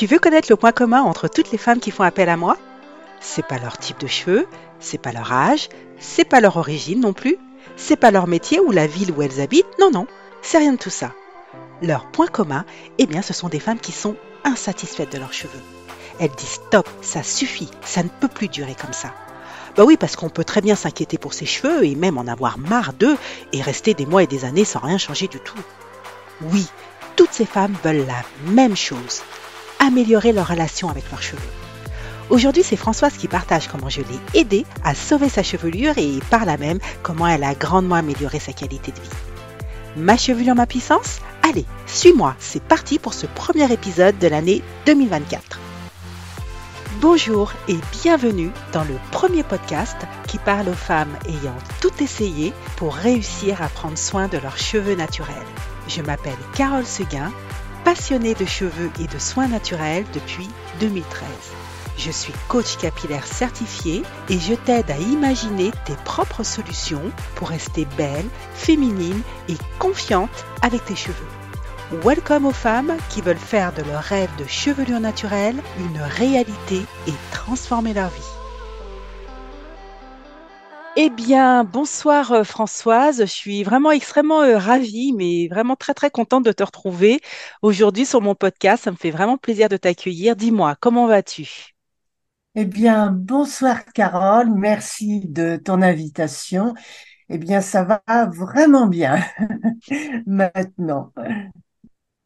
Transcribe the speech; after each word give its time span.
Tu 0.00 0.06
veux 0.06 0.18
connaître 0.18 0.48
le 0.48 0.56
point 0.56 0.72
commun 0.72 1.02
entre 1.02 1.28
toutes 1.28 1.52
les 1.52 1.58
femmes 1.58 1.78
qui 1.78 1.90
font 1.90 2.04
appel 2.04 2.30
à 2.30 2.38
moi? 2.38 2.56
C'est 3.20 3.46
pas 3.46 3.58
leur 3.58 3.76
type 3.76 4.00
de 4.00 4.06
cheveux, 4.06 4.46
c'est 4.78 4.96
pas 4.96 5.12
leur 5.12 5.30
âge, 5.30 5.68
c'est 5.98 6.24
pas 6.24 6.40
leur 6.40 6.56
origine 6.56 7.00
non 7.00 7.12
plus, 7.12 7.36
c'est 7.76 7.96
pas 7.96 8.10
leur 8.10 8.26
métier 8.26 8.60
ou 8.60 8.72
la 8.72 8.86
ville 8.86 9.12
où 9.12 9.20
elles 9.20 9.42
habitent, 9.42 9.78
non, 9.78 9.90
non, 9.90 10.06
c'est 10.40 10.56
rien 10.56 10.72
de 10.72 10.78
tout 10.78 10.88
ça. 10.88 11.12
Leur 11.82 12.06
point 12.06 12.28
commun, 12.28 12.64
eh 12.96 13.04
bien, 13.04 13.20
ce 13.20 13.34
sont 13.34 13.50
des 13.50 13.60
femmes 13.60 13.78
qui 13.78 13.92
sont 13.92 14.16
insatisfaites 14.42 15.12
de 15.12 15.18
leurs 15.18 15.34
cheveux. 15.34 15.60
Elles 16.18 16.30
disent 16.30 16.60
stop, 16.66 16.88
ça 17.02 17.22
suffit, 17.22 17.68
ça 17.84 18.02
ne 18.02 18.08
peut 18.08 18.28
plus 18.28 18.48
durer 18.48 18.74
comme 18.74 18.94
ça. 18.94 19.12
Bah 19.76 19.84
oui, 19.84 19.98
parce 19.98 20.16
qu'on 20.16 20.30
peut 20.30 20.44
très 20.44 20.62
bien 20.62 20.76
s'inquiéter 20.76 21.18
pour 21.18 21.34
ses 21.34 21.44
cheveux 21.44 21.84
et 21.84 21.94
même 21.94 22.16
en 22.16 22.26
avoir 22.26 22.56
marre 22.56 22.94
d'eux 22.94 23.18
et 23.52 23.60
rester 23.60 23.92
des 23.92 24.06
mois 24.06 24.22
et 24.22 24.26
des 24.26 24.46
années 24.46 24.64
sans 24.64 24.80
rien 24.80 24.96
changer 24.96 25.28
du 25.28 25.40
tout. 25.40 25.60
Oui, 26.40 26.66
toutes 27.16 27.34
ces 27.34 27.44
femmes 27.44 27.76
veulent 27.84 28.06
la 28.06 28.24
même 28.50 28.76
chose, 28.78 29.20
améliorer 29.80 30.32
leur 30.32 30.46
relation 30.46 30.88
avec 30.88 31.10
leurs 31.10 31.22
cheveux. 31.22 31.42
Aujourd'hui, 32.28 32.62
c'est 32.62 32.76
Françoise 32.76 33.14
qui 33.14 33.26
partage 33.26 33.66
comment 33.66 33.88
je 33.88 34.02
l'ai 34.02 34.40
aidée 34.40 34.64
à 34.84 34.94
sauver 34.94 35.28
sa 35.28 35.42
chevelure 35.42 35.98
et 35.98 36.20
par 36.30 36.44
là 36.44 36.56
même 36.56 36.78
comment 37.02 37.26
elle 37.26 37.42
a 37.42 37.56
grandement 37.56 37.96
amélioré 37.96 38.38
sa 38.38 38.52
qualité 38.52 38.92
de 38.92 39.00
vie. 39.00 39.08
Ma 39.96 40.16
chevelure, 40.16 40.54
ma 40.54 40.66
puissance? 40.66 41.18
Allez, 41.42 41.64
suis-moi, 41.86 42.36
c'est 42.38 42.62
parti 42.62 43.00
pour 43.00 43.14
ce 43.14 43.26
premier 43.26 43.72
épisode 43.72 44.16
de 44.18 44.28
l'année 44.28 44.62
2024. 44.86 45.58
Bonjour 47.00 47.52
et 47.66 47.78
bienvenue 48.02 48.50
dans 48.72 48.84
le 48.84 48.94
premier 49.10 49.42
podcast 49.42 49.96
qui 50.28 50.38
parle 50.38 50.68
aux 50.68 50.74
femmes 50.74 51.16
ayant 51.26 51.56
tout 51.80 51.90
essayé 52.00 52.52
pour 52.76 52.94
réussir 52.94 53.62
à 53.62 53.68
prendre 53.68 53.98
soin 53.98 54.28
de 54.28 54.38
leurs 54.38 54.58
cheveux 54.58 54.94
naturels. 54.94 55.34
Je 55.88 56.02
m'appelle 56.02 56.36
Carole 56.54 56.86
Seguin, 56.86 57.32
passionnée 57.84 58.34
de 58.34 58.44
cheveux 58.44 58.90
et 59.00 59.06
de 59.06 59.18
soins 59.18 59.48
naturels 59.48 60.04
depuis 60.12 60.48
2013. 60.80 61.28
Je 61.98 62.10
suis 62.10 62.32
coach 62.48 62.76
capillaire 62.78 63.26
certifié 63.26 64.02
et 64.28 64.38
je 64.38 64.54
t'aide 64.54 64.90
à 64.90 64.96
imaginer 64.96 65.70
tes 65.84 65.96
propres 66.04 66.42
solutions 66.42 67.12
pour 67.34 67.50
rester 67.50 67.86
belle, 67.96 68.26
féminine 68.54 69.20
et 69.48 69.56
confiante 69.78 70.46
avec 70.62 70.84
tes 70.84 70.96
cheveux. 70.96 71.14
Welcome 72.04 72.46
aux 72.46 72.52
femmes 72.52 72.96
qui 73.10 73.20
veulent 73.20 73.36
faire 73.36 73.72
de 73.72 73.82
leur 73.82 74.02
rêve 74.02 74.30
de 74.38 74.46
chevelure 74.46 75.00
naturelle 75.00 75.60
une 75.78 76.00
réalité 76.00 76.82
et 77.06 77.14
transformer 77.32 77.92
leur 77.92 78.08
vie. 78.08 78.39
Eh 80.96 81.10
bien, 81.10 81.64
bonsoir 81.64 82.30
euh, 82.32 82.44
Françoise. 82.44 83.20
Je 83.20 83.24
suis 83.26 83.62
vraiment 83.64 83.90
extrêmement 83.90 84.42
euh, 84.42 84.56
ravie, 84.58 85.12
mais 85.12 85.48
vraiment 85.48 85.74
très 85.76 85.94
très 85.94 86.10
contente 86.10 86.44
de 86.44 86.52
te 86.52 86.62
retrouver 86.62 87.20
aujourd'hui 87.62 88.06
sur 88.06 88.20
mon 88.20 88.34
podcast. 88.36 88.84
Ça 88.84 88.90
me 88.92 88.96
fait 88.96 89.10
vraiment 89.10 89.36
plaisir 89.38 89.68
de 89.68 89.76
t'accueillir. 89.76 90.36
Dis-moi, 90.36 90.76
comment 90.80 91.06
vas-tu? 91.06 91.74
Eh 92.56 92.64
bien, 92.64 93.12
bonsoir 93.12 93.84
Carole, 93.94 94.50
merci 94.54 95.20
de 95.28 95.56
ton 95.56 95.82
invitation. 95.82 96.74
Eh 97.28 97.38
bien, 97.38 97.60
ça 97.62 97.84
va 97.84 98.02
vraiment 98.28 98.86
bien 98.86 99.18
maintenant. 100.26 101.12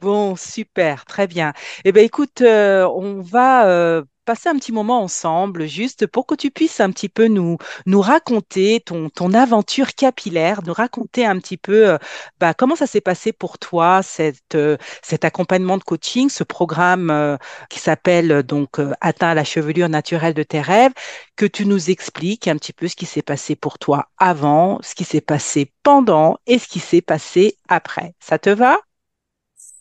Bon, 0.00 0.36
super, 0.36 1.04
très 1.06 1.26
bien. 1.26 1.52
Eh 1.84 1.92
bien, 1.92 2.02
écoute, 2.02 2.42
euh, 2.42 2.86
on 2.88 3.20
va 3.22 4.02
passer 4.24 4.48
un 4.48 4.56
petit 4.56 4.72
moment 4.72 5.02
ensemble, 5.02 5.66
juste 5.66 6.06
pour 6.06 6.26
que 6.26 6.34
tu 6.34 6.50
puisses 6.50 6.80
un 6.80 6.90
petit 6.90 7.08
peu 7.08 7.26
nous, 7.26 7.58
nous 7.86 8.00
raconter 8.00 8.80
ton, 8.80 9.10
ton 9.10 9.32
aventure 9.32 9.94
capillaire, 9.94 10.60
nous 10.66 10.72
raconter 10.72 11.24
un 11.26 11.38
petit 11.38 11.56
peu 11.56 11.90
euh, 11.90 11.98
bah, 12.40 12.54
comment 12.54 12.76
ça 12.76 12.86
s'est 12.86 13.00
passé 13.00 13.32
pour 13.32 13.58
toi, 13.58 14.02
cette, 14.02 14.54
euh, 14.54 14.76
cet 15.02 15.24
accompagnement 15.24 15.78
de 15.78 15.84
coaching, 15.84 16.28
ce 16.28 16.44
programme 16.44 17.10
euh, 17.10 17.36
qui 17.70 17.78
s'appelle 17.78 18.42
donc 18.42 18.78
Atteint 19.00 19.34
la 19.34 19.44
chevelure 19.44 19.88
naturelle 19.88 20.34
de 20.34 20.42
tes 20.42 20.60
rêves, 20.60 20.92
que 21.36 21.46
tu 21.46 21.66
nous 21.66 21.90
expliques 21.90 22.48
un 22.48 22.56
petit 22.56 22.72
peu 22.72 22.88
ce 22.88 22.96
qui 22.96 23.06
s'est 23.06 23.22
passé 23.22 23.56
pour 23.56 23.78
toi 23.78 24.08
avant, 24.18 24.78
ce 24.82 24.94
qui 24.94 25.04
s'est 25.04 25.20
passé 25.20 25.72
pendant 25.82 26.38
et 26.46 26.58
ce 26.58 26.68
qui 26.68 26.80
s'est 26.80 27.02
passé 27.02 27.56
après. 27.68 28.14
Ça 28.20 28.38
te 28.38 28.50
va? 28.50 28.78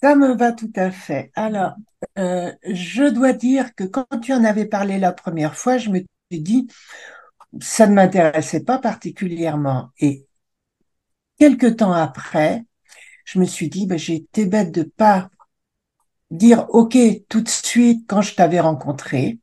Ça 0.04 0.16
me 0.16 0.36
va 0.36 0.52
tout 0.52 0.72
à 0.76 0.92
fait. 0.92 1.32
Alors, 1.34 1.76
euh, 2.20 2.52
je 2.70 3.06
dois 3.06 3.32
dire 3.32 3.74
que 3.74 3.86
quand 3.86 4.06
tu 4.22 4.34
en 4.34 4.44
avais 4.44 4.66
parlé 4.66 5.00
la 5.00 5.14
première 5.14 5.56
fois, 5.56 5.78
je 5.78 5.90
me 5.90 6.00
suis 6.30 6.42
dit, 6.42 6.68
ça 7.62 7.88
ne 7.88 7.94
m'intéressait 7.94 8.66
pas 8.66 8.80
particulièrement. 8.80 9.92
Et 10.00 10.28
quelque 11.40 11.68
temps 11.68 11.94
après, 11.94 12.66
je 13.24 13.40
me 13.40 13.46
suis 13.46 13.70
dit, 13.70 13.88
ben, 13.88 13.98
j'ai 13.98 14.16
été 14.16 14.46
bête 14.46 14.74
de 14.74 14.84
pas 14.84 15.30
dire 16.32 16.66
OK 16.72 16.98
tout 17.30 17.40
de 17.40 17.48
suite 17.48 18.04
quand 18.06 18.22
je 18.22 18.36
t'avais 18.36 18.60
rencontré. 18.60 19.40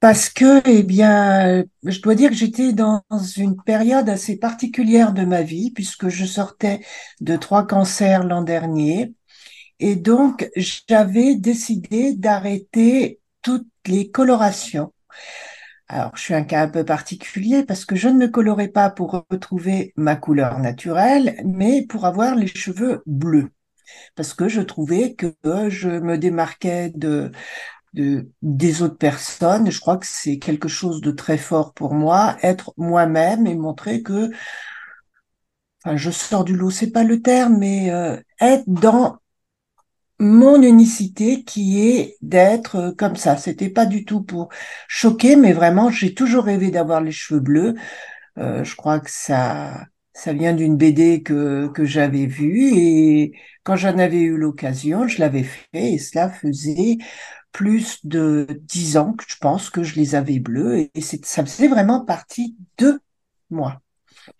Parce 0.00 0.28
que, 0.28 0.68
eh 0.68 0.82
bien, 0.82 1.62
je 1.84 2.00
dois 2.00 2.16
dire 2.16 2.30
que 2.30 2.36
j'étais 2.36 2.72
dans 2.72 3.04
une 3.36 3.62
période 3.62 4.08
assez 4.08 4.36
particulière 4.36 5.12
de 5.12 5.24
ma 5.24 5.42
vie, 5.42 5.70
puisque 5.70 6.08
je 6.08 6.24
sortais 6.24 6.80
de 7.20 7.36
trois 7.36 7.64
cancers 7.64 8.24
l'an 8.24 8.42
dernier 8.42 9.14
et 9.82 9.96
donc, 9.96 10.48
j'avais 10.54 11.34
décidé 11.34 12.14
d'arrêter 12.14 13.20
toutes 13.42 13.66
les 13.86 14.12
colorations. 14.12 14.92
Alors, 15.88 16.16
je 16.16 16.22
suis 16.22 16.34
un 16.34 16.44
cas 16.44 16.62
un 16.62 16.68
peu 16.68 16.84
particulier 16.84 17.64
parce 17.64 17.84
que 17.84 17.96
je 17.96 18.08
ne 18.08 18.14
me 18.16 18.28
colorais 18.28 18.68
pas 18.68 18.90
pour 18.90 19.26
retrouver 19.28 19.92
ma 19.96 20.14
couleur 20.14 20.60
naturelle, 20.60 21.34
mais 21.44 21.84
pour 21.84 22.06
avoir 22.06 22.36
les 22.36 22.46
cheveux 22.46 23.02
bleus. 23.06 23.50
Parce 24.14 24.34
que 24.34 24.48
je 24.48 24.60
trouvais 24.60 25.14
que 25.14 25.34
je 25.68 25.88
me 25.88 26.16
démarquais 26.16 26.92
de, 26.94 27.32
de, 27.94 28.30
des 28.40 28.82
autres 28.82 28.98
personnes. 28.98 29.68
Je 29.68 29.80
crois 29.80 29.96
que 29.96 30.06
c'est 30.06 30.38
quelque 30.38 30.68
chose 30.68 31.00
de 31.00 31.10
très 31.10 31.38
fort 31.38 31.74
pour 31.74 31.94
moi, 31.94 32.36
être 32.42 32.72
moi-même 32.76 33.48
et 33.48 33.56
montrer 33.56 34.02
que, 34.04 34.30
enfin, 35.84 35.96
je 35.96 36.10
sors 36.12 36.44
du 36.44 36.56
lot, 36.56 36.70
c'est 36.70 36.92
pas 36.92 37.04
le 37.04 37.20
terme, 37.20 37.58
mais 37.58 37.90
euh, 37.90 38.16
être 38.40 38.64
dans 38.68 39.18
mon 40.22 40.62
unicité 40.62 41.44
qui 41.44 41.80
est 41.80 42.16
d'être 42.22 42.76
euh, 42.76 42.92
comme 42.92 43.16
ça. 43.16 43.36
C'était 43.36 43.68
pas 43.70 43.86
du 43.86 44.04
tout 44.04 44.22
pour 44.22 44.48
choquer, 44.88 45.36
mais 45.36 45.52
vraiment, 45.52 45.90
j'ai 45.90 46.14
toujours 46.14 46.44
rêvé 46.44 46.70
d'avoir 46.70 47.00
les 47.00 47.12
cheveux 47.12 47.40
bleus. 47.40 47.74
Euh, 48.38 48.64
je 48.64 48.76
crois 48.76 49.00
que 49.00 49.10
ça, 49.10 49.86
ça 50.14 50.32
vient 50.32 50.54
d'une 50.54 50.76
BD 50.76 51.22
que, 51.22 51.68
que 51.68 51.84
j'avais 51.84 52.26
vue 52.26 52.72
et 52.76 53.34
quand 53.64 53.76
j'en 53.76 53.98
avais 53.98 54.20
eu 54.22 54.36
l'occasion, 54.38 55.08
je 55.08 55.20
l'avais 55.20 55.44
fait 55.44 55.94
et 55.94 55.98
cela 55.98 56.30
faisait 56.30 56.98
plus 57.52 58.06
de 58.06 58.46
dix 58.62 58.96
ans 58.96 59.12
que 59.14 59.24
je 59.28 59.36
pense 59.38 59.70
que 59.70 59.82
je 59.82 59.96
les 59.96 60.14
avais 60.14 60.38
bleus 60.40 60.90
et 60.94 61.00
ça 61.02 61.44
faisait 61.44 61.68
vraiment 61.68 62.04
partie 62.04 62.56
de 62.78 63.00
moi. 63.50 63.80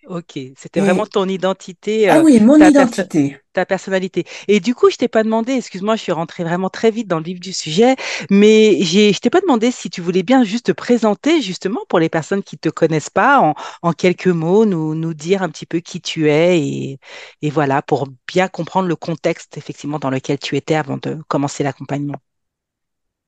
Ok, 0.06 0.38
c'était 0.56 0.80
vraiment 0.80 1.06
ton 1.06 1.28
identité. 1.28 2.08
Ah 2.08 2.18
euh, 2.18 2.22
oui, 2.22 2.40
mon 2.40 2.56
identité. 2.56 3.38
ta 3.52 3.66
personnalité. 3.66 4.24
Et 4.48 4.60
du 4.60 4.74
coup, 4.74 4.90
je 4.90 4.96
t'ai 4.96 5.08
pas 5.08 5.22
demandé, 5.22 5.52
excuse-moi, 5.52 5.96
je 5.96 6.02
suis 6.02 6.12
rentrée 6.12 6.42
vraiment 6.44 6.70
très 6.70 6.90
vite 6.90 7.06
dans 7.08 7.18
le 7.18 7.24
vif 7.24 7.38
du 7.40 7.52
sujet, 7.52 7.96
mais 8.30 8.82
je 8.82 9.18
t'ai 9.18 9.30
pas 9.30 9.40
demandé 9.40 9.70
si 9.70 9.90
tu 9.90 10.00
voulais 10.00 10.22
bien 10.22 10.42
juste 10.44 10.66
te 10.66 10.72
présenter, 10.72 11.42
justement, 11.42 11.80
pour 11.88 11.98
les 11.98 12.08
personnes 12.08 12.42
qui 12.42 12.58
te 12.58 12.68
connaissent 12.68 13.10
pas, 13.10 13.40
en, 13.40 13.54
en 13.82 13.92
quelques 13.92 14.26
mots, 14.28 14.64
nous, 14.66 14.94
nous 14.94 15.14
dire 15.14 15.42
un 15.42 15.48
petit 15.48 15.66
peu 15.66 15.80
qui 15.80 16.00
tu 16.00 16.30
es 16.30 16.60
et, 16.60 16.98
et 17.42 17.50
voilà, 17.50 17.82
pour 17.82 18.08
bien 18.26 18.48
comprendre 18.48 18.88
le 18.88 18.96
contexte, 18.96 19.56
effectivement, 19.56 19.98
dans 19.98 20.10
lequel 20.10 20.38
tu 20.38 20.56
étais 20.56 20.74
avant 20.74 20.96
de 20.96 21.18
commencer 21.28 21.62
l'accompagnement. 21.62 22.16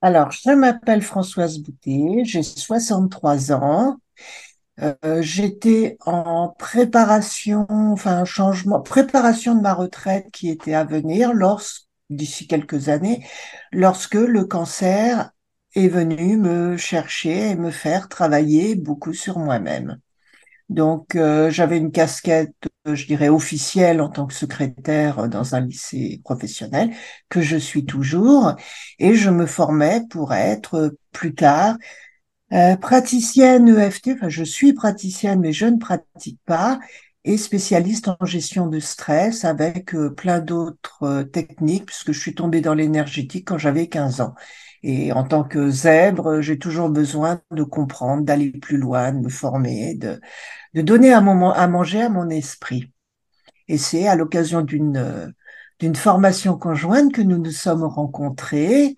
Alors, 0.03 0.31
je 0.33 0.51
m'appelle 0.51 1.03
Françoise 1.03 1.59
Boutet, 1.59 2.25
j'ai 2.25 2.43
63 2.43 3.53
ans. 3.53 3.97
Euh, 4.83 5.23
j'étais 5.23 5.97
en 6.05 6.49
préparation, 6.49 7.67
enfin 7.71 8.25
changement, 8.25 8.81
préparation 8.81 9.55
de 9.55 9.61
ma 9.61 9.73
retraite 9.73 10.27
qui 10.33 10.51
était 10.51 10.75
à 10.75 10.85
venir 10.85 11.33
lorsque, 11.33 11.85
d'ici 12.11 12.49
quelques 12.49 12.89
années, 12.89 13.25
lorsque 13.73 14.15
le 14.15 14.45
cancer 14.45 15.31
est 15.77 15.89
venu 15.89 16.37
me 16.37 16.77
chercher 16.77 17.51
et 17.51 17.55
me 17.57 17.71
faire 17.71 18.09
travailler 18.09 18.75
beaucoup 18.75 19.13
sur 19.13 19.39
moi-même. 19.39 20.01
Donc 20.71 21.15
euh, 21.15 21.51
j'avais 21.51 21.77
une 21.77 21.93
casquette, 21.93 22.55
je 22.87 23.07
dirais 23.07 23.29
officielle 23.29 24.01
en 24.01 24.09
tant 24.09 24.27
que 24.27 24.35
secrétaire 24.35 25.29
dans 25.29 25.55
un 25.55 25.61
lycée 25.61 26.21
professionnel 26.25 26.91
que 27.29 27.43
je 27.43 27.57
suis 27.57 27.85
toujours, 27.85 28.55
et 28.99 29.15
je 29.15 29.31
me 29.31 29.47
formais 29.47 30.03
pour 30.11 30.33
être 30.33 30.97
plus 31.13 31.35
tard 31.35 31.77
euh, 32.55 32.77
praticienne 32.77 33.69
EFT, 33.69 34.11
enfin 34.15 34.29
je 34.29 34.45
suis 34.45 34.73
praticienne 34.73 35.41
mais 35.41 35.53
je 35.53 35.67
ne 35.67 35.79
pratique 35.79 36.41
pas, 36.47 36.79
et 37.25 37.37
spécialiste 37.39 38.09
en 38.09 38.25
gestion 38.27 38.67
de 38.67 38.79
stress 38.81 39.45
avec 39.45 39.95
euh, 39.95 40.11
plein 40.11 40.41
d'autres 40.41 41.03
euh, 41.03 41.25
techniques 41.25 41.87
puisque 41.87 42.13
je 42.13 42.21
suis 42.21 42.35
tombée 42.35 42.61
dans 42.61 42.75
l'énergétique 42.75 43.49
quand 43.49 43.59
j'avais 43.59 43.89
15 43.89 44.21
ans. 44.21 44.35
Et 44.83 45.13
en 45.13 45.25
tant 45.25 45.45
que 45.45 45.71
zèbre, 45.71 46.43
j'ai 46.43 46.59
toujours 46.59 46.91
besoin 46.91 47.41
de 47.51 47.63
comprendre, 47.63 48.23
d'aller 48.23 48.51
plus 48.53 48.77
loin, 48.77 49.13
de 49.13 49.19
me 49.21 49.31
former, 49.31 49.95
de, 49.95 50.21
de 50.75 50.83
donner 50.83 51.13
un 51.15 51.23
moment 51.23 51.55
à 51.55 51.67
manger 51.69 52.03
à 52.03 52.11
mon 52.11 52.29
esprit. 52.29 52.93
Et 53.69 53.79
c'est 53.79 54.07
à 54.09 54.17
l'occasion 54.17 54.63
d'une 54.63 55.33
d'une 55.81 55.97
formation 55.97 56.57
conjointe 56.57 57.13
que 57.13 57.23
nous 57.23 57.39
nous 57.39 57.51
sommes 57.51 57.85
rencontrés 57.85 58.95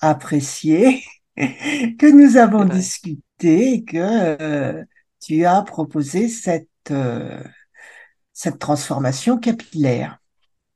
apprécié 0.00 1.02
que 1.98 2.10
nous 2.10 2.36
avons 2.36 2.64
discuté 2.64 3.74
et 3.74 3.84
que 3.84 3.96
euh, 3.98 4.84
tu 5.20 5.44
as 5.44 5.62
proposé 5.62 6.28
cette, 6.28 6.68
euh, 6.90 7.42
cette 8.32 8.58
transformation 8.60 9.38
capillaire. 9.38 10.18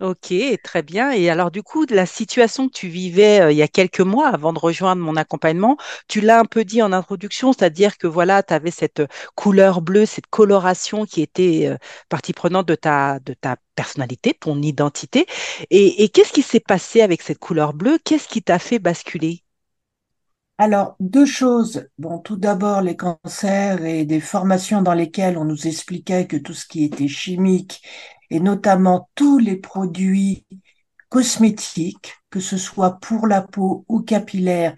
Ok, 0.00 0.32
très 0.62 0.82
bien. 0.84 1.10
Et 1.10 1.28
alors 1.28 1.50
du 1.50 1.64
coup, 1.64 1.84
la 1.90 2.06
situation 2.06 2.68
que 2.68 2.72
tu 2.72 2.86
vivais 2.86 3.40
euh, 3.40 3.50
il 3.50 3.56
y 3.58 3.62
a 3.62 3.68
quelques 3.68 3.98
mois 4.00 4.28
avant 4.28 4.52
de 4.52 4.58
rejoindre 4.60 5.02
mon 5.02 5.16
accompagnement, 5.16 5.76
tu 6.06 6.20
l'as 6.20 6.38
un 6.38 6.44
peu 6.44 6.64
dit 6.64 6.82
en 6.82 6.92
introduction, 6.92 7.52
c'est-à-dire 7.52 7.98
que 7.98 8.06
voilà, 8.06 8.44
tu 8.44 8.54
avais 8.54 8.70
cette 8.70 9.02
couleur 9.34 9.80
bleue, 9.82 10.06
cette 10.06 10.28
coloration 10.28 11.04
qui 11.04 11.20
était 11.20 11.66
euh, 11.66 11.76
partie 12.08 12.32
prenante 12.32 12.68
de 12.68 12.76
ta, 12.76 13.18
de 13.18 13.34
ta 13.34 13.56
personnalité, 13.74 14.34
ton 14.34 14.62
identité. 14.62 15.26
Et, 15.70 16.04
et 16.04 16.08
qu'est-ce 16.10 16.32
qui 16.32 16.42
s'est 16.42 16.60
passé 16.60 17.00
avec 17.00 17.20
cette 17.22 17.38
couleur 17.40 17.74
bleue? 17.74 17.98
Qu'est-ce 18.04 18.28
qui 18.28 18.40
t'a 18.42 18.60
fait 18.60 18.78
basculer? 18.78 19.42
Alors, 20.58 20.96
deux 21.00 21.26
choses. 21.26 21.88
Bon, 21.98 22.18
tout 22.18 22.36
d'abord, 22.36 22.80
les 22.82 22.96
cancers 22.96 23.84
et 23.84 24.04
des 24.04 24.20
formations 24.20 24.82
dans 24.82 24.94
lesquelles 24.94 25.38
on 25.38 25.44
nous 25.44 25.66
expliquait 25.68 26.26
que 26.26 26.36
tout 26.36 26.54
ce 26.54 26.66
qui 26.66 26.84
était 26.84 27.06
chimique, 27.08 27.82
et 28.30 28.40
notamment 28.40 29.08
tous 29.14 29.38
les 29.38 29.56
produits 29.56 30.44
cosmétiques, 31.08 32.14
que 32.30 32.40
ce 32.40 32.58
soit 32.58 32.98
pour 33.00 33.26
la 33.26 33.42
peau 33.42 33.84
ou 33.88 34.00
capillaire, 34.02 34.74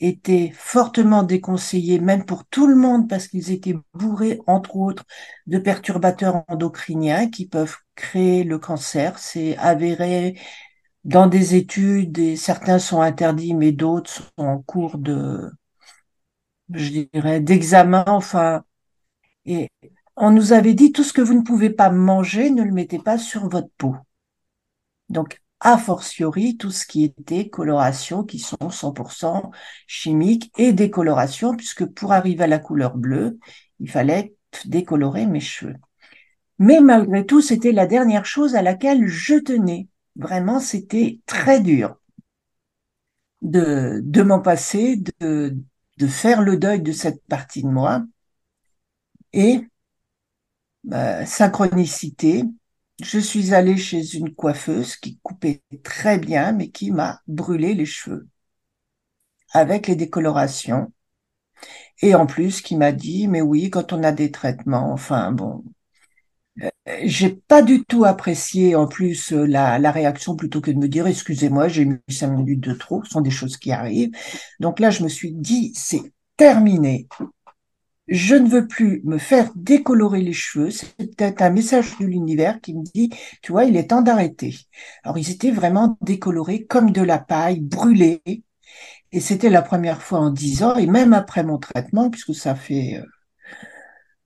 étaient 0.00 0.52
fortement 0.54 1.22
déconseillés, 1.22 2.00
même 2.00 2.24
pour 2.24 2.44
tout 2.46 2.66
le 2.66 2.74
monde, 2.76 3.08
parce 3.08 3.28
qu'ils 3.28 3.52
étaient 3.52 3.76
bourrés, 3.94 4.40
entre 4.46 4.76
autres, 4.76 5.04
de 5.46 5.58
perturbateurs 5.58 6.44
endocriniens 6.48 7.30
qui 7.30 7.46
peuvent 7.48 7.76
créer 7.94 8.44
le 8.44 8.58
cancer. 8.58 9.18
C'est 9.18 9.56
avéré 9.58 10.38
dans 11.04 11.26
des 11.26 11.54
études 11.54 12.18
et 12.18 12.36
certains 12.36 12.78
sont 12.78 13.00
interdits, 13.00 13.54
mais 13.54 13.72
d'autres 13.72 14.10
sont 14.12 14.30
en 14.38 14.58
cours 14.62 14.98
de, 14.98 15.50
je 16.72 17.06
dirais, 17.12 17.40
d'examen. 17.40 18.04
Enfin, 18.06 18.64
et 19.46 19.70
on 20.16 20.30
nous 20.30 20.52
avait 20.52 20.74
dit 20.74 20.92
tout 20.92 21.04
ce 21.04 21.12
que 21.12 21.22
vous 21.22 21.34
ne 21.34 21.42
pouvez 21.42 21.70
pas 21.70 21.90
manger, 21.90 22.50
ne 22.50 22.62
le 22.62 22.72
mettez 22.72 22.98
pas 22.98 23.18
sur 23.18 23.48
votre 23.48 23.70
peau. 23.78 23.96
Donc, 25.08 25.40
a 25.60 25.76
fortiori, 25.76 26.56
tout 26.56 26.70
ce 26.70 26.86
qui 26.86 27.04
était 27.04 27.48
coloration, 27.50 28.24
qui 28.24 28.38
sont 28.38 28.70
100% 28.70 29.50
chimiques 29.86 30.50
et 30.56 30.72
décoloration, 30.72 31.54
puisque 31.54 31.84
pour 31.84 32.12
arriver 32.12 32.44
à 32.44 32.46
la 32.46 32.58
couleur 32.58 32.96
bleue, 32.96 33.38
il 33.78 33.90
fallait 33.90 34.34
décolorer 34.64 35.26
mes 35.26 35.40
cheveux. 35.40 35.76
Mais 36.58 36.80
malgré 36.80 37.26
tout, 37.26 37.40
c'était 37.40 37.72
la 37.72 37.86
dernière 37.86 38.26
chose 38.26 38.54
à 38.54 38.62
laquelle 38.62 39.06
je 39.06 39.34
tenais. 39.34 39.88
Vraiment, 40.14 40.60
c'était 40.60 41.18
très 41.26 41.60
dur 41.60 41.96
de, 43.42 44.00
de 44.04 44.22
m'en 44.22 44.40
passer, 44.40 44.96
de, 45.20 45.56
de 45.98 46.06
faire 46.06 46.42
le 46.42 46.56
deuil 46.56 46.82
de 46.82 46.92
cette 46.92 47.22
partie 47.26 47.62
de 47.62 47.68
moi. 47.68 48.04
Et 49.32 49.66
bah, 50.84 51.24
synchronicité, 51.26 52.44
je 53.02 53.18
suis 53.18 53.54
allée 53.54 53.76
chez 53.76 54.16
une 54.16 54.34
coiffeuse 54.34 54.96
qui 54.96 55.18
coupait 55.22 55.62
très 55.82 56.18
bien, 56.18 56.52
mais 56.52 56.70
qui 56.70 56.90
m'a 56.90 57.20
brûlé 57.26 57.74
les 57.74 57.86
cheveux 57.86 58.28
avec 59.52 59.86
les 59.86 59.94
décolorations. 59.94 60.92
Et 62.02 62.14
en 62.14 62.26
plus, 62.26 62.60
qui 62.62 62.76
m'a 62.76 62.92
dit, 62.92 63.28
mais 63.28 63.40
oui, 63.40 63.70
quand 63.70 63.92
on 63.92 64.02
a 64.02 64.12
des 64.12 64.30
traitements, 64.30 64.92
enfin 64.92 65.32
bon, 65.32 65.64
j'ai 67.04 67.30
pas 67.30 67.62
du 67.62 67.84
tout 67.84 68.04
apprécié 68.04 68.74
en 68.74 68.86
plus 68.86 69.32
euh, 69.32 69.44
la, 69.46 69.78
la 69.78 69.90
réaction 69.90 70.36
plutôt 70.36 70.60
que 70.60 70.70
de 70.70 70.78
me 70.78 70.88
dire 70.88 71.06
excusez-moi, 71.06 71.68
j'ai 71.68 71.84
mis 71.84 71.98
cinq 72.08 72.28
minutes 72.36 72.60
de 72.60 72.74
trop, 72.74 73.02
ce 73.04 73.10
sont 73.10 73.20
des 73.20 73.30
choses 73.30 73.56
qui 73.56 73.72
arrivent. 73.72 74.10
Donc 74.60 74.80
là, 74.80 74.90
je 74.90 75.02
me 75.02 75.08
suis 75.08 75.32
dit 75.32 75.72
c'est 75.74 76.02
terminé. 76.36 77.06
Je 78.08 78.34
ne 78.34 78.48
veux 78.48 78.66
plus 78.66 79.02
me 79.04 79.18
faire 79.18 79.50
décolorer 79.54 80.20
les 80.20 80.32
cheveux. 80.32 80.70
C'est 80.70 80.96
peut-être 80.96 81.42
un 81.42 81.50
message 81.50 81.96
de 81.98 82.06
l'univers 82.06 82.60
qui 82.60 82.74
me 82.74 82.82
dit, 82.82 83.10
tu 83.42 83.52
vois, 83.52 83.64
il 83.64 83.76
est 83.76 83.88
temps 83.90 84.02
d'arrêter. 84.02 84.56
Alors 85.04 85.16
ils 85.18 85.30
étaient 85.30 85.52
vraiment 85.52 85.96
décolorés 86.00 86.64
comme 86.66 86.90
de 86.90 87.02
la 87.02 87.18
paille, 87.18 87.60
brûlés. 87.60 88.22
Et 89.12 89.20
c'était 89.20 89.50
la 89.50 89.62
première 89.62 90.02
fois 90.02 90.20
en 90.20 90.30
dix 90.30 90.62
ans, 90.62 90.76
et 90.76 90.86
même 90.86 91.12
après 91.12 91.44
mon 91.44 91.58
traitement, 91.58 92.10
puisque 92.10 92.34
ça 92.34 92.54
fait 92.54 92.96
euh, 92.98 93.04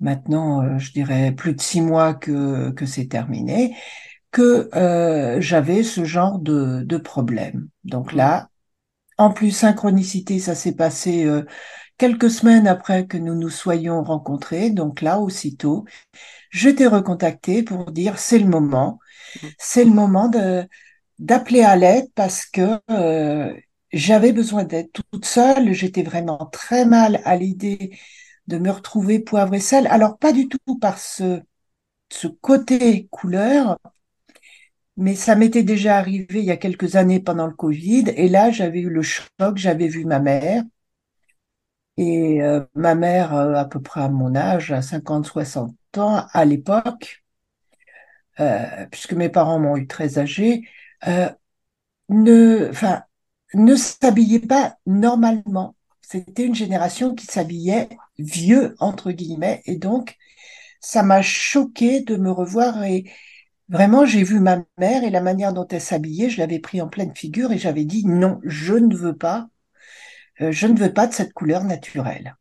maintenant, 0.04 0.62
euh, 0.64 0.78
je 0.78 0.92
dirais, 0.92 1.32
plus 1.32 1.54
de 1.54 1.62
six 1.62 1.82
mois 1.82 2.14
que, 2.14 2.70
que 2.72 2.86
c'est 2.86 3.08
terminé, 3.08 3.76
que 4.32 4.70
euh, 4.76 5.40
j'avais 5.40 5.82
ce 5.84 6.04
genre 6.04 6.38
de, 6.40 6.82
de 6.84 6.96
problème. 6.98 7.68
Donc 7.84 8.12
là, 8.12 8.48
en 9.18 9.30
plus, 9.32 9.50
synchronicité, 9.52 10.38
ça 10.40 10.54
s'est 10.54 10.74
passé 10.76 11.24
euh, 11.24 11.44
quelques 11.98 12.30
semaines 12.30 12.66
après 12.68 13.06
que 13.06 13.16
nous 13.18 13.34
nous 13.34 13.50
soyons 13.50 14.02
rencontrés. 14.02 14.70
Donc 14.70 15.02
là, 15.02 15.20
aussitôt, 15.20 15.84
je 16.50 16.70
t'ai 16.70 16.86
recontacté 16.86 17.62
pour 17.62 17.92
dire 17.92 18.18
c'est 18.18 18.38
le 18.38 18.46
moment, 18.48 18.98
c'est 19.58 19.84
le 19.84 19.90
moment 19.92 20.28
de 20.28 20.64
d'appeler 21.20 21.62
à 21.62 21.76
l'aide 21.76 22.06
parce 22.14 22.46
que 22.46 22.80
euh, 22.90 23.54
j'avais 23.92 24.32
besoin 24.32 24.64
d'aide 24.64 24.90
toute 24.92 25.24
seule. 25.26 25.72
J'étais 25.72 26.02
vraiment 26.02 26.46
très 26.52 26.86
mal 26.86 27.20
à 27.24 27.36
l'idée 27.36 27.96
de 28.48 28.58
me 28.58 28.70
retrouver 28.70 29.18
poivre 29.20 29.54
et 29.54 29.60
sel. 29.60 29.86
Alors 29.88 30.18
pas 30.18 30.32
du 30.32 30.48
tout 30.48 30.78
par 30.80 30.98
ce, 30.98 31.40
ce 32.10 32.28
côté 32.28 33.08
couleur, 33.10 33.78
mais 34.96 35.14
ça 35.14 35.36
m'était 35.36 35.62
déjà 35.62 35.98
arrivé 35.98 36.40
il 36.40 36.44
y 36.44 36.50
a 36.50 36.56
quelques 36.56 36.96
années 36.96 37.20
pendant 37.20 37.46
le 37.46 37.54
Covid. 37.54 38.04
Et 38.16 38.28
là, 38.28 38.50
j'avais 38.50 38.80
eu 38.80 38.90
le 38.90 39.02
choc, 39.02 39.28
j'avais 39.56 39.86
vu 39.88 40.04
ma 40.04 40.18
mère. 40.20 40.62
Et 41.96 42.40
euh, 42.42 42.64
ma 42.74 42.94
mère, 42.94 43.34
euh, 43.34 43.54
à 43.54 43.64
peu 43.64 43.80
près 43.82 44.00
à 44.02 44.08
mon 44.08 44.34
âge, 44.36 44.70
à 44.72 44.80
50-60 44.82 45.74
ans, 45.96 46.24
à 46.32 46.44
l'époque, 46.44 47.24
euh, 48.40 48.86
puisque 48.90 49.12
mes 49.12 49.28
parents 49.28 49.58
m'ont 49.58 49.76
eu 49.76 49.86
très 49.86 50.18
âgée, 50.18 50.68
euh, 51.06 51.28
ne, 52.10 52.68
enfin, 52.70 53.04
ne 53.54 53.76
s'habillait 53.76 54.40
pas 54.40 54.78
normalement. 54.86 55.76
C'était 56.08 56.44
une 56.44 56.54
génération 56.54 57.14
qui 57.14 57.26
s'habillait 57.26 57.88
vieux, 58.18 58.74
entre 58.78 59.12
guillemets, 59.12 59.62
et 59.66 59.76
donc 59.76 60.16
ça 60.80 61.02
m'a 61.02 61.22
choqué 61.22 62.02
de 62.02 62.16
me 62.16 62.30
revoir 62.30 62.84
et 62.84 63.04
vraiment 63.68 64.06
j'ai 64.06 64.24
vu 64.24 64.40
ma 64.40 64.64
mère 64.78 65.04
et 65.04 65.10
la 65.10 65.20
manière 65.22 65.52
dont 65.54 65.68
elle 65.68 65.80
s'habillait, 65.82 66.30
je 66.30 66.38
l'avais 66.40 66.60
pris 66.60 66.82
en 66.82 66.88
pleine 66.88 67.14
figure 67.16 67.52
et 67.52 67.58
j'avais 67.58 67.84
dit 67.86 68.06
non, 68.06 68.40
je 68.44 68.74
ne 68.74 68.96
veux 68.96 69.16
pas, 69.16 69.48
euh, 70.42 70.52
je 70.52 70.66
ne 70.68 70.78
veux 70.78 70.92
pas 70.94 71.06
de 71.08 71.14
cette 71.14 71.32
couleur 71.34 71.64
naturelle. 71.64 72.36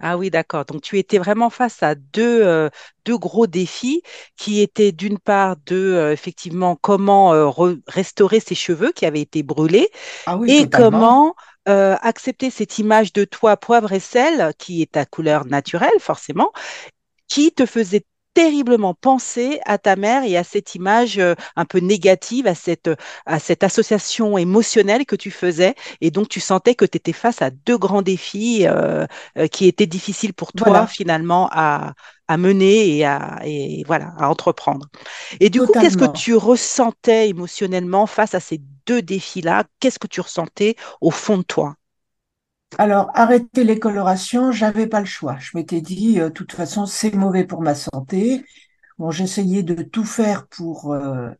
Ah 0.00 0.16
oui, 0.16 0.30
d'accord. 0.30 0.64
Donc 0.64 0.80
tu 0.82 0.96
étais 0.98 1.18
vraiment 1.18 1.50
face 1.50 1.82
à 1.82 1.96
deux, 1.96 2.42
euh, 2.46 2.70
deux 3.04 3.18
gros 3.18 3.48
défis 3.48 4.02
qui 4.36 4.60
étaient 4.60 4.92
d'une 4.92 5.18
part 5.18 5.56
de 5.66 5.74
euh, 5.76 6.12
effectivement 6.12 6.76
comment 6.76 7.32
euh, 7.34 7.46
re- 7.46 7.80
restaurer 7.88 8.38
ses 8.38 8.54
cheveux 8.54 8.92
qui 8.92 9.06
avaient 9.06 9.20
été 9.22 9.42
brûlés 9.42 9.88
Ah 10.26 10.36
oui, 10.36 10.54
et 10.54 10.64
totalement. 10.64 10.64
comment 10.66 11.34
euh, 11.68 11.96
accepter 12.02 12.50
cette 12.50 12.78
image 12.78 13.12
de 13.12 13.24
toi 13.24 13.56
poivre 13.56 13.92
et 13.92 14.00
sel 14.00 14.52
qui 14.58 14.82
est 14.82 14.92
ta 14.92 15.04
couleur 15.04 15.46
naturelle 15.46 16.00
forcément 16.00 16.50
qui 17.28 17.52
te 17.52 17.66
faisait 17.66 18.04
terriblement 18.34 18.94
penser 18.94 19.58
à 19.64 19.78
ta 19.78 19.96
mère 19.96 20.22
et 20.22 20.36
à 20.36 20.44
cette 20.44 20.76
image 20.76 21.18
euh, 21.18 21.34
un 21.56 21.64
peu 21.64 21.78
négative, 21.80 22.46
à 22.46 22.54
cette, 22.54 22.88
à 23.26 23.40
cette 23.40 23.64
association 23.64 24.38
émotionnelle 24.38 25.06
que 25.06 25.16
tu 25.16 25.32
faisais. 25.32 25.74
Et 26.00 26.12
donc, 26.12 26.28
tu 26.28 26.38
sentais 26.38 26.76
que 26.76 26.84
tu 26.84 26.98
étais 26.98 27.12
face 27.12 27.42
à 27.42 27.50
deux 27.50 27.76
grands 27.76 28.02
défis 28.02 28.66
euh, 28.68 29.06
euh, 29.36 29.48
qui 29.48 29.66
étaient 29.66 29.86
difficiles 29.86 30.34
pour 30.34 30.52
toi, 30.52 30.68
Voilà, 30.68 30.86
finalement, 30.86 31.48
à, 31.50 31.94
à 32.28 32.36
mener 32.36 32.96
et 32.96 33.04
à, 33.04 33.40
et 33.44 33.84
voilà, 33.86 34.14
à 34.18 34.28
entreprendre. 34.30 34.86
Et 35.40 35.50
du 35.50 35.62
coup, 35.62 35.74
qu'est-ce 35.78 35.96
que 35.96 36.04
tu 36.04 36.34
ressentais 36.36 37.28
émotionnellement 37.28 38.06
face 38.06 38.34
à 38.34 38.40
ces 38.40 38.60
deux 38.86 39.02
défis-là? 39.02 39.64
Qu'est-ce 39.80 39.98
que 39.98 40.06
tu 40.06 40.20
ressentais 40.20 40.76
au 41.00 41.10
fond 41.10 41.38
de 41.38 41.42
toi? 41.42 41.76
Alors, 42.76 43.10
arrêter 43.14 43.64
les 43.64 43.78
colorations, 43.78 44.52
j'avais 44.52 44.86
pas 44.86 45.00
le 45.00 45.06
choix. 45.06 45.36
Je 45.40 45.50
m'étais 45.54 45.80
dit, 45.80 46.20
euh, 46.20 46.24
de 46.28 46.34
toute 46.34 46.52
façon, 46.52 46.86
c'est 46.86 47.14
mauvais 47.14 47.44
pour 47.44 47.62
ma 47.62 47.74
santé. 47.74 48.44
Bon, 48.98 49.10
j'essayais 49.10 49.62
de 49.62 49.82
tout 49.82 50.04
faire 50.04 50.46
pour, 50.48 50.92
euh, 50.92 51.30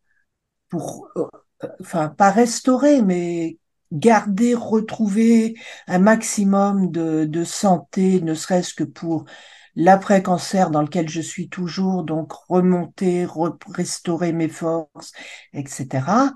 pour, 0.70 1.08
euh, 1.16 1.26
euh, 1.64 1.68
enfin, 1.80 2.08
pas 2.08 2.30
restaurer, 2.30 3.02
mais 3.02 3.58
garder, 3.92 4.54
retrouver 4.54 5.56
un 5.88 5.98
maximum 6.00 6.90
de, 6.92 7.24
de 7.26 7.44
santé, 7.44 8.20
ne 8.22 8.34
serait-ce 8.34 8.74
que 8.74 8.84
pour 8.84 9.24
l'après-cancer 9.78 10.70
dans 10.70 10.82
lequel 10.82 11.08
je 11.08 11.22
suis 11.22 11.48
toujours, 11.48 12.04
donc 12.04 12.32
remonter, 12.48 13.24
re- 13.26 13.56
restaurer 13.74 14.34
mes 14.34 14.48
forces, 14.50 15.12
etc. 15.54 16.34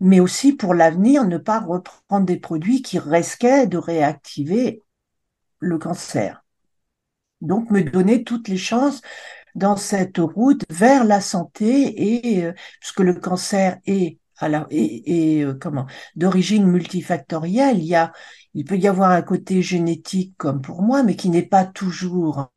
Mais 0.00 0.20
aussi 0.20 0.52
pour 0.54 0.74
l'avenir, 0.74 1.26
ne 1.26 1.38
pas 1.38 1.60
reprendre 1.60 2.26
des 2.26 2.38
produits 2.38 2.82
qui 2.82 3.00
risquaient 3.00 3.66
de 3.66 3.78
réactiver 3.78 4.82
le 5.60 5.78
cancer. 5.78 6.44
Donc, 7.40 7.70
me 7.70 7.82
donner 7.82 8.24
toutes 8.24 8.48
les 8.48 8.56
chances 8.56 9.00
dans 9.54 9.76
cette 9.76 10.18
route 10.18 10.64
vers 10.70 11.04
la 11.04 11.20
santé 11.22 12.26
et 12.36 12.44
euh, 12.46 12.54
puisque 12.80 13.00
le 13.00 13.14
cancer 13.14 13.78
est 13.86 14.18
alors, 14.38 14.66
et, 14.70 15.38
et 15.38 15.44
euh, 15.44 15.54
comment 15.54 15.86
d'origine 16.16 16.66
multifactorielle. 16.66 17.78
Il 17.78 17.84
y 17.86 17.94
a, 17.96 18.12
il 18.54 18.64
peut 18.66 18.78
y 18.78 18.88
avoir 18.88 19.12
un 19.12 19.22
côté 19.22 19.62
génétique 19.62 20.34
comme 20.38 20.62
pour 20.62 20.82
moi, 20.82 21.04
mais 21.04 21.16
qui 21.16 21.30
n'est 21.30 21.46
pas 21.46 21.64
toujours 21.64 22.50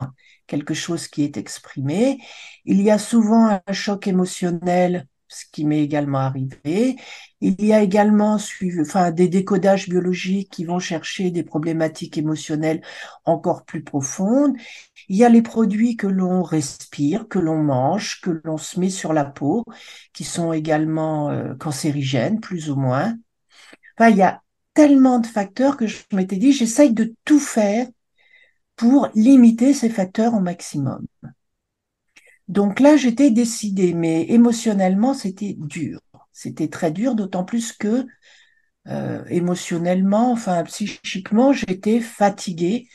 quelque 0.47 0.73
chose 0.73 1.07
qui 1.07 1.23
est 1.23 1.37
exprimé. 1.37 2.19
Il 2.65 2.81
y 2.81 2.91
a 2.91 2.97
souvent 2.97 3.47
un 3.65 3.73
choc 3.73 4.07
émotionnel, 4.07 5.07
ce 5.27 5.45
qui 5.51 5.65
m'est 5.65 5.83
également 5.83 6.19
arrivé. 6.19 6.97
Il 7.41 7.63
y 7.63 7.73
a 7.73 7.81
également 7.81 8.37
enfin, 8.81 9.11
des 9.11 9.27
décodages 9.27 9.89
biologiques 9.89 10.51
qui 10.51 10.65
vont 10.65 10.79
chercher 10.79 11.31
des 11.31 11.43
problématiques 11.43 12.17
émotionnelles 12.17 12.81
encore 13.25 13.65
plus 13.65 13.83
profondes. 13.83 14.55
Il 15.09 15.17
y 15.17 15.23
a 15.23 15.29
les 15.29 15.41
produits 15.41 15.97
que 15.97 16.07
l'on 16.07 16.43
respire, 16.43 17.27
que 17.27 17.39
l'on 17.39 17.61
mange, 17.61 18.21
que 18.21 18.41
l'on 18.43 18.57
se 18.57 18.79
met 18.79 18.89
sur 18.89 19.13
la 19.13 19.25
peau, 19.25 19.65
qui 20.13 20.23
sont 20.23 20.53
également 20.53 21.29
euh, 21.29 21.53
cancérigènes, 21.55 22.39
plus 22.39 22.69
ou 22.69 22.75
moins. 22.75 23.15
Enfin, 23.97 24.09
il 24.09 24.17
y 24.17 24.21
a 24.21 24.41
tellement 24.73 25.19
de 25.19 25.27
facteurs 25.27 25.77
que 25.77 25.87
je 25.87 25.97
m'étais 26.13 26.37
dit, 26.37 26.51
j'essaye 26.51 26.93
de 26.93 27.15
tout 27.25 27.39
faire 27.39 27.87
pour 28.75 29.09
limiter 29.15 29.73
ces 29.73 29.89
facteurs 29.89 30.33
au 30.33 30.39
maximum. 30.39 31.05
Donc 32.47 32.79
là, 32.79 32.95
j'étais 32.95 33.31
décidée, 33.31 33.93
mais 33.93 34.23
émotionnellement, 34.29 35.13
c'était 35.13 35.55
dur. 35.57 35.99
C'était 36.31 36.67
très 36.67 36.91
dur, 36.91 37.15
d'autant 37.15 37.43
plus 37.43 37.71
que 37.73 38.05
euh, 38.87 39.23
émotionnellement, 39.29 40.31
enfin 40.31 40.63
psychiquement, 40.63 41.53
j'étais 41.53 41.99
fatiguée 42.01 42.87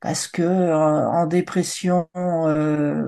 parce 0.00 0.28
que 0.28 0.42
en, 0.42 1.26
dépression 1.26 2.08
euh, 2.16 3.06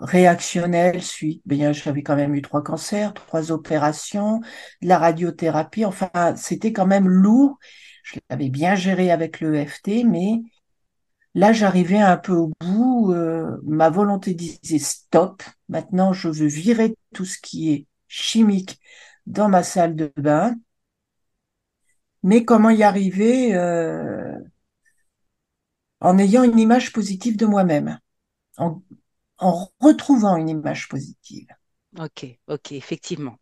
réactionnelle 0.00 1.02
suite, 1.02 1.42
bien 1.46 1.72
j'avais 1.72 2.02
quand 2.02 2.16
même 2.16 2.34
eu 2.34 2.42
trois 2.42 2.62
cancers, 2.62 3.14
trois 3.14 3.52
opérations, 3.52 4.40
de 4.82 4.88
la 4.88 4.98
radiothérapie, 4.98 5.84
enfin 5.84 6.10
c'était 6.36 6.72
quand 6.72 6.86
même 6.86 7.08
lourd. 7.08 7.58
Je 8.04 8.18
l'avais 8.30 8.50
bien 8.50 8.74
géré 8.76 9.10
avec 9.10 9.40
le 9.40 9.64
FT, 9.66 10.04
mais 10.04 10.42
Là, 11.34 11.52
j'arrivais 11.52 11.98
un 11.98 12.16
peu 12.16 12.32
au 12.32 12.52
bout. 12.60 13.12
Euh, 13.12 13.58
ma 13.64 13.90
volonté 13.90 14.34
disait 14.34 14.78
stop. 14.78 15.42
Maintenant, 15.68 16.12
je 16.12 16.28
veux 16.28 16.46
virer 16.46 16.96
tout 17.12 17.24
ce 17.24 17.38
qui 17.38 17.72
est 17.72 17.86
chimique 18.06 18.78
dans 19.26 19.48
ma 19.48 19.62
salle 19.62 19.96
de 19.96 20.12
bain. 20.16 20.54
Mais 22.22 22.44
comment 22.44 22.70
y 22.70 22.82
arriver 22.82 23.54
euh, 23.54 24.38
en 26.00 26.18
ayant 26.18 26.44
une 26.44 26.58
image 26.58 26.92
positive 26.92 27.36
de 27.36 27.46
moi-même, 27.46 27.98
en, 28.56 28.82
en, 29.38 29.68
retrouvant 29.80 30.36
une 30.36 30.48
image 30.48 30.88
positive? 30.88 31.48
Ok, 31.98 32.26
ok, 32.48 32.72
effectivement. 32.72 33.36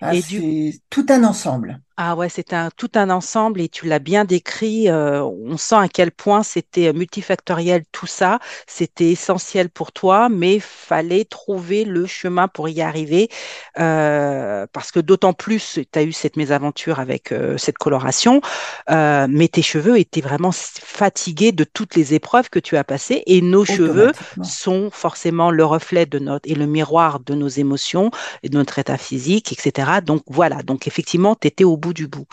Ah, 0.00 0.20
c'est 0.20 0.80
tout 0.90 1.06
un 1.10 1.24
ensemble. 1.24 1.80
Ah 2.00 2.14
ouais, 2.14 2.28
c'est 2.28 2.52
un, 2.52 2.70
tout 2.76 2.92
un 2.94 3.10
ensemble 3.10 3.60
et 3.60 3.68
tu 3.68 3.86
l'as 3.86 3.98
bien 3.98 4.24
décrit. 4.24 4.88
Euh, 4.88 5.20
on 5.24 5.56
sent 5.56 5.74
à 5.74 5.88
quel 5.88 6.12
point 6.12 6.44
c'était 6.44 6.92
multifactoriel 6.92 7.82
tout 7.90 8.06
ça. 8.06 8.38
C'était 8.68 9.10
essentiel 9.10 9.68
pour 9.68 9.90
toi, 9.90 10.28
mais 10.28 10.60
fallait 10.60 11.24
trouver 11.24 11.84
le 11.84 12.06
chemin 12.06 12.46
pour 12.46 12.68
y 12.68 12.82
arriver. 12.82 13.28
Euh, 13.80 14.64
parce 14.72 14.92
que 14.92 15.00
d'autant 15.00 15.32
plus, 15.32 15.80
tu 15.92 15.98
as 15.98 16.04
eu 16.04 16.12
cette 16.12 16.36
mésaventure 16.36 17.00
avec 17.00 17.32
euh, 17.32 17.58
cette 17.58 17.78
coloration, 17.78 18.42
mais 18.88 19.48
tes 19.48 19.62
cheveux 19.62 19.98
étaient 19.98 20.20
vraiment 20.20 20.52
fatigués 20.52 21.50
de 21.50 21.64
toutes 21.64 21.96
les 21.96 22.14
épreuves 22.14 22.48
que 22.48 22.60
tu 22.60 22.76
as 22.76 22.84
passées. 22.84 23.24
Et 23.26 23.40
nos 23.40 23.64
cheveux 23.64 24.12
sont 24.44 24.90
forcément 24.92 25.50
le 25.50 25.64
reflet 25.64 26.06
de 26.06 26.20
notre 26.20 26.48
et 26.48 26.54
le 26.54 26.66
miroir 26.66 27.18
de 27.18 27.34
nos 27.34 27.48
émotions 27.48 28.12
et 28.44 28.50
de 28.50 28.56
notre 28.56 28.78
état 28.78 28.98
physique, 28.98 29.52
etc. 29.52 30.00
Donc 30.00 30.22
voilà, 30.28 30.62
donc 30.62 30.86
effectivement, 30.86 31.34
tu 31.34 31.48
étais 31.48 31.64
au 31.64 31.76
bout 31.76 31.87
du 31.92 32.08
bout. 32.08 32.26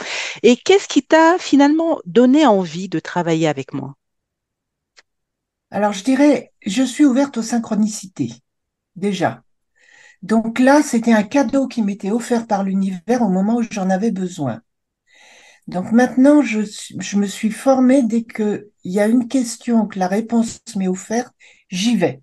Et 0.43 0.57
qu'est-ce 0.57 0.87
qui 0.87 1.03
t'a 1.03 1.37
finalement 1.37 1.99
donné 2.05 2.45
envie 2.45 2.89
de 2.89 2.99
travailler 2.99 3.47
avec 3.47 3.73
moi? 3.73 3.95
Alors, 5.71 5.93
je 5.93 6.03
dirais, 6.03 6.53
je 6.65 6.83
suis 6.83 7.05
ouverte 7.05 7.37
aux 7.37 7.41
synchronicités, 7.41 8.31
déjà. 8.95 9.43
Donc 10.21 10.59
là, 10.59 10.81
c'était 10.81 11.13
un 11.13 11.23
cadeau 11.23 11.67
qui 11.67 11.81
m'était 11.81 12.11
offert 12.11 12.47
par 12.47 12.63
l'univers 12.63 13.21
au 13.21 13.29
moment 13.29 13.57
où 13.57 13.63
j'en 13.69 13.89
avais 13.89 14.11
besoin. 14.11 14.61
Donc 15.67 15.91
maintenant, 15.91 16.41
je, 16.41 16.59
me 17.17 17.25
suis 17.25 17.51
formée 17.51 18.03
dès 18.03 18.23
qu'il 18.23 18.67
y 18.83 18.99
a 18.99 19.07
une 19.07 19.27
question 19.27 19.87
que 19.87 19.99
la 19.99 20.07
réponse 20.07 20.61
m'est 20.75 20.87
offerte, 20.87 21.33
j'y 21.69 21.95
vais. 21.97 22.21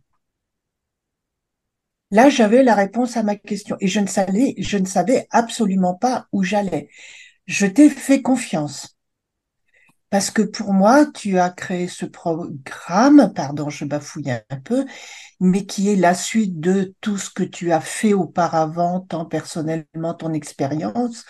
Là, 2.11 2.29
j'avais 2.29 2.62
la 2.62 2.75
réponse 2.75 3.17
à 3.17 3.23
ma 3.23 3.37
question 3.37 3.77
et 3.81 3.89
je 3.89 4.01
ne 4.01 4.87
savais 4.87 5.27
absolument 5.31 5.95
pas 5.95 6.27
où 6.33 6.43
j'allais 6.43 6.89
je 7.46 7.66
t'ai 7.66 7.90
fait 7.90 8.22
confiance. 8.22 8.96
Parce 10.11 10.30
que 10.30 10.42
pour 10.42 10.75
moi, 10.75 11.06
tu 11.06 11.38
as 11.38 11.49
créé 11.49 11.88
ce 11.88 12.04
programme, 12.04 13.32
pardon, 13.34 13.70
je 13.70 13.87
bafouille 13.87 14.30
un 14.30 14.61
peu, 14.62 14.84
mais 15.40 15.64
qui 15.64 15.88
est 15.88 15.96
la 15.96 16.14
suite 16.14 16.61
de 16.61 16.94
tout 17.00 17.16
ce 17.16 17.30
que 17.30 17.42
tu 17.42 17.72
as 17.72 17.80
fait 17.80 18.12
auparavant, 18.12 19.00
tant 19.00 19.25
personnellement, 19.25 20.12
ton 20.12 20.34
expérience, 20.34 21.25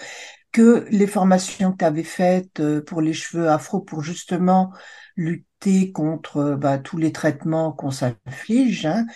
que 0.51 0.87
les 0.91 1.07
formations 1.07 1.73
que 1.73 1.79
tu 1.79 1.85
avais 1.85 2.03
faites 2.03 2.61
euh, 2.61 2.83
pour 2.85 3.01
les 3.03 3.13
cheveux 3.15 3.49
afro 3.49 3.81
pour 3.81 4.03
justement 4.03 4.73
lutter 5.17 5.93
contre 5.93 6.39
euh, 6.39 6.57
bah, 6.57 6.79
tous 6.79 6.99
les 6.99 7.13
traitements 7.13 7.73
qu'on 7.73 7.93
s'inflige. 7.93 8.87
Hein. 8.87 9.07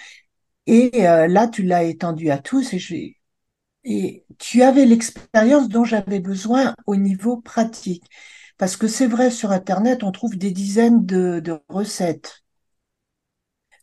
Et 0.66 1.08
euh, 1.08 1.26
là, 1.28 1.48
tu 1.48 1.62
l'as 1.64 1.84
étendu 1.84 2.30
à 2.30 2.38
tous 2.38 2.72
et 2.72 3.15
et 3.86 4.24
tu 4.38 4.62
avais 4.62 4.84
l'expérience 4.84 5.68
dont 5.68 5.84
j'avais 5.84 6.18
besoin 6.18 6.74
au 6.86 6.96
niveau 6.96 7.36
pratique. 7.36 8.04
Parce 8.58 8.76
que 8.76 8.88
c'est 8.88 9.06
vrai, 9.06 9.30
sur 9.30 9.52
Internet, 9.52 10.02
on 10.02 10.10
trouve 10.10 10.36
des 10.36 10.50
dizaines 10.50 11.06
de, 11.06 11.60
recettes. 11.68 12.42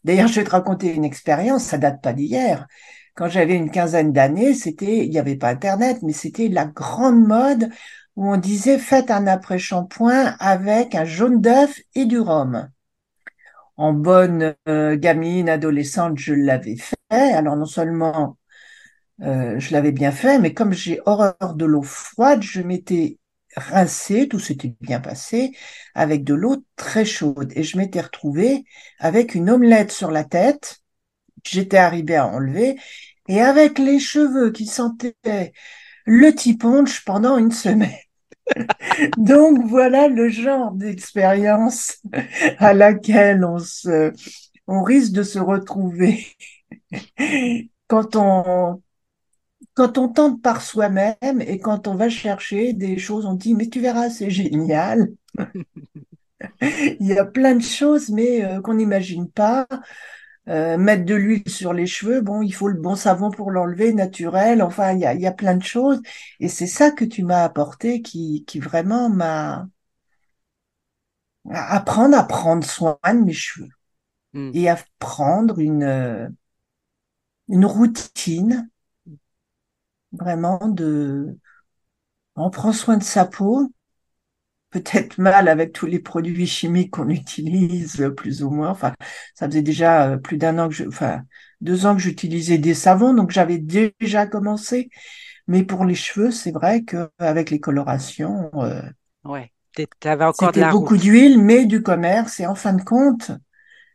D'ailleurs, 0.04 0.28
je 0.28 0.36
vais 0.36 0.44
te 0.44 0.50
raconter 0.50 0.94
une 0.94 1.06
expérience, 1.06 1.64
ça 1.64 1.78
date 1.78 2.02
pas 2.02 2.12
d'hier. 2.12 2.68
Quand 3.16 3.30
j'avais 3.30 3.56
une 3.56 3.72
quinzaine 3.72 4.12
d'années, 4.12 4.54
c'était, 4.54 5.06
il 5.06 5.10
n'y 5.10 5.20
avait 5.20 5.38
pas 5.38 5.50
Internet, 5.50 6.00
mais 6.04 6.12
c'était 6.12 6.50
la 6.50 6.66
grande 6.66 7.26
mode 7.26 7.70
où 8.18 8.30
on 8.30 8.38
disait 8.38 8.80
faites 8.80 9.10
un 9.10 9.26
après-shampoing 9.26 10.36
avec 10.40 10.96
un 10.96 11.06
jaune 11.06 11.40
d'œuf 11.40 11.80
et 11.96 12.06
du 12.06 12.20
rhum. 12.20 12.70
En 13.78 13.94
bonne 13.94 14.56
euh, 14.68 14.98
gamine, 14.98 15.48
adolescente, 15.48 16.18
je 16.18 16.34
l'avais 16.34 16.76
fait. 16.76 16.98
Alors 17.10 17.56
non 17.56 17.66
seulement 17.66 18.38
euh, 19.22 19.60
je 19.60 19.74
l'avais 19.74 19.92
bien 19.92 20.12
fait, 20.12 20.40
mais 20.40 20.54
comme 20.54 20.74
j'ai 20.74 21.00
horreur 21.06 21.56
de 21.56 21.66
l'eau 21.66 21.84
froide, 21.84 22.42
je 22.42 22.62
m'étais 22.62 23.20
rincé, 23.56 24.28
tout 24.28 24.40
s'était 24.40 24.76
bien 24.82 25.00
passé, 25.00 25.52
avec 25.94 26.24
de 26.24 26.34
l'eau 26.34 26.66
très 26.76 27.06
chaude. 27.06 27.54
Et 27.56 27.64
je 27.64 27.78
m'étais 27.78 28.02
retrouvée 28.02 28.66
avec 29.00 29.36
une 29.36 29.50
omelette 29.50 29.92
sur 29.92 30.12
la 30.12 30.24
tête, 30.24 30.80
j'étais 31.44 31.78
arrivée 31.78 32.16
à 32.16 32.28
enlever, 32.28 32.78
et 33.28 33.42
avec 33.42 33.80
les 33.80 34.00
cheveux 34.00 34.52
qui 34.52 34.66
sentaient 34.66 35.54
le 36.06 36.34
tiponche 36.34 37.06
pendant 37.06 37.38
une 37.38 37.52
semaine. 37.52 37.96
Donc 39.18 39.66
voilà 39.68 40.08
le 40.08 40.30
genre 40.30 40.72
d'expérience 40.72 42.02
à 42.60 42.74
laquelle 42.74 43.46
on 43.46 43.60
se, 43.60 44.12
on 44.68 44.84
risque 44.84 45.14
de 45.14 45.24
se 45.24 45.40
retrouver 45.40 46.26
quand 47.88 48.16
on, 48.16 48.82
quand 49.74 49.98
on 49.98 50.08
tente 50.10 50.42
par 50.42 50.62
soi-même 50.62 51.42
et 51.42 51.60
quand 51.60 51.88
on 51.88 51.96
va 51.96 52.10
chercher 52.10 52.74
des 52.74 52.98
choses, 52.98 53.26
on 53.26 53.34
dit, 53.34 53.56
mais 53.56 53.68
tu 53.70 53.82
verras, 53.82 54.10
c'est 54.10 54.30
génial. 54.30 55.10
il 56.62 56.98
y 57.08 57.18
a 57.18 57.26
plein 57.26 57.56
de 57.56 57.64
choses, 57.64 58.10
mais 58.10 58.44
euh, 58.44 58.62
qu'on 58.62 58.76
n'imagine 58.76 59.30
pas. 59.30 59.68
Euh, 60.50 60.78
mettre 60.78 61.06
de 61.06 61.16
l'huile 61.16 61.50
sur 61.50 61.74
les 61.74 61.88
cheveux, 61.88 62.20
bon, 62.22 62.42
il 62.42 62.52
faut 62.52 62.68
le 62.68 62.80
bon 62.80 62.96
savon 62.96 63.32
pour 63.32 63.50
l'enlever, 63.52 63.94
naturel. 63.94 64.62
Enfin, 64.62 64.92
il 64.94 65.00
y 65.00 65.06
a, 65.06 65.14
y 65.14 65.26
a 65.26 65.32
plein 65.32 65.56
de 65.56 65.64
choses. 65.64 66.02
Et 66.40 66.50
c'est 66.50 66.68
ça 66.68 66.92
que 66.92 67.06
tu 67.06 67.24
m'as 67.24 67.44
apporté 67.44 68.02
qui, 68.02 68.44
qui 68.46 68.60
vraiment 68.60 69.10
m'a 69.10 69.68
apprendre 71.50 72.18
à 72.18 72.24
prendre 72.24 72.66
soin 72.66 72.98
de 73.06 73.24
mes 73.24 73.34
cheveux 73.34 73.70
hmm. 74.34 74.52
et 74.54 74.70
à 74.70 74.78
prendre 75.00 75.60
une, 75.60 76.36
une 77.50 77.66
routine 77.66 78.70
vraiment 80.14 80.68
de, 80.68 81.38
on 82.36 82.50
prend 82.50 82.72
soin 82.74 82.98
de 82.98 83.04
sa 83.04 83.26
peau, 83.26 83.72
peut-être 84.72 85.20
mal 85.20 85.48
avec 85.48 85.72
tous 85.72 85.86
les 85.86 86.00
produits 86.00 86.48
chimiques 86.48 86.92
qu'on 86.92 87.10
utilise, 87.10 88.12
plus 88.18 88.44
ou 88.44 88.50
moins. 88.50 88.70
Enfin, 88.70 88.94
ça 89.36 89.48
faisait 89.48 89.62
déjà 89.62 90.10
euh, 90.10 90.18
plus 90.18 90.38
d'un 90.38 90.58
an 90.60 90.68
que 90.68 90.74
je, 90.74 90.86
enfin, 90.86 91.22
deux 91.62 91.86
ans 91.86 91.96
que 91.96 92.02
j'utilisais 92.02 92.58
des 92.58 92.74
savons, 92.74 93.14
donc 93.14 93.32
j'avais 93.32 93.60
déjà 93.60 94.26
commencé. 94.26 94.90
Mais 95.48 95.64
pour 95.64 95.86
les 95.86 95.96
cheveux, 95.96 96.32
c'est 96.32 96.52
vrai 96.52 96.84
qu'avec 96.84 97.52
les 97.52 97.60
colorations, 97.60 98.50
euh, 98.56 98.82
ouais, 99.26 99.52
t'avais 100.00 100.26
encore 100.26 100.52
de 100.52 100.72
beaucoup 100.72 100.98
d'huile, 100.98 101.40
mais 101.40 101.66
du 101.66 101.84
commerce. 101.84 102.40
Et 102.40 102.48
en 102.48 102.56
fin 102.56 102.74
de 102.74 102.82
compte, 102.84 103.32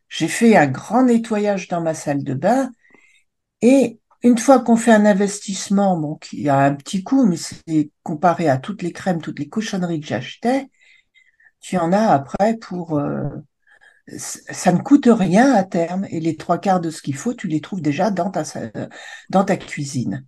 j'ai 0.08 0.28
fait 0.28 0.56
un 0.56 0.66
grand 0.66 1.04
nettoyage 1.04 1.68
dans 1.68 1.80
ma 1.80 1.94
salle 1.94 2.22
de 2.22 2.34
bain 2.34 2.70
et 3.62 3.98
une 4.22 4.38
fois 4.38 4.60
qu'on 4.60 4.76
fait 4.76 4.92
un 4.92 5.06
investissement, 5.06 5.98
bon, 5.98 6.16
qui 6.16 6.48
a 6.48 6.58
un 6.58 6.75
petit 6.75 7.02
coût, 7.02 7.26
mais 7.26 7.37
c'est 7.37 7.90
comparé 8.02 8.48
à 8.48 8.58
toutes 8.58 8.82
les 8.82 8.92
crèmes, 8.92 9.20
toutes 9.20 9.38
les 9.38 9.48
cochonneries 9.48 10.00
que 10.00 10.06
j'achetais, 10.06 10.68
tu 11.60 11.76
en 11.78 11.92
as 11.92 12.08
après 12.10 12.56
pour, 12.56 12.98
euh, 12.98 13.28
ça 14.16 14.72
ne 14.72 14.78
coûte 14.78 15.08
rien 15.10 15.52
à 15.54 15.64
terme 15.64 16.06
et 16.10 16.20
les 16.20 16.37
trois 16.37 16.58
quarts 16.58 16.80
de 16.80 16.90
ce 16.90 17.02
qu'il 17.02 17.16
faut, 17.16 17.34
tu 17.34 17.46
les 17.48 17.60
trouves 17.60 17.82
déjà 17.82 18.10
dans 18.10 18.30
ta, 18.30 18.42
dans 19.28 19.44
ta 19.44 19.56
cuisine. 19.56 20.25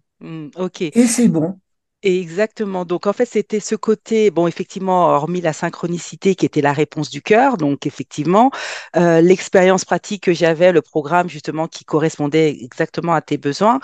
Ok. 0.57 0.83
Et 0.83 1.07
c'est 1.07 1.29
bon. 1.29 1.59
Exactement. 2.03 2.87
Donc, 2.87 3.07
en 3.07 3.13
fait, 3.13 3.27
c'était 3.27 3.61
ce 3.61 3.75
côté, 3.75 4.31
bon, 4.31 4.47
effectivement, 4.47 5.09
hormis 5.09 5.43
la 5.43 5.53
synchronicité 5.53 6.35
qui 6.35 6.47
était 6.47 6.63
la 6.63 6.73
réponse 6.73 7.11
du 7.11 7.21
cœur, 7.21 7.59
donc 7.59 7.87
effectivement, 7.87 8.51
euh, 8.97 9.21
l'expérience 9.21 9.85
pratique 9.85 10.23
que 10.25 10.33
j'avais, 10.33 10.73
le 10.73 10.81
programme 10.81 11.29
justement 11.29 11.69
qui 11.69 11.85
correspondait 11.85 12.57
exactement 12.63 13.13
à 13.13 13.21
tes 13.21 13.37
besoins. 13.37 13.81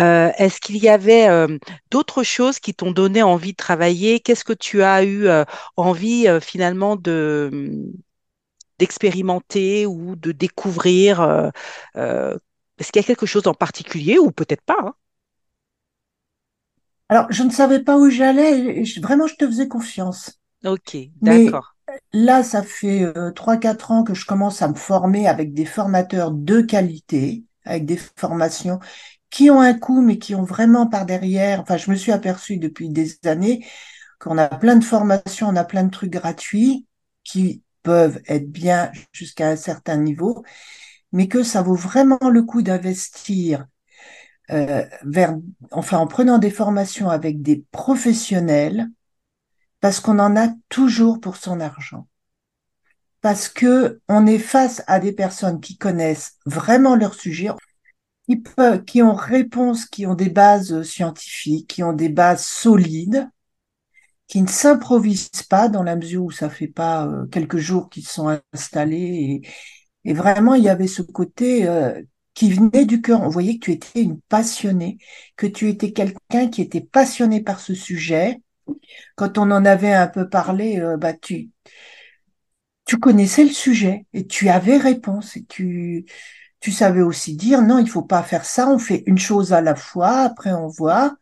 Euh, 0.00 0.30
est-ce 0.38 0.60
qu'il 0.62 0.78
y 0.78 0.88
avait 0.88 1.28
euh, 1.28 1.58
d'autres 1.90 2.22
choses 2.22 2.58
qui 2.58 2.72
t'ont 2.72 2.90
donné 2.90 3.22
envie 3.22 3.52
de 3.52 3.56
travailler? 3.58 4.20
Qu'est-ce 4.20 4.44
que 4.44 4.54
tu 4.54 4.82
as 4.82 5.04
eu 5.04 5.28
envie 5.76 6.26
finalement 6.40 6.96
de 6.96 7.50
d'expérimenter 8.78 9.86
ou 9.86 10.16
de 10.16 10.32
découvrir? 10.32 11.50
est-ce 12.78 12.92
qu'il 12.92 13.00
y 13.00 13.04
a 13.04 13.06
quelque 13.06 13.26
chose 13.26 13.46
en 13.46 13.54
particulier 13.54 14.18
ou 14.18 14.30
peut-être 14.30 14.62
pas? 14.62 14.76
hein? 14.80 14.94
Alors, 17.10 17.26
je 17.30 17.42
ne 17.42 17.50
savais 17.50 17.82
pas 17.84 17.98
où 17.98 18.08
j'allais 18.10 18.84
je- 18.84 19.00
vraiment, 19.00 19.26
je 19.26 19.34
te 19.36 19.46
faisais 19.46 19.68
confiance. 19.68 20.38
Ok, 20.64 20.96
d'accord. 21.20 21.74
là, 22.12 22.42
ça 22.42 22.62
fait 22.62 23.02
euh, 23.04 23.30
3-4 23.32 23.90
ans 23.90 24.04
que 24.04 24.14
je 24.14 24.26
commence 24.26 24.62
à 24.62 24.68
me 24.68 24.74
former 24.74 25.28
avec 25.28 25.54
des 25.54 25.64
formateurs 25.64 26.30
de 26.32 26.60
qualité, 26.60 27.44
avec 27.64 27.86
des 27.86 27.96
formations 28.16 28.78
qui 29.30 29.50
ont 29.50 29.60
un 29.60 29.74
coût, 29.74 30.00
mais 30.00 30.18
qui 30.18 30.34
ont 30.34 30.44
vraiment 30.44 30.86
par 30.86 31.06
derrière, 31.06 31.60
enfin, 31.60 31.76
je 31.76 31.90
me 31.90 31.96
suis 31.96 32.12
aperçue 32.12 32.58
depuis 32.58 32.90
des 32.90 33.18
années 33.26 33.66
qu'on 34.20 34.38
a 34.38 34.48
plein 34.48 34.76
de 34.76 34.84
formations, 34.84 35.48
on 35.48 35.56
a 35.56 35.64
plein 35.64 35.84
de 35.84 35.90
trucs 35.90 36.12
gratuits 36.12 36.86
qui 37.24 37.62
peuvent 37.82 38.20
être 38.28 38.50
bien 38.52 38.92
jusqu'à 39.12 39.48
un 39.50 39.56
certain 39.56 39.96
niveau, 39.98 40.44
mais 41.12 41.28
que 41.28 41.42
ça 41.42 41.62
vaut 41.62 41.74
vraiment 41.76 42.18
le 42.30 42.42
coup 42.42 42.62
d'investir 42.62 43.66
euh, 44.50 44.84
vers, 45.04 45.36
enfin, 45.70 45.98
en 45.98 46.06
prenant 46.06 46.38
des 46.38 46.50
formations 46.50 47.10
avec 47.10 47.42
des 47.42 47.64
professionnels, 47.70 48.88
parce 49.80 50.00
qu'on 50.00 50.18
en 50.18 50.36
a 50.36 50.48
toujours 50.68 51.20
pour 51.20 51.36
son 51.36 51.60
argent. 51.60 52.08
Parce 53.20 53.48
que 53.48 54.00
on 54.08 54.26
est 54.26 54.38
face 54.38 54.82
à 54.86 55.00
des 55.00 55.12
personnes 55.12 55.60
qui 55.60 55.76
connaissent 55.76 56.38
vraiment 56.46 56.96
leur 56.96 57.14
sujet, 57.14 57.50
qui, 58.28 58.36
peuvent, 58.36 58.84
qui 58.84 59.02
ont 59.02 59.14
réponse, 59.14 59.86
qui 59.86 60.06
ont 60.06 60.14
des 60.14 60.30
bases 60.30 60.82
scientifiques, 60.82 61.68
qui 61.68 61.82
ont 61.82 61.92
des 61.92 62.08
bases 62.08 62.44
solides, 62.44 63.28
qui 64.28 64.42
ne 64.42 64.46
s'improvisent 64.46 65.42
pas 65.48 65.68
dans 65.68 65.82
la 65.82 65.96
mesure 65.96 66.24
où 66.24 66.30
ça 66.30 66.50
fait 66.50 66.68
pas 66.68 67.06
euh, 67.06 67.26
quelques 67.26 67.56
jours 67.56 67.88
qu'ils 67.88 68.06
sont 68.06 68.38
installés. 68.52 69.42
Et, 70.04 70.14
vraiment, 70.14 70.54
il 70.54 70.62
y 70.64 70.68
avait 70.68 70.86
ce 70.86 71.02
côté 71.02 71.66
euh, 71.68 72.00
qui 72.38 72.52
venait 72.52 72.84
du 72.84 73.02
cœur. 73.02 73.22
On 73.22 73.28
voyait 73.28 73.54
que 73.58 73.64
tu 73.64 73.72
étais 73.72 74.00
une 74.02 74.20
passionnée, 74.20 74.98
que 75.36 75.48
tu 75.48 75.68
étais 75.68 75.90
quelqu'un 75.92 76.48
qui 76.48 76.62
était 76.62 76.80
passionné 76.80 77.42
par 77.42 77.58
ce 77.58 77.74
sujet. 77.74 78.40
Quand 79.16 79.38
on 79.38 79.50
en 79.50 79.64
avait 79.64 79.92
un 79.92 80.06
peu 80.08 80.28
parlé, 80.28 80.78
euh, 80.80 80.96
bah 80.96 81.14
tu 81.14 81.50
tu 82.84 82.98
connaissais 82.98 83.44
le 83.44 83.50
sujet 83.50 84.06
et 84.12 84.26
tu 84.26 84.48
avais 84.48 84.76
réponse 84.76 85.36
et 85.36 85.44
tu 85.44 86.06
tu 86.60 86.72
savais 86.72 87.02
aussi 87.02 87.36
dire 87.36 87.62
non, 87.62 87.78
il 87.78 87.88
faut 87.88 88.02
pas 88.02 88.22
faire 88.22 88.44
ça, 88.44 88.68
on 88.68 88.78
fait 88.78 89.02
une 89.06 89.18
chose 89.18 89.52
à 89.52 89.60
la 89.60 89.74
fois, 89.76 90.20
après 90.20 90.52
on 90.52 90.68
voit. 90.68 91.16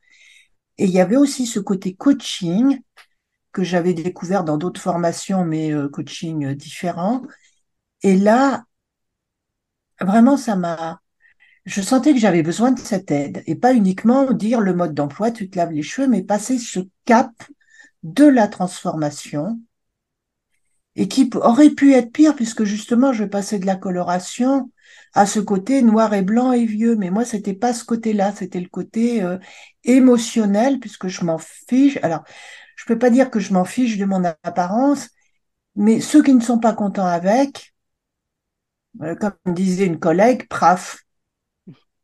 Et 0.78 0.84
il 0.86 0.90
y 0.90 1.00
avait 1.00 1.16
aussi 1.16 1.46
ce 1.46 1.60
côté 1.60 1.94
coaching 1.94 2.80
que 3.52 3.64
j'avais 3.64 3.94
découvert 3.94 4.44
dans 4.44 4.58
d'autres 4.58 4.80
formations, 4.82 5.44
mais 5.44 5.72
euh, 5.72 5.88
coaching 5.88 6.54
différent. 6.54 7.22
Et 8.02 8.16
là, 8.16 8.64
vraiment, 10.00 10.36
ça 10.36 10.56
m'a, 10.56 11.00
je 11.66 11.82
sentais 11.82 12.12
que 12.14 12.20
j'avais 12.20 12.42
besoin 12.42 12.70
de 12.72 12.78
cette 12.78 13.10
aide 13.10 13.42
et 13.46 13.56
pas 13.56 13.74
uniquement 13.74 14.32
dire 14.32 14.60
le 14.60 14.72
mode 14.74 14.94
d'emploi, 14.94 15.30
tu 15.32 15.50
te 15.50 15.58
laves 15.58 15.72
les 15.72 15.82
cheveux, 15.82 16.08
mais 16.08 16.22
passer 16.22 16.58
ce 16.58 16.80
cap 17.04 17.30
de 18.04 18.24
la 18.24 18.48
transformation 18.48 19.60
et 20.94 21.08
qui 21.08 21.28
aurait 21.34 21.70
pu 21.70 21.92
être 21.92 22.12
pire 22.12 22.34
puisque 22.34 22.64
justement 22.64 23.12
je 23.12 23.24
passais 23.24 23.58
de 23.58 23.66
la 23.66 23.76
coloration 23.76 24.70
à 25.12 25.26
ce 25.26 25.40
côté 25.40 25.82
noir 25.82 26.14
et 26.14 26.22
blanc 26.22 26.52
et 26.52 26.64
vieux. 26.64 26.96
Mais 26.96 27.10
moi, 27.10 27.24
c'était 27.24 27.54
pas 27.54 27.74
ce 27.74 27.84
côté-là, 27.84 28.32
c'était 28.32 28.60
le 28.60 28.68
côté 28.68 29.22
euh, 29.22 29.38
émotionnel 29.84 30.78
puisque 30.80 31.08
je 31.08 31.24
m'en 31.24 31.38
fiche. 31.38 31.98
Alors, 32.02 32.24
je 32.76 32.84
peux 32.86 32.98
pas 32.98 33.10
dire 33.10 33.30
que 33.30 33.40
je 33.40 33.52
m'en 33.52 33.64
fiche 33.64 33.98
de 33.98 34.04
mon 34.04 34.24
apparence, 34.24 35.10
mais 35.74 36.00
ceux 36.00 36.22
qui 36.22 36.34
ne 36.34 36.40
sont 36.40 36.58
pas 36.58 36.72
contents 36.74 37.06
avec, 37.06 37.74
euh, 39.02 39.14
comme 39.16 39.54
disait 39.54 39.86
une 39.86 39.98
collègue, 39.98 40.48
praf, 40.48 41.05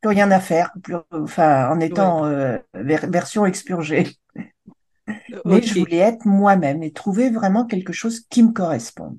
plus 0.02 0.08
rien 0.08 0.30
à 0.32 0.40
faire, 0.40 0.72
plus, 0.82 0.96
enfin, 1.12 1.70
en 1.70 1.80
étant 1.80 2.26
euh, 2.26 2.58
version 2.74 3.46
expurgée. 3.46 4.08
Mais 5.44 5.62
je 5.62 5.78
voulais 5.78 5.98
être 5.98 6.26
moi-même 6.26 6.82
et 6.82 6.92
trouver 6.92 7.30
vraiment 7.30 7.66
quelque 7.66 7.92
chose 7.92 8.20
qui 8.28 8.42
me 8.42 8.52
corresponde. 8.52 9.18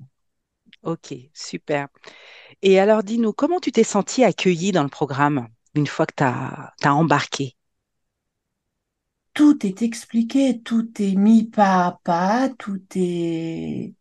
ok, 0.82 1.14
super. 1.32 1.88
Et 2.62 2.78
alors, 2.78 3.02
dis-nous, 3.02 3.32
comment 3.32 3.60
tu 3.60 3.72
t'es 3.72 3.82
sentie 3.82 4.24
accueillie 4.24 4.72
dans 4.72 4.82
le 4.82 4.88
programme 4.88 5.48
une 5.74 5.86
fois 5.86 6.06
que 6.06 6.14
tu 6.16 6.24
as, 6.24 6.72
embarqué? 6.84 7.56
Tout 9.32 9.66
est 9.66 9.82
expliqué, 9.82 10.60
tout 10.60 10.88
est 11.00 11.16
mis 11.16 11.44
pas 11.44 11.86
à 11.86 11.98
pas, 12.04 12.50
tout 12.58 12.82
est... 12.94 13.94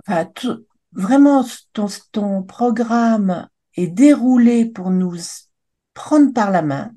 Enfin, 0.00 0.24
tout... 0.24 0.66
Vraiment, 0.92 1.44
ton, 1.72 1.86
ton 2.12 2.42
programme 2.42 3.48
est 3.76 3.88
déroulé 3.88 4.66
pour 4.66 4.90
nous 4.90 5.16
prendre 5.94 6.32
par 6.32 6.50
la 6.50 6.62
main. 6.62 6.92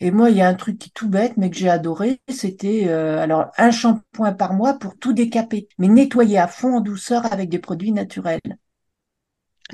Et 0.00 0.10
moi, 0.10 0.30
il 0.30 0.36
y 0.38 0.40
a 0.42 0.48
un 0.48 0.54
truc 0.54 0.78
qui 0.78 0.88
est 0.88 0.92
tout 0.94 1.08
bête, 1.08 1.36
mais 1.36 1.50
que 1.50 1.56
j'ai 1.56 1.68
adoré, 1.70 2.18
c'était 2.30 2.88
euh, 2.88 3.18
alors 3.20 3.50
un 3.58 3.70
shampoing 3.70 4.32
par 4.32 4.52
mois 4.54 4.78
pour 4.78 4.98
tout 4.98 5.12
décaper, 5.12 5.68
mais 5.78 5.88
nettoyer 5.88 6.38
à 6.38 6.48
fond 6.48 6.76
en 6.76 6.80
douceur 6.80 7.30
avec 7.32 7.48
des 7.50 7.58
produits 7.58 7.92
naturels. 7.92 8.40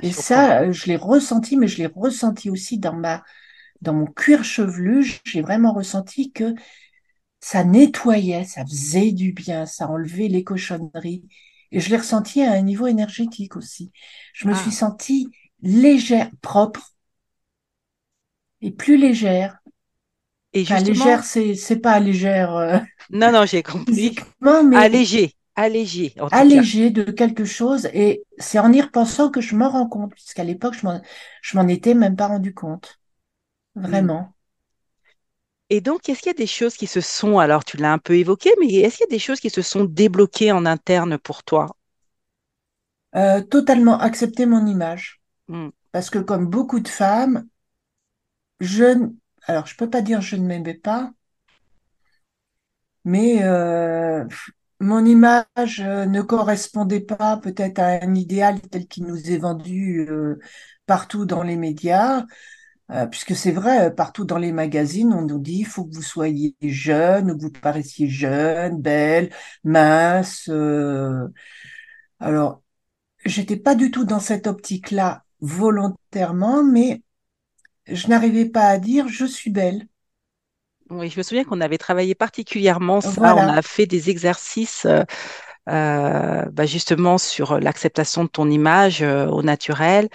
Et 0.01 0.11
Je 0.11 0.21
ça, 0.21 0.61
euh, 0.61 0.71
je 0.71 0.87
l'ai 0.87 0.95
ressenti, 0.95 1.57
mais 1.57 1.67
je 1.67 1.77
l'ai 1.77 1.87
ressenti 1.87 2.49
aussi 2.49 2.77
dans 2.79 2.93
ma, 2.93 3.23
dans 3.81 3.93
mon 3.93 4.07
cuir 4.07 4.43
chevelu. 4.43 5.05
J'ai 5.25 5.41
vraiment 5.41 5.73
ressenti 5.73 6.31
que 6.33 6.55
ça 7.41 7.63
nettoyait, 7.63 8.45
ça 8.45 8.65
faisait 8.65 9.11
du 9.13 9.33
bien, 9.33 9.65
ça 9.65 9.89
enlevait 9.89 10.27
les 10.29 10.43
cochonneries. 10.43 11.23
Et 11.73 11.81
je 11.81 11.91
l'ai 11.91 11.97
ressenti 11.97 12.43
à 12.43 12.53
un 12.53 12.63
niveau 12.63 12.87
énergétique 12.87 13.57
aussi. 13.57 13.93
Je 14.33 14.47
me 14.49 14.55
suis 14.55 14.71
Ah, 14.71 14.73
sentie 14.73 15.31
légère, 15.63 16.31
propre 16.43 16.93
et 18.61 18.71
plus 18.71 18.97
légère. 18.97 19.59
et 20.53 20.63
Enfin, 20.69 20.79
légère, 20.81 21.23
justement, 21.23 21.23
c'est 21.23 21.55
c'est 21.55 21.79
pas 21.79 21.99
légère 21.99 22.55
euh, 22.55 22.79
non, 23.09 23.31
non, 23.31 23.45
j'ai 23.45 23.63
compris. 23.63 24.13
physiquement, 24.41 24.63
mais 24.63 24.89
Allégé, 24.89 25.35
allégé, 25.55 26.13
en 26.19 26.29
tout 26.31 26.45
cas. 26.45 26.67
allégée 26.67 26.89
de 26.91 27.03
quelque 27.11 27.45
chose. 27.45 27.87
Et 27.93 28.23
c'est 28.37 28.59
en 28.59 28.71
y 28.73 28.81
repensant 28.81 29.29
que 29.31 29.41
je 29.41 29.55
m'en 29.55 29.69
rends 29.69 29.87
compte, 29.87 30.13
puisqu'à 30.13 30.43
l'époque, 30.43 30.73
je 30.75 30.85
m'en 30.85 31.01
je 31.41 31.57
m'en 31.57 31.67
étais 31.67 31.93
même 31.93 32.15
pas 32.15 32.27
rendu 32.27 32.53
compte. 32.53 32.99
Vraiment. 33.75 34.32
Et 35.73 35.81
donc, 35.81 36.07
est-ce 36.07 36.19
qu'il 36.19 36.27
y 36.27 36.35
a 36.35 36.37
des 36.37 36.45
choses 36.45 36.75
qui 36.75 36.85
se 36.85 37.01
sont, 37.01 37.39
alors 37.39 37.65
tu 37.65 37.77
l'as 37.77 37.91
un 37.91 37.97
peu 37.97 38.15
évoqué, 38.15 38.51
mais 38.59 38.71
est-ce 38.75 38.97
qu'il 38.97 39.05
y 39.05 39.11
a 39.11 39.15
des 39.15 39.17
choses 39.17 39.39
qui 39.39 39.49
se 39.49 39.63
sont 39.63 39.85
débloquées 39.85 40.51
en 40.51 40.67
interne 40.67 41.17
pour 41.17 41.43
toi? 41.43 41.75
Euh, 43.15 43.41
totalement 43.41 43.97
accepter 43.97 44.45
mon 44.45 44.67
image. 44.67 45.19
Hmm. 45.47 45.69
Parce 45.91 46.11
que 46.11 46.19
comme 46.19 46.45
beaucoup 46.45 46.79
de 46.79 46.87
femmes, 46.87 47.47
je, 48.59 49.09
alors 49.47 49.65
je 49.65 49.75
peux 49.75 49.89
pas 49.89 50.03
dire 50.03 50.21
je 50.21 50.35
ne 50.35 50.45
m'aimais 50.45 50.75
pas, 50.75 51.11
mais 53.03 53.43
euh, 53.43 54.25
mon 54.79 55.03
image 55.03 55.79
euh, 55.79 56.05
ne 56.05 56.21
correspondait 56.21 57.01
pas 57.01 57.37
peut-être 57.37 57.79
à 57.79 58.03
un 58.03 58.13
idéal 58.13 58.61
tel 58.61 58.85
qu'il 58.85 59.05
nous 59.05 59.31
est 59.31 59.39
vendu 59.39 60.05
euh, 60.07 60.37
partout 60.85 61.25
dans 61.25 61.41
les 61.41 61.55
médias, 61.55 62.27
euh, 62.93 63.07
puisque 63.07 63.35
c'est 63.35 63.51
vrai, 63.51 63.87
euh, 63.87 63.89
partout 63.89 64.25
dans 64.25 64.37
les 64.37 64.51
magazines, 64.51 65.13
on 65.13 65.23
nous 65.23 65.39
dit 65.39 65.59
il 65.59 65.65
faut 65.65 65.85
que 65.85 65.95
vous 65.95 66.01
soyez 66.03 66.55
jeune, 66.61 67.31
ou 67.31 67.37
que 67.37 67.41
vous 67.41 67.51
paraissiez 67.51 68.07
jeune, 68.07 68.81
belle, 68.81 69.31
mince. 69.63 70.47
euh. 70.49 71.27
Alors, 72.19 72.61
j'étais 73.25 73.57
pas 73.57 73.75
du 73.75 73.91
tout 73.91 74.05
dans 74.05 74.19
cette 74.19 74.47
optique-là 74.47 75.23
volontairement, 75.41 76.63
mais 76.63 77.01
je 77.87 78.07
n'arrivais 78.07 78.45
pas 78.45 78.67
à 78.67 78.77
dire 78.77 79.07
je 79.07 79.25
suis 79.25 79.49
belle. 79.49 79.87
Oui, 80.89 81.09
je 81.09 81.17
me 81.17 81.23
souviens 81.23 81.43
qu'on 81.43 81.61
avait 81.61 81.77
travaillé 81.77 82.15
particulièrement 82.15 83.01
ça. 83.01 83.35
On 83.35 83.49
a 83.49 83.61
fait 83.61 83.85
des 83.85 84.09
exercices 84.09 84.85
euh, 84.85 85.03
euh, 85.69 86.43
bah, 86.51 86.65
justement 86.65 87.17
sur 87.17 87.59
l'acceptation 87.59 88.25
de 88.25 88.29
ton 88.29 88.49
image 88.49 89.01
euh, 89.01 89.27
au 89.27 89.43
naturel. 89.43 90.09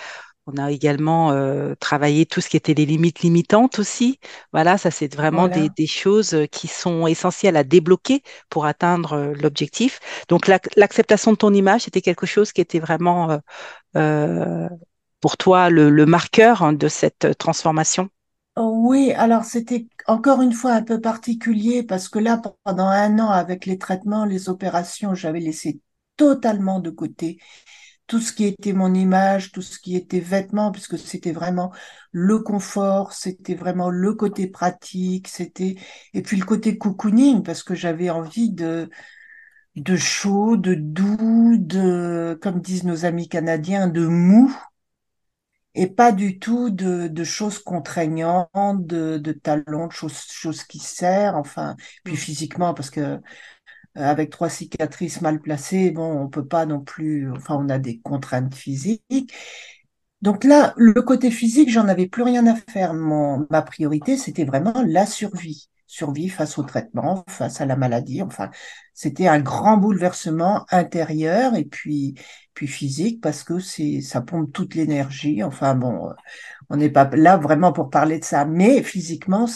On 0.51 0.57
a 0.57 0.71
également 0.73 1.33
euh, 1.33 1.75
travaillé 1.79 2.25
tout 2.25 2.41
ce 2.41 2.49
qui 2.49 2.57
était 2.57 2.73
les 2.73 2.87
limites 2.87 3.21
limitantes 3.21 3.79
aussi. 3.79 4.19
Voilà, 4.53 4.79
ça 4.79 4.91
c'est 4.91 5.15
vraiment 5.15 5.47
des, 5.49 5.69
Voilà. 5.69 5.77
des 5.77 5.87
choses 5.87 6.35
qui 6.51 6.69
sont 6.69 7.07
essentielles 7.07 7.57
à 7.57 7.65
débloquer 7.65 8.23
pour 8.49 8.65
atteindre 8.65 9.13
euh, 9.13 9.35
l'objectif. 9.35 10.01
Donc 10.29 10.47
l'ac- 10.47 10.71
l'acceptation 10.77 11.33
de 11.33 11.37
ton 11.37 11.53
image, 11.53 11.83
c'était 11.83 12.01
quelque 12.01 12.25
chose 12.27 12.53
qui 12.53 12.63
était 12.63 12.79
vraiment 12.81 13.31
euh, 13.31 13.39
euh, 13.97 14.69
pour 15.21 15.37
toi 15.39 15.71
le, 15.71 15.91
le 15.91 16.07
marqueur 16.07 16.63
hein, 16.63 16.73
de 16.75 16.89
cette 16.89 17.39
transformation. 17.39 18.11
Oh 18.57 18.73
Oui, 18.89 19.13
alors 19.13 19.45
c'était 19.45 19.87
encore 20.07 20.43
une 20.43 20.53
fois 20.53 20.73
un 20.73 20.83
peu 20.83 21.01
particulier 21.01 21.83
parce 21.85 22.09
que 22.09 22.19
là, 22.19 22.43
pendant 22.65 22.87
un 22.89 23.19
an, 23.21 23.29
avec 23.31 23.67
les 23.67 23.79
traitements, 23.79 24.25
les 24.25 24.49
opérations, 24.49 25.15
j'avais 25.15 25.39
laissé 25.41 25.81
totalement 26.17 26.81
de 26.81 26.91
côté 26.91 27.39
tout 28.09 28.21
ce 28.21 28.33
qui 28.35 28.47
était 28.47 28.75
mon 28.75 28.95
image, 28.95 29.53
tout 29.53 29.63
ce 29.63 29.79
qui 29.81 29.97
était 29.97 30.21
vêtements, 30.21 30.73
puisque 30.73 30.99
c'était 30.99 31.33
vraiment 31.33 31.73
le 32.13 32.41
confort, 32.41 33.13
c'était 33.15 33.55
vraiment 33.57 33.91
le 33.91 34.15
côté 34.15 34.49
pratique, 34.49 35.29
c'était 35.29 35.77
et 36.15 36.23
puis 36.23 36.39
le 36.39 36.47
côté 36.47 36.79
cocooning 36.79 37.45
parce 37.45 37.63
que 37.65 37.77
j'avais 37.77 38.11
envie 38.11 38.53
de 38.53 38.91
de 39.77 39.97
chaud, 39.97 40.57
de 40.59 40.75
doux, 40.75 41.57
de 41.59 42.39
comme 42.43 42.61
disent 42.61 42.85
nos 42.85 43.05
amis 43.07 43.29
canadiens, 43.29 43.89
de 43.89 44.07
mou 44.07 44.55
et 45.75 45.87
pas 45.87 46.13
du 46.13 46.39
tout 46.39 46.71
de, 46.71 47.09
de 47.09 47.25
choses 47.25 47.59
contraignantes, 47.59 48.51
de, 48.87 49.19
de 49.19 49.33
talons, 49.33 49.87
de 49.87 49.93
choses, 49.93 50.19
choses 50.31 50.65
qui 50.65 50.79
serrent, 50.79 51.37
enfin, 51.39 51.77
puis 52.05 52.15
Mm. 52.15 52.17
physiquement 52.17 52.75
parce 52.75 52.91
que 52.91 53.21
avec 53.99 54.31
trois 54.31 54.49
cicatrices 54.49 55.21
mal 55.21 55.41
placées, 55.41 55.91
bon, 55.91 56.21
on 56.23 56.29
peut 56.29 56.47
pas 56.47 56.67
non 56.67 56.81
plus, 56.81 57.31
enfin, 57.33 57.57
on 57.59 57.69
a 57.69 57.79
des 57.79 58.01
contraintes 58.01 58.55
physiques. 58.55 59.33
Donc 60.23 60.45
là, 60.45 60.75
le 60.77 60.95
côté 61.03 61.31
physique, 61.31 61.71
j'en 61.71 61.89
avais 61.89 62.09
plus 62.09 62.23
rien 62.23 62.47
à 62.47 62.57
faire. 62.57 62.95
Mon, 62.95 63.47
ma 63.51 63.63
priorité, 63.63 64.17
c'était 64.17 64.45
vraiment 64.45 64.75
la 64.87 65.07
survie. 65.07 65.69
Survie 65.87 66.29
face 66.29 66.59
au 66.59 66.65
traitement, 66.65 67.25
face 67.29 67.61
à 67.61 67.67
la 67.67 67.77
maladie. 67.77 68.21
Enfin, 68.23 68.51
c'était 68.95 69.29
un 69.29 69.41
grand 69.41 69.77
bouleversement 69.79 70.67
intérieur 70.71 71.55
et 71.55 71.65
puis, 71.65 72.15
puis 72.55 72.67
physique 72.67 73.21
parce 73.23 73.45
que 73.45 73.59
c'est, 73.61 74.01
ça 74.03 74.21
pompe 74.21 74.53
toute 74.53 74.75
l'énergie. 74.75 75.43
Enfin 75.43 75.75
bon, 75.75 76.11
on 76.69 76.77
n'est 76.77 76.91
pas 76.91 77.09
là 77.15 77.37
vraiment 77.37 77.73
pour 77.73 77.89
parler 77.91 78.19
de 78.19 78.25
ça, 78.25 78.45
mais 78.45 78.83
physiquement, 78.83 79.47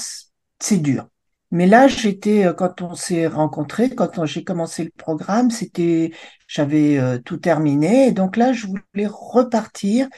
c'est 0.61 0.79
dur. 0.79 1.09
Mais 1.53 1.67
là, 1.67 1.89
j'étais, 1.89 2.47
euh, 2.47 2.55
quand 2.55 2.83
on 2.83 2.95
s'est 2.97 3.29
rencontrés, 3.29 3.91
quand 3.95 4.25
j'ai 4.27 4.45
commencé 4.45 4.85
le 4.85 4.91
programme, 4.97 5.51
c'était, 5.53 6.13
j'avais 6.49 6.99
euh, 6.99 7.19
tout 7.19 7.39
terminé. 7.39 8.09
Et 8.09 8.13
donc 8.13 8.37
là, 8.39 8.53
je 8.55 8.67
voulais 8.69 9.07
repartir 9.09 10.09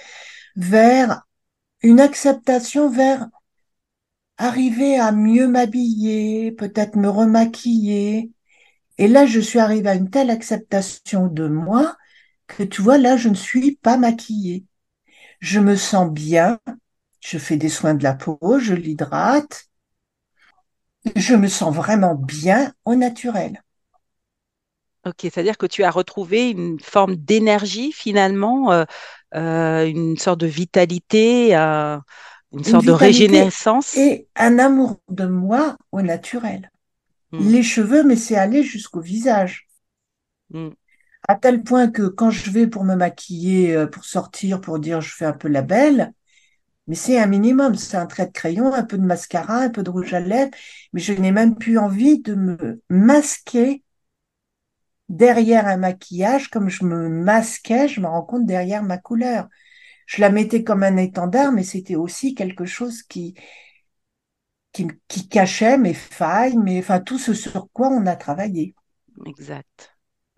vers 0.56 1.24
une 1.82 2.00
acceptation, 2.00 2.90
vers 2.90 3.28
arriver 4.38 4.98
à 4.98 5.12
mieux 5.12 5.48
m'habiller, 5.48 6.52
peut-être 6.52 6.96
me 6.96 7.08
remaquiller. 7.08 8.32
Et 8.98 9.08
là, 9.08 9.26
je 9.26 9.40
suis 9.40 9.58
arrivée 9.60 9.90
à 9.90 9.96
une 9.96 10.10
telle 10.10 10.30
acceptation 10.30 11.28
de 11.28 11.48
moi 11.48 11.96
que 12.48 12.62
tu 12.64 12.82
vois, 12.82 12.98
là, 12.98 13.16
je 13.16 13.28
ne 13.28 13.34
suis 13.34 13.76
pas 13.76 13.96
maquillée. 13.98 14.66
Je 15.40 15.60
me 15.60 15.76
sens 15.76 16.10
bien, 16.12 16.60
je 17.20 17.38
fais 17.38 17.56
des 17.56 17.68
soins 17.70 17.94
de 17.94 18.04
la 18.04 18.14
peau, 18.14 18.58
je 18.60 18.74
l'hydrate, 18.74 19.66
je 21.16 21.34
me 21.34 21.48
sens 21.48 21.74
vraiment 21.74 22.14
bien 22.14 22.74
au 22.84 22.94
naturel. 22.94 23.62
Ok, 25.06 25.16
c'est-à-dire 25.22 25.58
que 25.58 25.66
tu 25.66 25.84
as 25.84 25.90
retrouvé 25.90 26.50
une 26.50 26.80
forme 26.80 27.16
d'énergie 27.16 27.92
finalement, 27.92 28.72
euh, 28.72 28.84
euh, 29.34 29.86
une 29.86 30.16
sorte 30.16 30.40
de 30.40 30.46
vitalité, 30.46 31.54
euh, 31.56 31.98
une 32.52 32.64
Une 32.64 32.64
sorte 32.64 32.86
de 32.86 32.92
régénérescence? 32.92 33.96
et 33.96 34.28
un 34.36 34.58
amour 34.58 35.00
de 35.08 35.24
moi 35.24 35.76
au 35.92 36.02
naturel. 36.02 36.70
Mm, 37.32 37.48
Les 37.48 37.62
cheveux, 37.62 38.04
mais 38.04 38.16
c'est 38.16 38.36
aller 38.36 38.62
jusqu'au 38.64 39.00
visage. 39.00 39.68
mm, 40.50 40.74
À 41.28 41.34
tel 41.36 41.62
point 41.62 41.90
que 41.90 42.02
quand 42.08 42.30
je 42.30 42.50
vais 42.50 42.66
pour 42.66 42.84
me 42.84 42.94
maquiller, 42.96 43.86
pour 43.92 44.04
sortir, 44.04 44.60
pour 44.60 44.78
dire 44.78 45.00
je 45.00 45.14
fais 45.14 45.24
un 45.24 45.32
peu 45.32 45.48
la 45.48 45.62
belle, 45.62 46.12
mais 46.86 46.94
c'est 46.94 47.18
un 47.18 47.26
minimum, 47.26 47.74
c'est 47.76 47.96
un 47.96 48.06
trait 48.06 48.26
de 48.26 48.32
crayon, 48.32 48.72
un 48.74 48.84
peu 48.84 48.98
de 48.98 49.04
mascara, 49.04 49.58
un 49.58 49.70
peu 49.70 49.82
de 49.82 49.90
rouge 49.90 50.14
à 50.14 50.20
lèvres, 50.20 50.50
mais 50.92 51.00
je 51.00 51.12
n'ai 51.14 51.32
même 51.32 51.56
plus 51.56 51.78
envie 51.78 52.20
de 52.20 52.34
me 52.34 52.82
masquer 52.90 53.82
derrière 55.08 55.66
un 55.66 55.76
maquillage 55.76 56.48
comme 56.48 56.68
je 56.68 56.84
me 56.84 57.08
masquais, 57.08 57.88
je 57.88 58.00
me 58.00 58.06
rends 58.06 58.22
compte 58.22 58.46
derrière 58.46 58.82
ma 58.82 58.98
couleur. 58.98 59.48
Je 60.06 60.20
la 60.22 60.30
mettais 60.30 60.64
comme 60.64 60.82
un 60.84 60.96
étendard, 60.98 61.52
mais 61.52 61.64
c'était 61.64 61.96
aussi 61.96 62.34
quelque 62.34 62.64
chose 62.66 63.02
qui, 63.04 63.34
qui, 64.72 64.86
qui 65.08 65.26
cachait 65.28 65.78
mes 65.78 65.94
failles, 65.94 66.58
mais 66.58 66.78
enfin 66.78 67.00
tout 67.00 67.18
ce 67.18 67.32
sur 67.32 67.70
quoi 67.72 67.88
on 67.88 68.04
a 68.06 68.14
travaillé. 68.16 68.74
exact. 69.26 69.93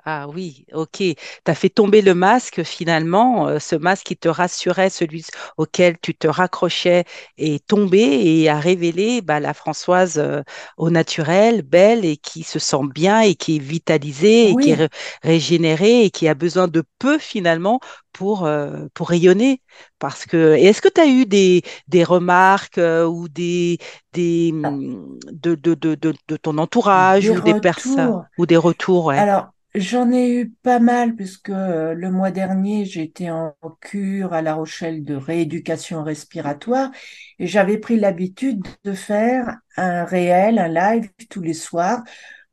Ah 0.09 0.29
oui, 0.29 0.65
ok. 0.73 0.99
Tu 0.99 1.15
as 1.47 1.55
fait 1.57 1.69
tomber 1.69 2.01
le 2.01 2.15
masque 2.15 2.63
finalement, 2.63 3.49
euh, 3.49 3.59
ce 3.59 3.75
masque 3.75 4.07
qui 4.07 4.17
te 4.17 4.29
rassurait, 4.29 4.89
celui 4.89 5.25
auquel 5.57 5.99
tu 6.01 6.15
te 6.15 6.29
raccrochais 6.29 7.05
est 7.39 7.67
tombé 7.67 7.99
et 7.99 8.49
a 8.49 8.61
révélé 8.61 9.21
bah, 9.21 9.41
la 9.41 9.53
Françoise 9.53 10.19
euh, 10.19 10.43
au 10.77 10.91
naturel, 10.91 11.63
belle 11.63 12.05
et 12.05 12.17
qui 12.19 12.45
se 12.45 12.61
sent 12.61 12.87
bien 12.95 13.21
et 13.23 13.35
qui 13.35 13.57
est 13.57 13.59
vitalisée 13.59 14.51
et 14.51 14.57
qui 14.57 14.71
est 14.71 14.89
régénérée 15.25 16.05
et 16.05 16.11
qui 16.11 16.29
a 16.29 16.35
besoin 16.35 16.69
de 16.69 16.85
peu 17.01 17.19
finalement 17.19 17.81
pour, 18.13 18.45
euh, 18.47 18.87
pour 18.95 19.09
rayonner. 19.09 19.61
Parce 19.99 20.25
que, 20.25 20.55
est-ce 20.55 20.81
que 20.81 20.89
tu 20.89 21.01
as 21.01 21.07
eu 21.09 21.27
des, 21.27 21.63
des 21.89 22.05
remarques 22.05 22.79
ou 22.79 23.29
des, 23.29 23.79
des, 24.13 24.51
hum, 24.53 25.19
de, 25.33 25.57
de, 25.57 25.75
de, 25.75 25.97
de, 25.97 26.15
de 26.29 26.37
ton 26.37 26.59
entourage 26.59 27.29
des 27.29 27.33
ou 27.33 27.41
des 27.41 27.55
personnes 27.55 28.21
ou 28.37 28.47
des 28.47 28.57
retours, 28.57 29.07
ouais? 29.07 29.27
Alors, 29.35 29.51
j'en 29.77 30.11
ai 30.13 30.31
eu 30.31 30.51
pas 30.63 30.79
mal 30.81 31.15
puisque 31.17 31.51
euh, 31.51 31.95
le 31.95 32.11
mois 32.11 32.31
dernier, 32.31 32.85
j'étais 32.85 33.31
en 33.31 33.55
cure 33.81 34.33
à 34.33 34.43
La 34.43 34.55
Rochelle 34.55 35.05
de 35.05 35.15
rééducation 35.15 36.03
respiratoire 36.05 36.91
et 37.39 37.47
j'avais 37.47 37.79
pris 37.79 37.99
l'habitude 37.99 38.65
de 38.85 38.93
faire 38.93 39.57
un 39.77 40.05
réel, 40.05 40.59
un 40.59 40.69
live 40.69 41.11
tous 41.31 41.43
les 41.43 41.55
soirs 41.55 42.03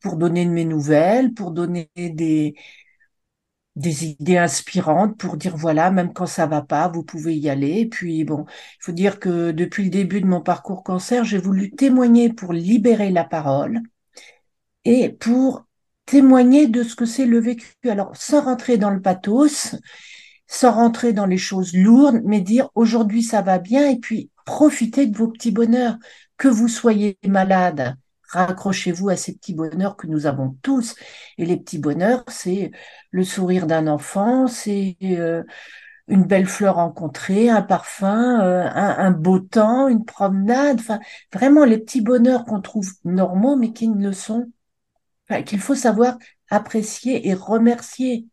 pour 0.01 0.17
donner 0.17 0.45
de 0.45 0.51
mes 0.51 0.65
nouvelles, 0.65 1.33
pour 1.33 1.51
donner 1.51 1.89
des, 1.95 2.55
des 3.75 4.05
idées 4.05 4.37
inspirantes, 4.37 5.17
pour 5.17 5.37
dire 5.37 5.55
voilà, 5.57 5.89
même 5.91 6.11
quand 6.13 6.25
ça 6.27 6.45
va 6.47 6.61
pas, 6.63 6.87
vous 6.89 7.03
pouvez 7.03 7.35
y 7.35 7.49
aller. 7.49 7.79
Et 7.81 7.85
puis 7.89 8.23
bon, 8.23 8.45
il 8.47 8.83
faut 8.83 8.91
dire 8.91 9.19
que 9.19 9.51
depuis 9.51 9.83
le 9.85 9.89
début 9.91 10.21
de 10.21 10.27
mon 10.27 10.41
parcours 10.41 10.83
cancer, 10.83 11.23
j'ai 11.23 11.37
voulu 11.39 11.71
témoigner 11.71 12.31
pour 12.33 12.53
libérer 12.53 13.09
la 13.11 13.23
parole 13.23 13.81
et 14.85 15.09
pour 15.09 15.65
témoigner 16.05 16.67
de 16.67 16.83
ce 16.83 16.95
que 16.95 17.05
c'est 17.05 17.25
le 17.25 17.39
vécu. 17.39 17.73
Alors, 17.87 18.15
sans 18.15 18.41
rentrer 18.41 18.77
dans 18.77 18.89
le 18.89 19.01
pathos, 19.01 19.75
sans 20.47 20.71
rentrer 20.71 21.13
dans 21.13 21.25
les 21.25 21.37
choses 21.37 21.73
lourdes, 21.73 22.21
mais 22.25 22.41
dire 22.41 22.69
aujourd'hui 22.75 23.23
ça 23.23 23.41
va 23.41 23.59
bien 23.59 23.89
et 23.89 23.97
puis 23.97 24.29
profitez 24.45 25.07
de 25.07 25.17
vos 25.17 25.27
petits 25.27 25.51
bonheurs. 25.51 25.97
Que 26.37 26.47
vous 26.47 26.67
soyez 26.67 27.17
malade, 27.25 27.95
raccrochez-vous 28.29 29.09
à 29.09 29.15
ces 29.15 29.35
petits 29.35 29.53
bonheurs 29.53 29.95
que 29.95 30.07
nous 30.07 30.25
avons 30.25 30.57
tous. 30.61 30.95
Et 31.37 31.45
les 31.45 31.57
petits 31.57 31.79
bonheurs, 31.79 32.23
c'est 32.27 32.71
le 33.11 33.23
sourire 33.23 33.67
d'un 33.67 33.87
enfant, 33.87 34.47
c'est 34.47 34.97
euh, 35.03 35.43
une 36.07 36.25
belle 36.25 36.47
fleur 36.47 36.75
rencontrée, 36.75 37.49
un 37.49 37.61
parfum, 37.61 38.41
euh, 38.41 38.69
un, 38.73 39.11
beau 39.11 39.39
temps, 39.39 39.87
une 39.87 40.05
promenade. 40.05 40.79
Enfin, 40.79 40.99
vraiment 41.31 41.65
les 41.65 41.77
petits 41.77 42.01
bonheurs 42.01 42.45
qu'on 42.45 42.61
trouve 42.61 42.89
normaux, 43.05 43.55
mais 43.55 43.73
qui 43.73 43.87
ne 43.87 44.07
le 44.07 44.13
sont 44.13 44.51
qu'il 45.41 45.59
faut 45.59 45.75
savoir 45.75 46.17
apprécier 46.49 47.27
et 47.27 47.33
remercier. 47.33 48.27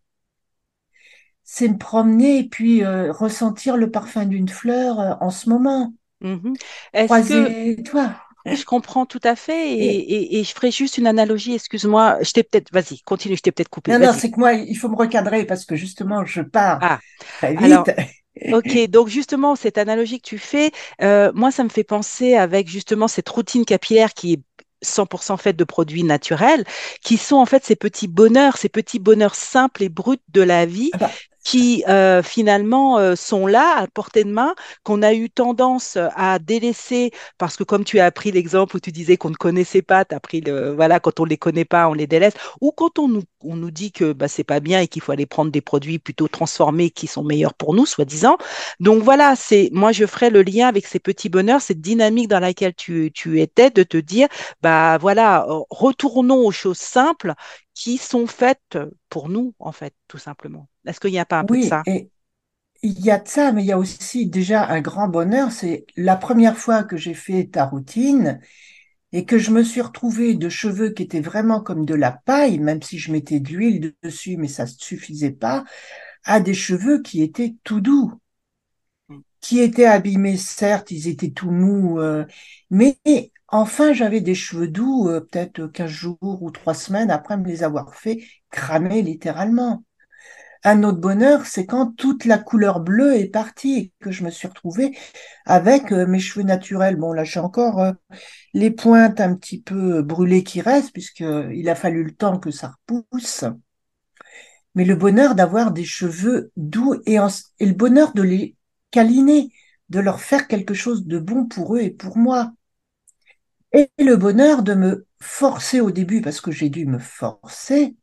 C'est 1.44 1.68
me 1.68 1.76
promener 1.78 2.38
et 2.38 2.48
puis 2.48 2.82
euh, 2.84 3.12
ressentir 3.12 3.76
le 3.76 3.90
parfum 3.90 4.24
d'une 4.26 4.48
fleur 4.48 5.00
euh, 5.00 5.14
en 5.20 5.30
ce 5.30 5.48
moment. 5.50 5.92
Mhm. 6.20 6.54
Est-ce 6.92 7.20
que 7.20 7.48
Croiser 7.48 7.82
toi. 7.84 8.14
je 8.46 8.64
comprends 8.64 9.06
tout 9.06 9.20
à 9.24 9.36
fait 9.36 9.72
et, 9.74 9.78
Et 9.78 10.00
et- 10.14 10.40
et 10.40 10.44
je 10.44 10.54
ferai 10.54 10.70
juste 10.72 10.98
une 10.98 11.06
analogie, 11.06 11.54
excuse-moi, 11.54 12.18
je 12.22 12.32
t'ai 12.32 12.42
peut-être, 12.44 12.72
vas-y, 12.72 13.00
continue, 13.02 13.36
je 13.36 13.42
t'ai 13.42 13.52
peut-être 13.52 13.68
coupé, 13.70 13.92
non, 13.92 13.98
non, 13.98 14.12
c'est 14.12 14.30
que 14.30 14.38
moi, 14.38 14.52
il 14.54 14.76
faut 14.76 14.88
me 14.88 14.96
recadrer 14.96 15.44
parce 15.46 15.64
que 15.64 15.76
justement, 15.76 16.24
je 16.24 16.42
pars 16.42 16.80
Ah, 16.80 17.00
très 17.28 17.56
vite. 17.56 17.90
alors, 17.90 17.96
ok, 18.52 18.78
donc 18.90 19.08
justement, 19.08 19.56
cette 19.56 19.78
analogie 19.78 20.20
que 20.20 20.28
tu 20.28 20.38
fais, 20.38 20.72
euh, 21.02 21.32
moi, 21.34 21.52
ça 21.52 21.64
me 21.64 21.70
fait 21.70 21.84
penser 21.84 22.34
avec 22.36 22.68
justement 22.68 23.08
cette 23.08 23.28
routine 23.30 23.64
capillaire 23.66 24.14
qui 24.14 24.34
est 24.34 24.42
100% 24.84 25.36
faite 25.36 25.56
de 25.56 25.64
produits 25.64 26.04
naturels, 26.04 26.64
qui 27.02 27.16
sont 27.16 27.36
en 27.36 27.46
fait 27.46 27.64
ces 27.64 27.76
petits 27.76 28.08
bonheurs, 28.08 28.56
ces 28.56 28.68
petits 28.68 28.98
bonheurs 28.98 29.34
simples 29.34 29.82
et 29.82 29.88
bruts 29.88 30.20
de 30.28 30.42
la 30.42 30.66
vie 30.66 30.90
Ah 30.92 30.98
bah, 30.98 31.10
qui 31.44 31.84
euh, 31.88 32.22
finalement 32.22 32.98
euh, 32.98 33.16
sont 33.16 33.46
là 33.46 33.76
à 33.78 33.86
portée 33.86 34.24
de 34.24 34.30
main, 34.30 34.54
qu'on 34.82 35.02
a 35.02 35.14
eu 35.14 35.30
tendance 35.30 35.96
à 36.16 36.38
délaisser 36.38 37.10
parce 37.38 37.56
que 37.56 37.64
comme 37.64 37.84
tu 37.84 37.98
as 38.00 38.10
pris 38.10 38.32
l'exemple 38.32 38.76
où 38.76 38.80
tu 38.80 38.92
disais 38.92 39.16
qu'on 39.16 39.30
ne 39.30 39.36
connaissait 39.36 39.82
pas, 39.82 40.04
tu 40.04 40.14
as 40.14 40.20
pris 40.20 40.40
le 40.40 40.72
voilà, 40.72 41.00
quand 41.00 41.20
on 41.20 41.24
ne 41.24 41.30
les 41.30 41.36
connaît 41.38 41.64
pas, 41.64 41.88
on 41.88 41.94
les 41.94 42.06
délaisse, 42.06 42.34
ou 42.60 42.72
quand 42.72 42.98
on 42.98 43.08
nous, 43.08 43.22
on 43.42 43.56
nous 43.56 43.70
dit 43.70 43.92
que 43.92 44.12
bah, 44.12 44.28
c'est 44.28 44.44
pas 44.44 44.60
bien 44.60 44.80
et 44.80 44.88
qu'il 44.88 45.02
faut 45.02 45.12
aller 45.12 45.26
prendre 45.26 45.50
des 45.50 45.60
produits 45.60 45.98
plutôt 45.98 46.28
transformés 46.28 46.90
qui 46.90 47.06
sont 47.06 47.22
meilleurs 47.24 47.54
pour 47.54 47.74
nous, 47.74 47.86
soi-disant. 47.86 48.36
Donc 48.80 49.02
voilà, 49.02 49.36
c'est 49.36 49.70
moi 49.72 49.92
je 49.92 50.06
ferai 50.06 50.30
le 50.30 50.42
lien 50.42 50.68
avec 50.68 50.86
ces 50.86 50.98
petits 50.98 51.28
bonheurs, 51.28 51.60
cette 51.60 51.80
dynamique 51.80 52.28
dans 52.28 52.40
laquelle 52.40 52.74
tu, 52.74 53.10
tu 53.14 53.40
étais, 53.40 53.70
de 53.70 53.82
te 53.82 53.96
dire, 53.96 54.28
bah 54.62 54.98
voilà, 54.98 55.46
euh, 55.48 55.60
retournons 55.70 56.46
aux 56.46 56.50
choses 56.52 56.78
simples 56.78 57.34
qui 57.80 57.98
sont 57.98 58.26
faites 58.28 58.78
pour 59.10 59.28
nous, 59.30 59.54
en 59.60 59.72
fait, 59.72 59.94
tout 60.08 60.18
simplement. 60.18 60.68
Est-ce 60.86 61.00
qu'il 61.00 61.12
n'y 61.12 61.18
a 61.20 61.26
pas 61.26 61.40
un 61.40 61.44
peu 61.44 61.58
de 61.58 61.62
Oui, 61.62 61.64
ça? 61.64 61.86
et 61.86 62.10
il 62.82 63.00
y 63.04 63.10
a 63.10 63.18
de 63.20 63.28
ça, 63.28 63.52
mais 63.52 63.62
il 63.64 63.66
y 63.68 63.72
a 63.72 63.78
aussi 63.78 64.26
déjà 64.28 64.66
un 64.68 64.80
grand 64.82 65.08
bonheur. 65.08 65.52
C'est 65.52 65.86
la 65.96 66.16
première 66.16 66.56
fois 66.58 66.84
que 66.84 66.96
j'ai 66.96 67.14
fait 67.14 67.46
ta 67.48 67.66
routine 67.66 68.40
et 69.12 69.26
que 69.26 69.38
je 69.38 69.50
me 69.52 69.64
suis 69.64 69.80
retrouvée 69.82 70.34
de 70.36 70.48
cheveux 70.50 70.90
qui 70.90 71.04
étaient 71.04 71.20
vraiment 71.20 71.60
comme 71.62 71.86
de 71.86 71.94
la 71.94 72.12
paille, 72.12 72.58
même 72.60 72.82
si 72.82 72.98
je 72.98 73.12
mettais 73.12 73.40
de 73.40 73.50
l'huile 73.50 73.94
dessus, 74.02 74.36
mais 74.38 74.48
ça 74.48 74.64
ne 74.64 74.70
suffisait 74.70 75.32
pas, 75.32 75.64
à 76.24 76.40
des 76.40 76.54
cheveux 76.54 77.02
qui 77.02 77.22
étaient 77.22 77.56
tout 77.64 77.80
doux. 77.80 78.14
Qui 79.40 79.60
étaient 79.60 79.86
abîmés, 79.86 80.36
certes, 80.36 80.90
ils 80.90 81.08
étaient 81.08 81.30
tout 81.30 81.50
mous, 81.50 82.00
euh, 82.00 82.24
mais 82.70 82.98
enfin 83.48 83.92
j'avais 83.92 84.20
des 84.20 84.34
cheveux 84.34 84.68
doux, 84.68 85.08
euh, 85.08 85.20
peut-être 85.20 85.66
15 85.66 85.90
jours 85.90 86.38
ou 86.42 86.50
trois 86.50 86.74
semaines 86.74 87.10
après 87.10 87.36
me 87.36 87.46
les 87.46 87.62
avoir 87.62 87.94
fait 87.94 88.22
cramer 88.50 89.02
littéralement. 89.02 89.84
Un 90.62 90.82
autre 90.82 90.98
bonheur, 91.00 91.46
c'est 91.46 91.64
quand 91.64 91.96
toute 91.96 92.26
la 92.26 92.36
couleur 92.38 92.80
bleue 92.80 93.14
est 93.16 93.28
partie 93.28 93.76
et 93.78 93.92
que 93.98 94.10
je 94.10 94.24
me 94.24 94.30
suis 94.30 94.46
retrouvée 94.46 94.94
avec 95.46 95.90
euh, 95.90 96.06
mes 96.06 96.18
cheveux 96.18 96.44
naturels. 96.44 96.96
Bon, 96.96 97.12
là, 97.14 97.24
j'ai 97.24 97.40
encore 97.40 97.80
euh, 97.80 97.92
les 98.52 98.70
pointes 98.70 99.20
un 99.20 99.34
petit 99.36 99.60
peu 99.62 100.02
brûlées 100.02 100.44
qui 100.44 100.60
restent, 100.60 100.92
puisqu'il 100.92 101.68
a 101.68 101.74
fallu 101.74 102.04
le 102.04 102.12
temps 102.12 102.38
que 102.38 102.50
ça 102.50 102.74
repousse. 102.88 103.44
Mais 104.74 104.84
le 104.84 104.96
bonheur 104.96 105.34
d'avoir 105.34 105.72
des 105.72 105.84
cheveux 105.84 106.52
doux 106.56 106.94
et 107.06 107.16
le 107.16 107.72
bonheur 107.72 108.12
de 108.12 108.22
les 108.22 108.54
câliner, 108.90 109.50
de 109.90 110.00
leur 110.00 110.20
faire 110.20 110.48
quelque 110.48 110.74
chose 110.74 111.06
de 111.06 111.18
bon 111.18 111.46
pour 111.46 111.76
eux 111.76 111.80
et 111.82 111.90
pour 111.90 112.16
moi. 112.18 112.52
Et 113.72 113.90
le 113.98 114.16
bonheur 114.16 114.62
de 114.62 114.74
me 114.74 115.06
forcer 115.20 115.80
au 115.80 115.90
début, 115.90 116.20
parce 116.22 116.40
que 116.40 116.50
j'ai 116.50 116.68
dû 116.70 116.86
me 116.86 116.98
forcer, 116.98 117.96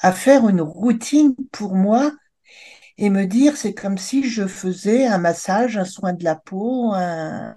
à 0.00 0.12
faire 0.12 0.48
une 0.48 0.60
routine 0.62 1.34
pour 1.52 1.74
moi 1.76 2.12
et 2.98 3.10
me 3.10 3.26
dire 3.26 3.56
c'est 3.56 3.74
comme 3.74 3.98
si 3.98 4.28
je 4.28 4.46
faisais 4.48 5.06
un 5.06 5.18
massage, 5.18 5.78
un 5.78 5.84
soin 5.86 6.12
de 6.14 6.24
la 6.24 6.36
peau, 6.36 6.92
un- 6.94 7.56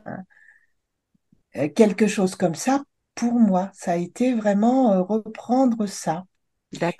quelque 1.76 2.08
chose 2.08 2.36
comme 2.36 2.56
ça 2.56 2.84
pour 3.16 3.34
moi. 3.34 3.72
Ça 3.74 3.94
a 3.94 3.96
été 3.98 4.34
vraiment 4.34 4.94
euh, 4.94 5.02
reprendre 5.02 5.86
ça. 5.88 6.26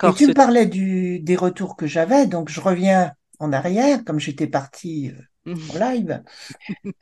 Et 0.02 0.14
D'accord, 0.14 0.16
tu 0.16 0.26
ce... 0.26 0.30
me 0.30 0.34
parlais 0.34 0.66
du, 0.66 1.20
des 1.20 1.36
retours 1.36 1.76
que 1.76 1.86
j'avais, 1.88 2.26
donc 2.26 2.50
je 2.50 2.60
reviens 2.62 3.12
en 3.40 3.52
arrière, 3.52 4.04
comme 4.04 4.20
j'étais 4.20 4.48
partie 4.48 5.10
euh, 5.10 5.22
live. 5.78 6.22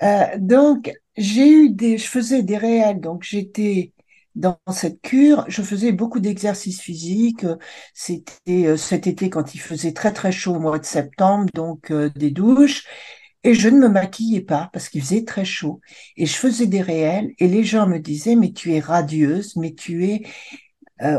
Euh, 0.02 0.24
donc, 0.38 0.92
j'ai 1.16 1.50
eu 1.50 1.70
des, 1.70 1.98
je 1.98 2.06
faisais 2.06 2.42
des 2.42 2.56
réels, 2.58 3.00
donc 3.00 3.22
j'étais 3.22 3.92
dans 4.34 4.58
cette 4.72 5.00
cure, 5.02 5.44
je 5.48 5.62
faisais 5.62 5.92
beaucoup 5.92 6.20
d'exercices 6.20 6.80
physiques. 6.80 7.46
C'était 7.94 8.66
euh, 8.66 8.76
cet 8.76 9.06
été 9.06 9.30
quand 9.30 9.54
il 9.54 9.58
faisait 9.60 9.92
très 9.92 10.12
très 10.12 10.32
chaud 10.32 10.56
au 10.56 10.60
mois 10.60 10.78
de 10.78 10.84
septembre, 10.84 11.46
donc 11.54 11.90
euh, 11.90 12.10
des 12.16 12.30
douches. 12.30 12.84
Et 13.44 13.54
je 13.54 13.68
ne 13.68 13.78
me 13.78 13.88
maquillais 13.88 14.40
pas 14.42 14.70
parce 14.72 14.88
qu'il 14.88 15.02
faisait 15.02 15.24
très 15.24 15.44
chaud. 15.44 15.80
Et 16.16 16.26
je 16.26 16.34
faisais 16.34 16.66
des 16.66 16.82
réels 16.82 17.32
et 17.38 17.48
les 17.48 17.64
gens 17.64 17.86
me 17.86 17.98
disaient, 17.98 18.36
mais 18.36 18.52
tu 18.52 18.72
es 18.74 18.80
radieuse, 18.80 19.56
mais 19.56 19.74
tu 19.74 20.06
es, 20.06 20.22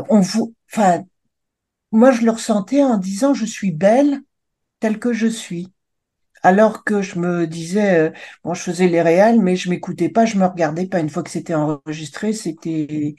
on 0.08 0.20
vous, 0.20 0.54
enfin, 0.72 1.04
moi 1.92 2.12
je 2.12 2.22
le 2.24 2.30
ressentais 2.32 2.82
en 2.82 2.98
disant, 2.98 3.34
je 3.34 3.44
suis 3.46 3.72
belle 3.72 4.20
telle 4.80 4.98
que 5.00 5.12
je 5.12 5.26
suis. 5.28 5.68
Alors 6.42 6.84
que 6.84 7.02
je 7.02 7.18
me 7.18 7.46
disais, 7.46 8.08
euh, 8.08 8.10
bon, 8.44 8.54
je 8.54 8.62
faisais 8.62 8.88
les 8.88 9.02
réels, 9.02 9.40
mais 9.40 9.56
je 9.56 9.68
m'écoutais 9.70 10.08
pas, 10.08 10.24
je 10.24 10.36
me 10.38 10.46
regardais 10.46 10.86
pas. 10.86 11.00
Une 11.00 11.10
fois 11.10 11.22
que 11.22 11.30
c'était 11.30 11.54
enregistré, 11.54 12.32
c'était, 12.32 13.14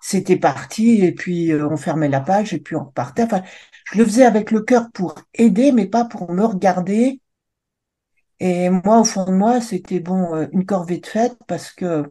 c'était 0.00 0.36
parti, 0.36 1.04
et 1.04 1.12
puis 1.12 1.52
euh, 1.52 1.68
on 1.68 1.76
fermait 1.76 2.08
la 2.08 2.20
page, 2.20 2.52
et 2.54 2.58
puis 2.60 2.76
on 2.76 2.84
repartait. 2.86 3.22
Enfin, 3.24 3.42
je 3.92 3.98
le 3.98 4.04
faisais 4.04 4.24
avec 4.24 4.50
le 4.50 4.62
cœur 4.62 4.90
pour 4.92 5.14
aider, 5.34 5.72
mais 5.72 5.86
pas 5.86 6.04
pour 6.04 6.32
me 6.32 6.44
regarder. 6.44 7.20
Et 8.40 8.68
moi, 8.70 9.00
au 9.00 9.04
fond 9.04 9.24
de 9.24 9.32
moi, 9.32 9.60
c'était 9.60 10.00
bon, 10.00 10.34
euh, 10.34 10.46
une 10.52 10.66
corvée 10.66 10.98
de 10.98 11.06
fête, 11.06 11.36
parce 11.46 11.72
que 11.72 12.08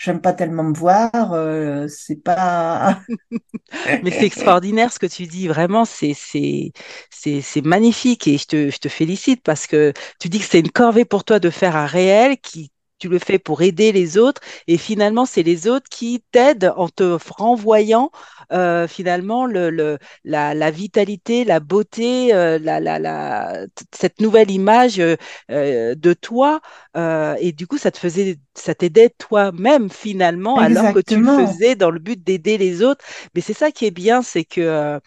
j'aime 0.00 0.20
pas 0.20 0.32
tellement 0.32 0.64
me 0.64 0.74
voir, 0.74 1.32
euh, 1.34 1.86
c'est 1.88 2.16
pas. 2.16 3.00
Mais 4.02 4.10
c'est 4.10 4.24
extraordinaire 4.24 4.92
ce 4.92 4.98
que 4.98 5.06
tu 5.06 5.26
dis, 5.26 5.46
vraiment, 5.46 5.84
c'est 5.84 6.14
c'est 6.14 7.64
magnifique 7.64 8.26
et 8.26 8.38
je 8.38 8.46
te 8.46 8.70
je 8.70 8.78
te 8.78 8.88
félicite 8.88 9.42
parce 9.42 9.66
que 9.66 9.92
tu 10.18 10.28
dis 10.28 10.38
que 10.38 10.46
c'est 10.46 10.60
une 10.60 10.70
corvée 10.70 11.04
pour 11.04 11.24
toi 11.24 11.38
de 11.38 11.50
faire 11.50 11.76
un 11.76 11.86
réel 11.86 12.38
qui 12.38 12.72
tu 13.00 13.08
le 13.08 13.18
fais 13.18 13.38
pour 13.40 13.62
aider 13.62 13.92
les 13.92 14.18
autres 14.18 14.40
et 14.68 14.78
finalement 14.78 15.26
c'est 15.26 15.42
les 15.42 15.66
autres 15.68 15.88
qui 15.90 16.22
t'aident 16.32 16.72
en 16.76 16.88
te 16.88 17.18
renvoyant 17.36 18.10
euh, 18.52 18.86
finalement 18.88 19.46
le, 19.46 19.70
le 19.70 19.98
la, 20.24 20.54
la 20.54 20.70
vitalité, 20.70 21.44
la 21.44 21.60
beauté, 21.60 22.34
euh, 22.34 22.58
la, 22.60 22.80
la, 22.80 22.98
la 22.98 23.66
cette 23.94 24.20
nouvelle 24.20 24.50
image 24.50 25.00
euh, 25.00 25.94
de 25.94 26.12
toi 26.12 26.60
euh, 26.96 27.34
et 27.40 27.52
du 27.52 27.66
coup 27.66 27.78
ça 27.78 27.90
te 27.90 27.98
faisait 27.98 28.38
ça 28.54 28.74
t'aidait 28.74 29.10
toi-même 29.10 29.90
finalement 29.90 30.58
alors 30.60 30.90
que 30.90 30.98
tu 31.00 31.18
le 31.18 31.26
faisais 31.26 31.76
dans 31.76 31.90
le 31.90 31.98
but 31.98 32.22
d'aider 32.22 32.58
les 32.58 32.82
autres. 32.82 33.04
Mais 33.34 33.40
c'est 33.40 33.54
ça 33.54 33.70
qui 33.70 33.86
est 33.86 33.90
bien, 33.90 34.22
c'est 34.22 34.44
que, 34.44 35.00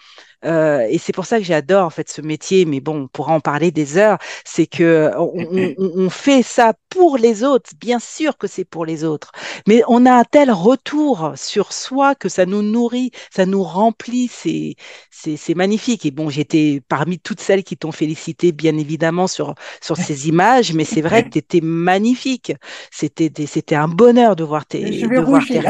euh, 0.46 0.86
et 0.90 0.98
c'est 0.98 1.14
pour 1.14 1.26
ça 1.26 1.38
que 1.40 1.44
j'adore 1.46 1.86
en 1.86 1.90
fait 1.90 2.10
ce 2.10 2.22
métier, 2.22 2.66
mais 2.66 2.80
bon, 2.80 3.04
on 3.04 3.08
pourra 3.08 3.34
en 3.34 3.40
parler 3.40 3.72
des 3.72 3.98
heures, 3.98 4.18
c'est 4.46 4.68
que 4.68 5.12
on, 5.18 5.74
on- 5.78 5.92
on 6.06 6.10
fait 6.10 6.44
ça 6.44 6.74
pour 6.90 7.18
les 7.18 7.44
autres, 7.44 7.72
bien 7.80 8.00
sûr 8.00 8.38
que 8.38 8.48
c'est 8.48 8.66
pour 8.66 8.86
les 8.86 9.04
autres, 9.04 9.32
mais 9.68 9.82
on 9.88 10.06
a 10.06 10.12
un 10.14 10.24
tel 10.24 10.52
retour 10.52 11.34
sur 11.36 11.74
soi 11.74 12.16
que 12.16 12.30
ça 12.30 12.46
nous 12.46 12.62
nourrit, 12.62 13.12
ça 13.34 13.46
nous 13.46 13.64
remplit, 13.64 14.28
c'est, 14.28 14.76
c'est, 15.12 15.38
c'est 15.38 15.56
magnifique. 15.56 16.06
Et 16.06 16.12
bon, 16.12 16.30
j'étais 16.30 16.82
parmi 16.88 17.20
toutes 17.20 17.40
celles 17.42 17.64
qui 17.64 17.78
t'ont 17.78 17.92
félicité, 17.92 18.52
bien 18.52 18.78
évidemment, 18.78 19.28
sur, 19.28 19.56
sur 19.82 19.98
ces 19.98 20.28
images, 20.30 20.74
mais 20.74 20.86
c'est 20.86 21.02
vrai 21.02 21.24
que 21.24 21.30
tu 21.30 21.38
étais 21.40 21.62
magnifique. 21.62 22.54
C'était 22.92 23.32
c'était 23.48 23.76
un 23.76 23.88
bonheur 23.88 24.36
de 24.36 24.44
voir 24.44 24.66
Je 24.82 25.06
tes, 25.06 25.08
vais 25.08 25.20
de 25.20 25.22
voir 25.22 25.48
tes. 25.48 25.62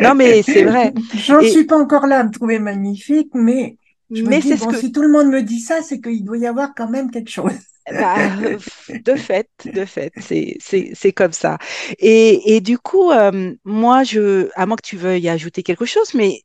Non, 0.00 0.14
mais 0.14 0.42
c'est 0.42 0.64
vrai. 0.64 0.92
J'en 1.14 1.42
suis 1.42 1.64
pas 1.66 1.78
encore 1.78 2.06
là 2.06 2.20
à 2.20 2.24
me 2.24 2.30
trouver 2.30 2.58
magnifique, 2.58 3.30
mais 3.34 3.78
je 4.12 4.22
mais 4.24 4.40
c'est 4.40 4.56
bon, 4.56 4.66
que, 4.68 4.76
si 4.78 4.92
tout 4.92 5.02
le 5.02 5.08
monde 5.08 5.28
me 5.28 5.42
dit 5.42 5.60
ça, 5.60 5.82
c'est 5.82 6.00
qu'il 6.00 6.24
doit 6.24 6.38
y 6.38 6.46
avoir 6.46 6.74
quand 6.74 6.88
même 6.88 7.10
quelque 7.10 7.30
chose. 7.30 7.52
bah, 7.90 8.16
euh, 8.42 8.58
de 9.04 9.14
fait, 9.16 9.48
de 9.64 9.84
fait, 9.84 10.12
c'est 10.20 11.12
comme 11.12 11.32
ça. 11.32 11.58
Et, 11.98 12.56
et 12.56 12.60
du 12.60 12.78
coup, 12.78 13.10
euh, 13.10 13.54
moi, 13.64 14.04
je, 14.04 14.48
à 14.54 14.66
moins 14.66 14.76
que 14.76 14.86
tu 14.86 14.96
veuilles 14.96 15.28
ajouter 15.28 15.62
quelque 15.62 15.84
chose, 15.86 16.14
mais, 16.14 16.42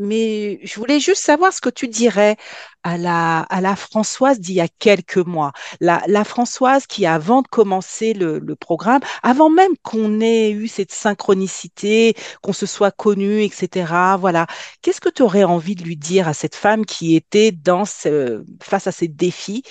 mais 0.00 0.60
je 0.64 0.74
voulais 0.80 1.00
juste 1.00 1.22
savoir 1.22 1.52
ce 1.52 1.60
que 1.60 1.68
tu 1.70 1.88
dirais 1.88 2.36
à 2.82 2.96
la, 2.98 3.40
à 3.42 3.60
la 3.60 3.76
Françoise 3.76 4.40
d'il 4.40 4.54
y 4.56 4.60
a 4.60 4.68
quelques 4.68 5.18
mois. 5.18 5.52
La, 5.80 6.02
la 6.06 6.24
Françoise 6.24 6.86
qui, 6.86 7.06
avant 7.06 7.42
de 7.42 7.48
commencer 7.48 8.14
le, 8.14 8.38
le 8.38 8.56
programme, 8.56 9.00
avant 9.22 9.50
même 9.50 9.72
qu'on 9.82 10.20
ait 10.20 10.50
eu 10.50 10.68
cette 10.68 10.92
synchronicité, 10.92 12.14
qu'on 12.42 12.52
se 12.54 12.66
soit 12.66 12.90
connus, 12.90 13.42
etc., 13.44 14.16
voilà. 14.16 14.46
Qu'est-ce 14.82 15.00
que 15.00 15.10
tu 15.10 15.22
aurais 15.22 15.44
envie 15.44 15.74
de 15.76 15.84
lui 15.84 15.96
dire 15.96 16.28
à 16.28 16.34
cette 16.34 16.56
femme 16.56 16.86
qui 16.86 17.14
était 17.16 17.52
dans 17.52 17.84
ce, 17.84 18.44
face 18.62 18.86
à 18.86 18.92
ces 18.92 19.08
défis? 19.08 19.62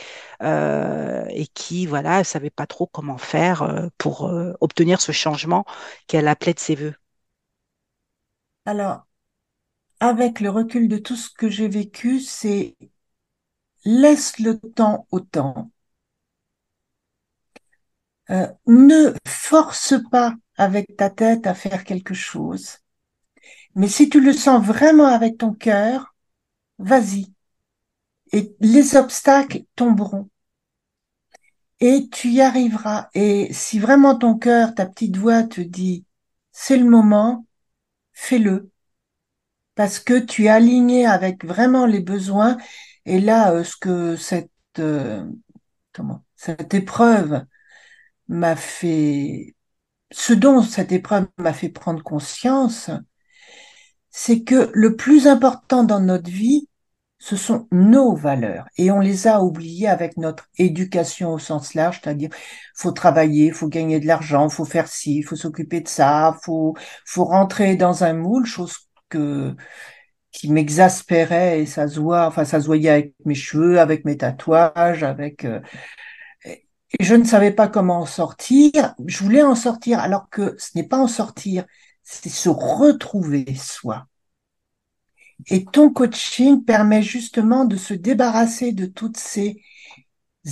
euh, 0.43 1.25
et 1.29 1.47
qui, 1.47 1.85
voilà, 1.85 2.19
ne 2.19 2.23
savait 2.23 2.49
pas 2.49 2.67
trop 2.67 2.87
comment 2.87 3.17
faire 3.17 3.63
euh, 3.63 3.87
pour 3.97 4.27
euh, 4.29 4.53
obtenir 4.61 5.01
ce 5.01 5.11
changement 5.11 5.65
qu'elle 6.07 6.27
appelait 6.27 6.53
de 6.53 6.59
ses 6.59 6.75
voeux? 6.75 6.93
Alors, 8.65 9.05
avec 10.01 10.39
le 10.41 10.49
recul 10.49 10.88
de 10.89 10.97
tout 10.97 11.15
ce 11.15 11.29
que 11.29 11.49
j'ai 11.49 11.67
vécu, 11.69 12.19
c'est 12.19 12.75
laisse 13.83 14.39
le 14.39 14.57
temps 14.57 15.05
au 15.12 15.19
temps. 15.19 15.69
Euh, 18.31 18.47
ne 18.67 19.13
force 19.27 19.95
pas 20.12 20.35
avec 20.57 20.95
ta 20.97 21.09
tête 21.09 21.47
à 21.47 21.53
faire 21.55 21.83
quelque 21.83 22.13
chose. 22.13 22.77
Mais 23.75 23.88
si 23.88 24.09
tu 24.09 24.21
le 24.21 24.33
sens 24.33 24.65
vraiment 24.65 25.07
avec 25.07 25.38
ton 25.39 25.53
cœur, 25.53 26.15
vas-y. 26.79 27.33
Et 28.31 28.55
les 28.59 28.95
obstacles 28.95 29.65
tomberont. 29.75 30.29
Et 31.81 32.09
tu 32.12 32.29
y 32.29 32.41
arriveras. 32.41 33.09
Et 33.13 33.53
si 33.53 33.79
vraiment 33.79 34.15
ton 34.17 34.38
cœur, 34.38 34.75
ta 34.75 34.85
petite 34.85 35.17
voix 35.17 35.43
te 35.43 35.62
dit, 35.62 36.05
c'est 36.51 36.77
le 36.77 36.85
moment, 36.89 37.45
fais-le. 38.13 38.71
Parce 39.79 39.99
que 39.99 40.19
tu 40.19 40.43
es 40.43 40.49
aligné 40.49 41.05
avec 41.05 41.45
vraiment 41.45 41.85
les 41.85 42.01
besoins. 42.01 42.57
Et 43.05 43.21
là, 43.21 43.53
euh, 43.53 43.63
ce 43.63 43.77
que 43.77 44.17
cette 44.17 44.51
euh, 44.77 45.23
comment, 45.93 46.25
cette 46.35 46.73
épreuve 46.73 47.45
m'a 48.27 48.57
fait, 48.57 49.55
ce 50.11 50.33
dont 50.33 50.63
cette 50.63 50.91
épreuve 50.91 51.27
m'a 51.37 51.53
fait 51.53 51.69
prendre 51.69 52.03
conscience, 52.03 52.91
c'est 54.11 54.43
que 54.43 54.69
le 54.73 54.97
plus 54.97 55.27
important 55.27 55.85
dans 55.85 56.01
notre 56.01 56.29
vie, 56.29 56.67
ce 57.17 57.37
sont 57.37 57.67
nos 57.71 58.15
valeurs 58.15 58.65
et 58.77 58.91
on 58.91 58.99
les 58.99 59.27
a 59.27 59.41
oubliées 59.41 59.87
avec 59.87 60.17
notre 60.17 60.49
éducation 60.57 61.33
au 61.33 61.39
sens 61.39 61.73
large, 61.73 62.01
c'est-à-dire 62.03 62.31
faut 62.75 62.91
travailler, 62.91 63.51
faut 63.51 63.69
gagner 63.69 64.01
de 64.01 64.07
l'argent, 64.07 64.49
faut 64.49 64.65
faire 64.65 64.89
ci, 64.89 65.23
faut 65.23 65.37
s'occuper 65.37 65.79
de 65.79 65.87
ça, 65.87 66.37
faut 66.43 66.75
faut 67.05 67.23
rentrer 67.25 67.77
dans 67.77 68.03
un 68.03 68.13
moule, 68.13 68.45
chose 68.45 68.88
qui 70.31 70.51
m'exaspérait 70.51 71.61
et 71.61 71.65
ça 71.65 71.87
se 71.87 71.99
voit, 71.99 72.27
enfin 72.27 72.45
ça 72.45 72.61
se 72.61 72.65
voyait 72.65 72.89
avec 72.89 73.13
mes 73.25 73.35
cheveux, 73.35 73.79
avec 73.79 74.05
mes 74.05 74.17
tatouages, 74.17 75.03
avec 75.03 75.45
euh, 75.45 75.59
et 76.97 77.03
je 77.03 77.15
ne 77.15 77.23
savais 77.23 77.51
pas 77.51 77.67
comment 77.67 77.99
en 77.99 78.05
sortir. 78.05 78.95
Je 79.05 79.23
voulais 79.23 79.43
en 79.43 79.55
sortir 79.55 79.99
alors 79.99 80.29
que 80.29 80.55
ce 80.57 80.71
n'est 80.75 80.87
pas 80.87 80.97
en 80.97 81.07
sortir, 81.07 81.65
c'est 82.03 82.29
se 82.29 82.49
retrouver 82.49 83.53
soi. 83.55 84.07
Et 85.47 85.65
ton 85.65 85.91
coaching 85.91 86.63
permet 86.65 87.01
justement 87.03 87.65
de 87.65 87.77
se 87.77 87.93
débarrasser 87.93 88.71
de 88.73 88.85
toutes 88.85 89.17
ces 89.17 89.61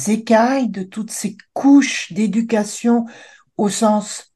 écailles, 0.08 0.70
de 0.70 0.84
toutes 0.84 1.12
ces 1.12 1.36
couches 1.54 2.14
d'éducation 2.14 3.06
au 3.58 3.70
sens 3.70 4.34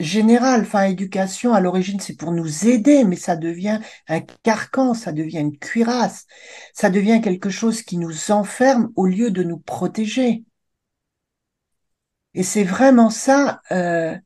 général. 0.00 0.62
Enfin, 0.62 0.84
éducation, 0.84 1.54
à 1.54 1.60
l'origine, 1.60 2.00
c'est 2.00 2.16
pour 2.16 2.32
nous 2.32 2.66
aider, 2.68 3.04
mais 3.04 3.16
ça 3.16 3.36
devient 3.36 3.80
un 4.08 4.20
carcan, 4.20 4.94
ça 4.94 5.12
devient 5.12 5.38
une 5.40 5.58
cuirasse, 5.58 6.26
ça 6.74 6.90
devient 6.90 7.20
quelque 7.22 7.50
chose 7.50 7.82
qui 7.82 7.98
nous 7.98 8.30
enferme 8.32 8.90
au 8.96 9.06
lieu 9.06 9.30
de 9.30 9.42
nous 9.44 9.58
protéger. 9.58 10.44
Et 12.34 12.42
c'est 12.42 12.64
vraiment 12.64 13.10
ça, 13.10 13.60
euh, 13.72 14.16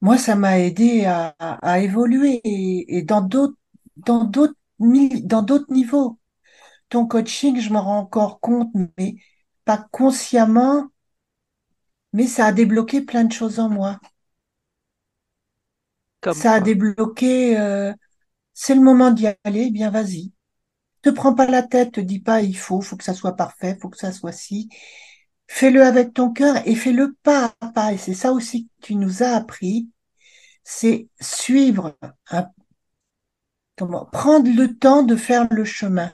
moi, 0.00 0.18
ça 0.18 0.36
m'a 0.36 0.58
aidé 0.60 1.04
à, 1.06 1.34
à, 1.38 1.80
évoluer 1.80 2.40
et, 2.44 2.98
et 2.98 3.02
dans 3.02 3.20
d'autres 3.22 3.56
dans 3.96 4.24
d'autres 4.24 4.54
dans 4.78 5.42
d'autres 5.42 5.72
niveaux. 5.72 6.18
Ton 6.90 7.06
coaching, 7.06 7.60
je 7.60 7.72
me 7.72 7.78
rends 7.78 8.00
encore 8.00 8.40
compte, 8.40 8.70
mais 8.98 9.16
pas 9.64 9.86
consciemment, 9.92 10.88
mais 12.12 12.26
ça 12.26 12.46
a 12.46 12.52
débloqué 12.52 13.00
plein 13.02 13.22
de 13.24 13.32
choses 13.32 13.60
en 13.60 13.68
moi. 13.68 14.00
Comme 16.26 16.34
ça 16.34 16.54
a 16.54 16.60
débloqué, 16.60 17.56
euh, 17.56 17.92
c'est 18.52 18.74
le 18.74 18.80
moment 18.80 19.12
d'y 19.12 19.28
aller, 19.44 19.70
bien 19.70 19.90
vas-y. 19.90 20.32
Te 21.02 21.10
prends 21.10 21.34
pas 21.36 21.46
la 21.46 21.62
tête, 21.62 21.92
te 21.92 22.00
dis 22.00 22.18
pas 22.18 22.42
il 22.42 22.56
faut, 22.56 22.80
faut 22.80 22.96
que 22.96 23.04
ça 23.04 23.14
soit 23.14 23.36
parfait, 23.36 23.78
faut 23.80 23.88
que 23.88 23.96
ça 23.96 24.10
soit 24.10 24.32
si. 24.32 24.68
Fais-le 25.46 25.84
avec 25.84 26.14
ton 26.14 26.32
cœur 26.32 26.56
et 26.66 26.74
fais-le 26.74 27.14
pas 27.22 27.54
à 27.60 27.68
pas. 27.68 27.92
Et 27.92 27.96
c'est 27.96 28.12
ça 28.12 28.32
aussi 28.32 28.66
que 28.66 28.86
tu 28.86 28.96
nous 28.96 29.22
as 29.22 29.36
appris, 29.36 29.88
c'est 30.64 31.06
suivre 31.20 31.96
un, 32.30 32.48
comment, 33.76 34.06
prendre 34.06 34.50
le 34.50 34.76
temps 34.76 35.04
de 35.04 35.14
faire 35.14 35.46
le 35.52 35.64
chemin. 35.64 36.10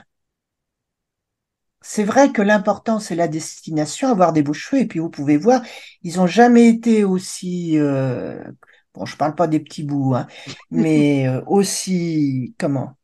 C'est 1.81 2.05
vrai 2.05 2.33
que 2.33 2.43
l'important, 2.43 3.01
c'est 3.01 3.15
la 3.15 3.29
destination, 3.29 4.09
avoir 4.09 4.35
des 4.35 4.43
beaux 4.43 4.53
cheveux. 4.53 4.83
Et 4.83 4.87
puis, 4.87 4.99
vous 4.99 5.09
pouvez 5.09 5.39
voir, 5.39 5.63
ils 6.03 6.21
ont 6.21 6.27
jamais 6.27 6.69
été 6.69 7.03
aussi, 7.03 7.79
euh, 7.79 8.45
bon, 8.95 9.07
je 9.07 9.17
parle 9.17 9.35
pas 9.35 9.47
des 9.49 9.61
petits 9.61 9.85
bouts, 9.85 10.15
hein, 10.15 10.27
mais 10.71 11.29
euh, 11.29 11.43
aussi, 11.47 12.55
comment, 12.59 12.97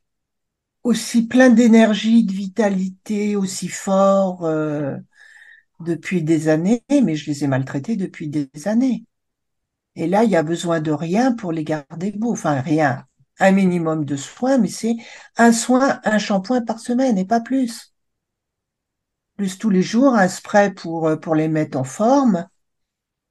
aussi 0.84 1.26
plein 1.26 1.50
d'énergie, 1.50 2.24
de 2.24 2.32
vitalité, 2.32 3.36
aussi 3.36 3.68
fort 3.68 4.44
euh, 4.44 4.96
depuis 5.80 6.22
des 6.22 6.48
années. 6.48 6.82
Mais 6.90 7.16
je 7.16 7.30
les 7.30 7.44
ai 7.44 7.46
maltraités 7.48 7.96
depuis 7.96 8.28
des 8.28 8.48
années. 8.66 9.04
Et 9.96 10.06
là, 10.06 10.24
il 10.24 10.30
y 10.30 10.36
a 10.36 10.42
besoin 10.42 10.80
de 10.80 10.92
rien 10.92 11.32
pour 11.34 11.52
les 11.52 11.64
garder 11.64 12.12
beaux. 12.12 12.32
Enfin, 12.32 12.60
rien 12.60 13.08
un 13.40 13.52
minimum 13.52 14.04
de 14.04 14.16
soins, 14.16 14.58
mais 14.58 14.68
c'est 14.68 14.96
un 15.36 15.52
soin, 15.52 16.00
un 16.04 16.18
shampoing 16.18 16.62
par 16.62 16.80
semaine 16.80 17.18
et 17.18 17.24
pas 17.24 17.40
plus. 17.40 17.92
Plus 19.36 19.58
tous 19.58 19.70
les 19.70 19.82
jours, 19.82 20.14
un 20.14 20.28
spray 20.28 20.72
pour, 20.74 21.08
euh, 21.08 21.16
pour 21.16 21.34
les 21.34 21.48
mettre 21.48 21.78
en 21.78 21.84
forme. 21.84 22.46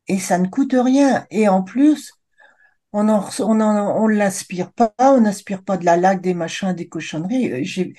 Et 0.08 0.20
ça 0.20 0.38
ne 0.38 0.48
coûte 0.48 0.74
rien. 0.74 1.26
Et 1.32 1.50
en 1.50 1.64
plus, 1.64 2.14
on 2.94 3.10
en, 3.10 3.30
on 3.40 3.62
on 3.62 4.08
l'aspire 4.08 4.72
pas, 4.72 4.94
on 5.00 5.22
n'aspire 5.22 5.64
pas 5.64 5.78
de 5.78 5.86
la 5.86 5.98
laque, 5.98 6.22
des 6.22 6.34
machins, 6.34 6.74
des 6.74 6.88
cochonneries. 6.88 7.52
Euh, 7.52 7.94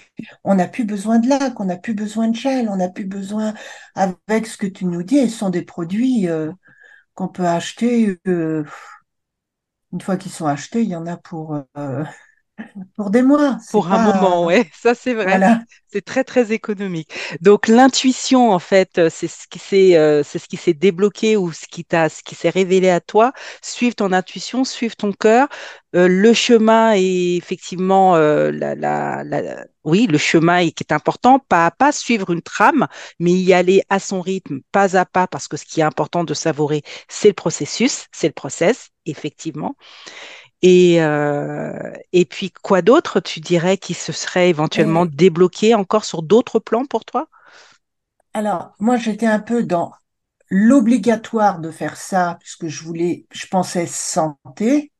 on 0.44 0.55
n'a 0.55 0.66
plus 0.68 0.85
besoin 0.85 1.18
de 1.18 1.29
laque, 1.29 1.61
on 1.61 1.66
n'a 1.66 1.77
plus 1.77 1.94
besoin 1.94 2.29
de 2.29 2.37
gel, 2.37 2.68
on 2.68 2.77
n'a 2.77 2.88
plus 2.88 3.05
besoin, 3.05 3.55
avec 3.94 4.46
ce 4.46 4.57
que 4.57 4.66
tu 4.66 4.85
nous 4.87 5.03
dis, 5.03 5.29
ce 5.31 5.38
sont 5.38 5.51
des 5.51 5.62
produits 5.62 6.29
euh, 6.29 6.51
qu'on 7.14 7.29
peut 7.29 7.46
acheter. 7.46 8.18
Euh, 8.29 8.64
une 9.92 10.01
fois 10.01 10.16
qu'ils 10.16 10.33
sont 10.33 10.46
achetés, 10.46 10.83
il 10.83 10.88
y 10.88 10.96
en 10.96 11.07
a 11.07 11.16
pour, 11.16 11.62
pour 12.97 13.11
des 13.11 13.23
mois. 13.23 13.59
Pour 13.71 13.92
un 13.92 13.99
moment, 13.99 14.44
ouais, 14.47 14.71
ça 14.73 14.94
c'est 14.94 15.12
vrai, 15.12 15.42
c'est 15.44 15.57
voilà. 15.57 15.61
c'est 15.92 16.05
très 16.05 16.25
très 16.25 16.53
économique. 16.53 17.11
Donc 17.42 17.68
l'intuition, 17.68 18.51
en 18.51 18.59
fait, 18.59 18.97
euh, 18.97 19.11
c'est 19.11 19.29
ce 19.29 19.47
qui 19.47 19.59
s'est 19.59 19.97
euh, 19.99 20.23
c'est 20.23 20.38
ce 20.38 20.49
qui 20.49 20.57
s'est 20.57 20.73
débloqué 20.73 21.37
ou 21.37 21.53
ce 21.53 21.66
qui 21.66 21.85
t'a 21.85 22.09
ce 22.09 22.23
qui 22.23 22.35
s'est 22.35 22.49
révélé 22.49 22.88
à 22.88 23.01
toi. 23.01 23.33
Suivre 23.62 23.94
ton 23.94 24.12
intuition, 24.12 24.64
suivre 24.64 24.97
ton 24.97 25.12
cœur. 25.12 25.49
Euh, 25.97 26.09
le 26.09 26.33
chemin 26.33 26.92
est 26.94 27.37
effectivement 27.37 28.16
euh, 28.16 28.51
la, 28.53 28.75
la, 28.75 29.23
la- 29.23 29.66
oui, 29.85 30.07
le 30.07 30.18
chemin 30.18 30.59
est, 30.59 30.73
qui 30.73 30.83
est 30.83 30.92
important, 30.92 31.38
pas 31.38 31.66
à 31.66 31.71
pas, 31.71 31.92
suivre 31.92 32.31
une 32.31 32.42
trame, 32.42 32.87
mais 33.18 33.33
y 33.33 33.53
aller 33.55 33.83
à 33.90 33.99
son 33.99 34.21
rythme, 34.21 34.61
pas 34.73 34.97
à 34.97 35.05
pas, 35.07 35.27
parce 35.27 35.49
que 35.49 35.57
ce 35.57 35.64
qui 35.64 35.81
est 35.81 35.83
important 35.85 36.25
de 36.25 36.35
savourer, 36.35 36.83
c'est 37.09 37.29
le 37.29 37.35
processus, 37.35 38.07
c'est 38.12 38.27
le 38.29 38.35
process, 38.35 38.90
effectivement. 39.07 39.77
Et, 40.62 41.03
euh, 41.03 41.73
et 42.12 42.25
puis, 42.25 42.51
quoi 42.51 42.83
d'autre, 42.83 43.21
tu 43.21 43.40
dirais, 43.40 43.79
qui 43.79 43.94
se 43.94 44.12
serait 44.12 44.49
éventuellement 44.51 45.05
Et 45.05 45.07
débloqué 45.07 45.75
encore 45.75 46.05
sur 46.05 46.23
d'autres 46.23 46.59
plans 46.59 46.85
pour 46.87 47.05
toi? 47.05 47.29
alors, 48.33 48.75
moi, 48.79 48.97
j'étais 48.97 49.27
un 49.27 49.38
peu 49.40 49.62
dans 49.64 49.92
l'obligatoire 50.51 51.61
de 51.61 51.71
faire 51.71 51.97
ça, 51.97 52.37
puisque 52.40 52.68
je 52.68 52.85
voulais, 52.85 53.27
je 53.33 53.47
pensais 53.49 53.87
santé, 53.87 54.92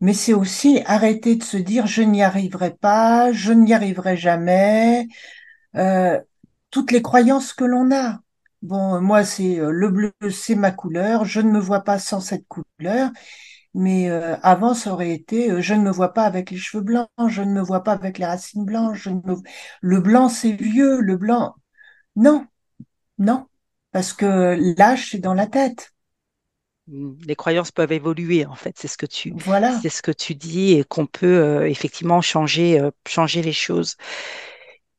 mais 0.00 0.12
c'est 0.14 0.34
aussi 0.34 0.80
arrêter 0.86 1.36
de 1.36 1.42
se 1.42 1.56
dire 1.56 1.86
je 1.86 2.02
n'y 2.02 2.22
arriverai 2.22 2.74
pas, 2.74 3.32
je 3.32 3.52
n'y 3.52 3.74
arriverai 3.74 4.16
jamais, 4.16 5.08
euh, 5.76 6.20
toutes 6.70 6.92
les 6.92 7.02
croyances 7.02 7.52
que 7.54 7.64
l'on 7.64 7.92
a. 7.92 8.20
Bon, 8.62 9.00
moi, 9.02 9.24
c'est 9.24 9.60
euh, 9.60 9.70
le 9.72 9.90
bleu, 9.90 10.12
c'est 10.32 10.54
ma 10.56 10.72
couleur, 10.72 11.24
je 11.26 11.40
ne 11.40 11.50
me 11.52 11.60
vois 11.60 11.82
pas 11.82 11.98
sans 11.98 12.20
cette 12.20 12.46
couleur. 12.48 13.10
Mais 13.74 14.10
euh, 14.10 14.36
avant, 14.42 14.74
ça 14.74 14.92
aurait 14.92 15.12
été, 15.12 15.50
euh, 15.50 15.60
je 15.60 15.74
ne 15.74 15.82
me 15.82 15.90
vois 15.90 16.14
pas 16.14 16.24
avec 16.24 16.50
les 16.50 16.56
cheveux 16.58 16.82
blancs, 16.82 17.08
je 17.28 17.42
ne 17.42 17.52
me 17.52 17.60
vois 17.62 17.84
pas 17.84 17.92
avec 17.92 18.18
les 18.18 18.26
racines 18.26 18.64
blanches, 18.64 19.02
je 19.04 19.10
ne 19.10 19.16
me... 19.24 19.36
le 19.82 20.00
blanc 20.00 20.28
c'est 20.28 20.52
vieux, 20.52 21.00
le 21.00 21.16
blanc, 21.16 21.54
non, 22.16 22.46
non, 23.18 23.46
parce 23.92 24.12
que 24.14 24.56
l'âge 24.78 25.10
c'est 25.12 25.18
dans 25.20 25.34
la 25.34 25.46
tête, 25.48 25.92
Mm, 26.86 27.14
Les 27.26 27.36
croyances 27.36 27.70
peuvent 27.72 27.92
évoluer, 27.92 28.46
en 28.46 28.54
fait, 28.54 28.76
c'est 28.78 28.88
ce 28.88 28.96
que 28.96 29.06
tu, 29.06 29.34
voilà. 29.34 29.82
c'est 29.82 29.88
ce 29.90 30.02
que 30.02 30.10
tu 30.10 30.34
dis 30.34 30.72
et 30.72 30.84
qu'on 30.84 31.06
peut 31.06 31.26
euh, 31.26 31.68
effectivement 31.68 32.20
changer, 32.20 32.80
changer 33.06 33.42
les 33.42 33.52
choses. 33.52 33.96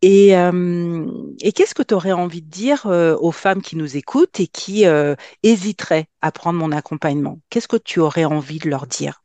Et, 0.02 0.36
euh, 0.38 1.06
et 1.42 1.52
qu'est-ce 1.52 1.76
que 1.76 1.84
tu 1.84 1.94
aurais 1.94 2.12
envie 2.14 2.42
de 2.42 2.50
dire 2.50 2.86
euh, 2.88 3.18
aux 3.18 3.32
femmes 3.34 3.62
qui 3.62 3.76
nous 3.76 3.98
écoutent 3.98 4.40
et 4.40 4.48
qui 4.48 4.86
euh, 4.86 5.16
hésiteraient 5.44 6.08
à 6.22 6.32
prendre 6.32 6.60
mon 6.60 6.72
accompagnement? 6.72 7.40
Qu'est-ce 7.50 7.68
que 7.68 7.78
tu 7.78 8.00
aurais 8.00 8.26
envie 8.26 8.60
de 8.60 8.70
leur 8.70 8.88
dire? 8.88 9.24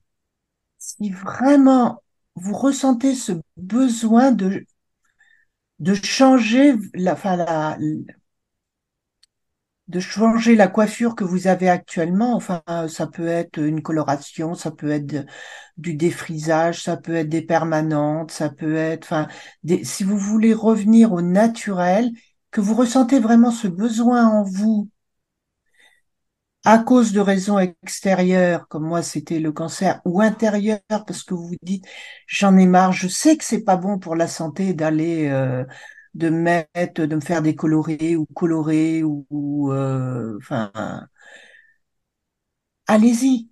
Si 0.78 1.10
vraiment 1.10 2.00
vous 2.36 2.54
ressentez 2.54 3.16
ce 3.16 3.32
besoin 3.56 4.30
de, 4.30 4.64
de 5.78 5.94
changer 5.94 6.74
la, 6.94 7.12
enfin, 7.14 7.36
la, 7.36 7.76
de 9.94 10.00
changer 10.00 10.56
la 10.56 10.68
coiffure 10.68 11.14
que 11.14 11.24
vous 11.24 11.46
avez 11.46 11.70
actuellement. 11.70 12.34
Enfin, 12.34 12.62
ça 12.88 13.06
peut 13.06 13.28
être 13.28 13.58
une 13.58 13.80
coloration, 13.82 14.54
ça 14.54 14.72
peut 14.72 14.90
être 14.90 15.24
du 15.76 15.94
défrisage, 15.94 16.82
ça 16.82 16.96
peut 16.96 17.14
être 17.14 17.28
des 17.28 17.42
permanentes, 17.42 18.32
ça 18.32 18.50
peut 18.50 18.76
être, 18.76 19.04
enfin, 19.04 19.28
des, 19.62 19.84
si 19.84 20.04
vous 20.04 20.18
voulez 20.18 20.52
revenir 20.54 21.12
au 21.12 21.22
naturel, 21.22 22.10
que 22.50 22.60
vous 22.60 22.74
ressentez 22.74 23.20
vraiment 23.20 23.52
ce 23.52 23.68
besoin 23.68 24.26
en 24.28 24.42
vous 24.44 24.88
à 26.64 26.78
cause 26.78 27.12
de 27.12 27.20
raisons 27.20 27.58
extérieures, 27.58 28.66
comme 28.68 28.84
moi 28.86 29.02
c'était 29.02 29.38
le 29.38 29.52
cancer, 29.52 30.00
ou 30.06 30.20
intérieures, 30.22 30.80
parce 30.88 31.22
que 31.22 31.34
vous 31.34 31.48
vous 31.48 31.56
dites, 31.62 31.84
j'en 32.26 32.56
ai 32.56 32.66
marre, 32.66 32.92
je 32.92 33.06
sais 33.08 33.36
que 33.36 33.44
c'est 33.44 33.62
pas 33.64 33.76
bon 33.76 33.98
pour 33.98 34.16
la 34.16 34.26
santé 34.28 34.72
d'aller 34.72 35.28
euh, 35.28 35.64
de 36.14 36.30
mettre, 36.30 37.02
de 37.04 37.16
me 37.16 37.20
faire 37.20 37.42
décolorer 37.42 38.16
ou 38.16 38.26
colorer 38.26 39.02
ou, 39.04 39.72
euh, 39.72 40.36
enfin, 40.38 40.72
allez-y. 42.86 43.48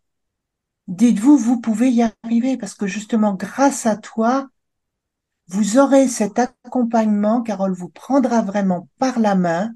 Dites-vous, 0.89 1.39
vous 1.39 1.61
pouvez 1.61 1.91
y 1.91 2.03
arriver 2.25 2.57
parce 2.59 2.75
que 2.75 2.87
justement, 2.87 3.35
grâce 3.35 3.87
à 3.87 3.97
toi, 3.97 4.49
vous 5.47 5.79
aurez 5.79 6.09
cet 6.09 6.41
accompagnement, 6.41 7.43
Carole 7.43 7.75
vous 7.75 7.89
prendra 7.91 8.43
vraiment 8.43 8.89
par 8.99 9.21
la 9.21 9.37
main 9.37 9.73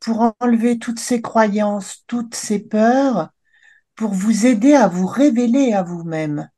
pour 0.00 0.34
enlever 0.40 0.78
toutes 0.78 0.98
ces 0.98 1.22
croyances, 1.22 2.02
toutes 2.08 2.34
ces 2.34 2.58
peurs, 2.58 3.30
pour 3.96 4.12
vous 4.12 4.46
aider 4.46 4.74
à 4.74 4.88
vous 4.88 5.06
révéler 5.06 5.72
à 5.74 5.82
vous-même. 5.82 6.50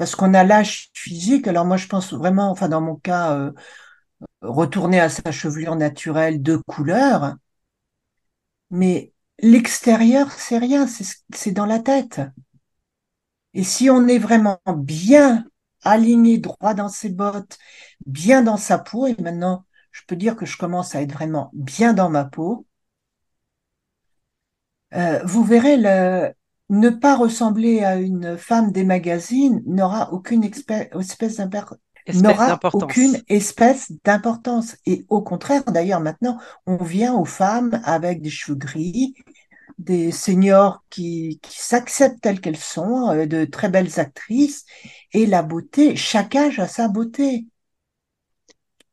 Parce 0.00 0.16
qu'on 0.16 0.32
a 0.32 0.44
l'âge 0.44 0.88
physique, 0.94 1.46
alors 1.46 1.66
moi 1.66 1.76
je 1.76 1.86
pense 1.86 2.14
vraiment, 2.14 2.50
enfin 2.50 2.70
dans 2.70 2.80
mon 2.80 2.96
cas, 2.96 3.34
euh, 3.36 3.52
retourner 4.42 5.00
à 5.00 5.08
sa 5.10 5.32
chevelure 5.32 5.76
naturelle 5.76 6.42
de 6.42 6.56
couleur, 6.56 7.36
mais 8.70 9.12
l'extérieur, 9.40 10.30
c'est 10.32 10.58
rien, 10.58 10.86
c'est 11.34 11.52
dans 11.52 11.66
la 11.66 11.78
tête. 11.78 12.20
Et 13.54 13.62
si 13.64 13.90
on 13.90 14.06
est 14.08 14.18
vraiment 14.18 14.60
bien 14.76 15.44
aligné 15.82 16.38
droit 16.38 16.74
dans 16.74 16.88
ses 16.88 17.10
bottes, 17.10 17.58
bien 18.06 18.42
dans 18.42 18.56
sa 18.56 18.78
peau, 18.78 19.06
et 19.06 19.14
maintenant 19.20 19.64
je 19.92 20.02
peux 20.06 20.16
dire 20.16 20.36
que 20.36 20.46
je 20.46 20.56
commence 20.56 20.94
à 20.94 21.02
être 21.02 21.12
vraiment 21.12 21.50
bien 21.54 21.92
dans 21.94 22.10
ma 22.10 22.24
peau, 22.24 22.66
euh, 24.94 25.20
vous 25.24 25.44
verrez, 25.44 25.76
le, 25.76 26.32
ne 26.70 26.88
pas 26.88 27.16
ressembler 27.16 27.82
à 27.82 27.96
une 27.96 28.38
femme 28.38 28.70
des 28.70 28.84
magazines 28.84 29.62
n'aura 29.66 30.12
aucune 30.12 30.44
espèce 30.44 30.88
n'aura 32.14 32.58
aucune 32.72 33.20
espèce 33.28 33.92
d'importance. 34.04 34.76
Et 34.86 35.04
au 35.08 35.20
contraire, 35.20 35.64
d'ailleurs, 35.64 36.00
maintenant, 36.00 36.38
on 36.66 36.76
vient 36.76 37.14
aux 37.14 37.24
femmes 37.24 37.80
avec 37.84 38.22
des 38.22 38.30
cheveux 38.30 38.56
gris, 38.56 39.14
des 39.78 40.12
seniors 40.12 40.84
qui, 40.90 41.40
qui 41.42 41.60
s'acceptent 41.60 42.20
telles 42.20 42.40
qu'elles 42.40 42.56
sont, 42.56 43.10
euh, 43.10 43.26
de 43.26 43.44
très 43.44 43.68
belles 43.68 43.98
actrices, 43.98 44.64
et 45.12 45.26
la 45.26 45.42
beauté, 45.42 45.96
chaque 45.96 46.36
âge 46.36 46.60
a 46.60 46.68
sa 46.68 46.88
beauté. 46.88 47.46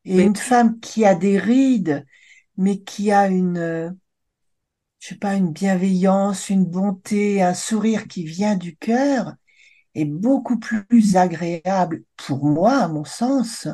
Et 0.04 0.22
une 0.22 0.36
femme 0.36 0.80
qui 0.80 1.04
a 1.04 1.14
des 1.14 1.38
rides, 1.38 2.04
mais 2.56 2.80
qui 2.80 3.12
a 3.12 3.28
une, 3.28 3.96
je 5.00 5.08
sais 5.08 5.16
pas, 5.16 5.34
une 5.34 5.52
bienveillance, 5.52 6.50
une 6.50 6.64
bonté, 6.66 7.42
un 7.42 7.54
sourire 7.54 8.08
qui 8.08 8.24
vient 8.24 8.56
du 8.56 8.76
cœur, 8.76 9.34
est 9.94 10.04
beaucoup 10.04 10.58
plus 10.58 11.16
agréable 11.16 12.04
pour 12.16 12.44
moi, 12.44 12.74
à 12.78 12.88
mon 12.88 13.04
sens, 13.04 13.68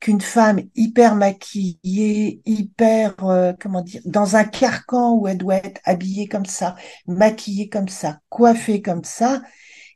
qu'une 0.00 0.20
femme 0.20 0.60
hyper 0.76 1.16
maquillée, 1.16 2.40
hyper, 2.46 3.14
euh, 3.24 3.52
comment 3.60 3.82
dire, 3.82 4.00
dans 4.04 4.36
un 4.36 4.44
carcan 4.44 5.14
où 5.14 5.26
elle 5.26 5.38
doit 5.38 5.56
être 5.56 5.80
habillée 5.84 6.28
comme 6.28 6.46
ça, 6.46 6.76
maquillée 7.06 7.68
comme 7.68 7.88
ça, 7.88 8.20
coiffée 8.28 8.80
comme 8.80 9.04
ça, 9.04 9.42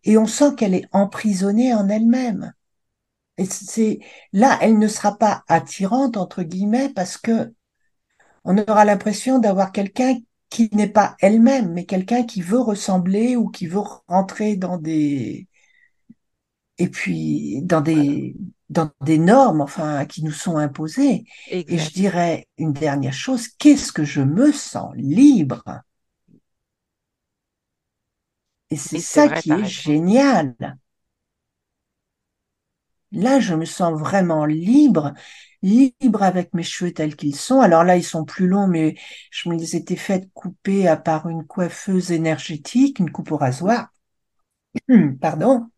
et 0.05 0.19
on 0.19 0.27
sent 0.27 0.57
qu'elle 0.57 0.75
est 0.75 0.89
emprisonnée 0.93 1.73
en 1.75 1.89
elle-même. 1.89 2.53
Et 3.39 3.45
c'est 3.47 4.01
là, 4.33 4.59
elle 4.61 4.79
ne 4.79 4.89
sera 4.89 5.17
pas 5.17 5.45
attirante 5.49 6.17
entre 6.17 6.43
guillemets 6.43 6.91
parce 6.91 7.17
que 7.17 7.55
on 8.45 8.59
aura 8.59 8.85
l'impression 8.85 9.39
d'avoir 9.39 9.73
quelqu'un 9.73 10.17
qui 10.53 10.69
n'est 10.73 10.89
pas 10.89 11.17
elle-même, 11.21 11.73
mais 11.73 11.87
quelqu'un 11.87 12.25
qui 12.25 12.43
veut 12.43 12.61
ressembler 12.61 13.37
ou 13.37 13.49
qui 13.49 13.67
veut 13.67 13.81
rentrer 14.07 14.57
dans 14.57 14.77
des 14.77 15.49
et 16.79 16.89
puis 16.89 17.63
dans 17.63 17.81
des 17.81 18.37
dans 18.69 18.91
des 19.03 19.19
normes, 19.19 19.61
enfin, 19.63 20.05
qui 20.07 20.23
nous 20.25 20.33
sont 20.33 20.57
imposées. 20.57 21.25
Et 21.69 21.79
je 21.79 21.91
dirais 21.93 22.49
une 22.59 22.73
dernière 22.73 23.13
chose, 23.13 23.49
qu'est-ce 23.49 23.93
que 23.93 24.05
je 24.05 24.21
me 24.23 24.53
sens 24.53 24.93
libre? 24.95 25.63
Et 28.71 28.77
c'est 28.77 28.99
ça 28.99 29.29
qui 29.29 29.51
est 29.53 29.65
génial. 29.65 30.55
Là, 33.13 33.41
je 33.41 33.55
me 33.55 33.65
sens 33.65 33.99
vraiment 33.99 34.45
libre, 34.47 35.13
libre 35.63 36.23
avec 36.23 36.55
mes 36.55 36.63
cheveux 36.63 36.93
tels 36.93 37.17
qu'ils 37.17 37.37
sont. 37.37 37.61
Alors 37.61 37.85
là, 37.85 37.97
ils 37.97 38.05
sont 38.05 38.25
plus 38.25 38.47
longs, 38.49 38.67
mais 38.67 38.97
je 39.31 39.49
me 39.49 39.57
les 39.57 39.77
étais 39.77 39.97
fait 39.97 40.29
couper 40.35 40.89
à 40.89 40.97
part 40.97 41.29
une 41.29 41.47
coiffeuse 41.47 42.13
énergétique, 42.13 42.99
une 42.99 43.11
coupe 43.13 43.33
au 43.33 43.37
rasoir. 43.37 43.89
Pardon. 45.21 45.69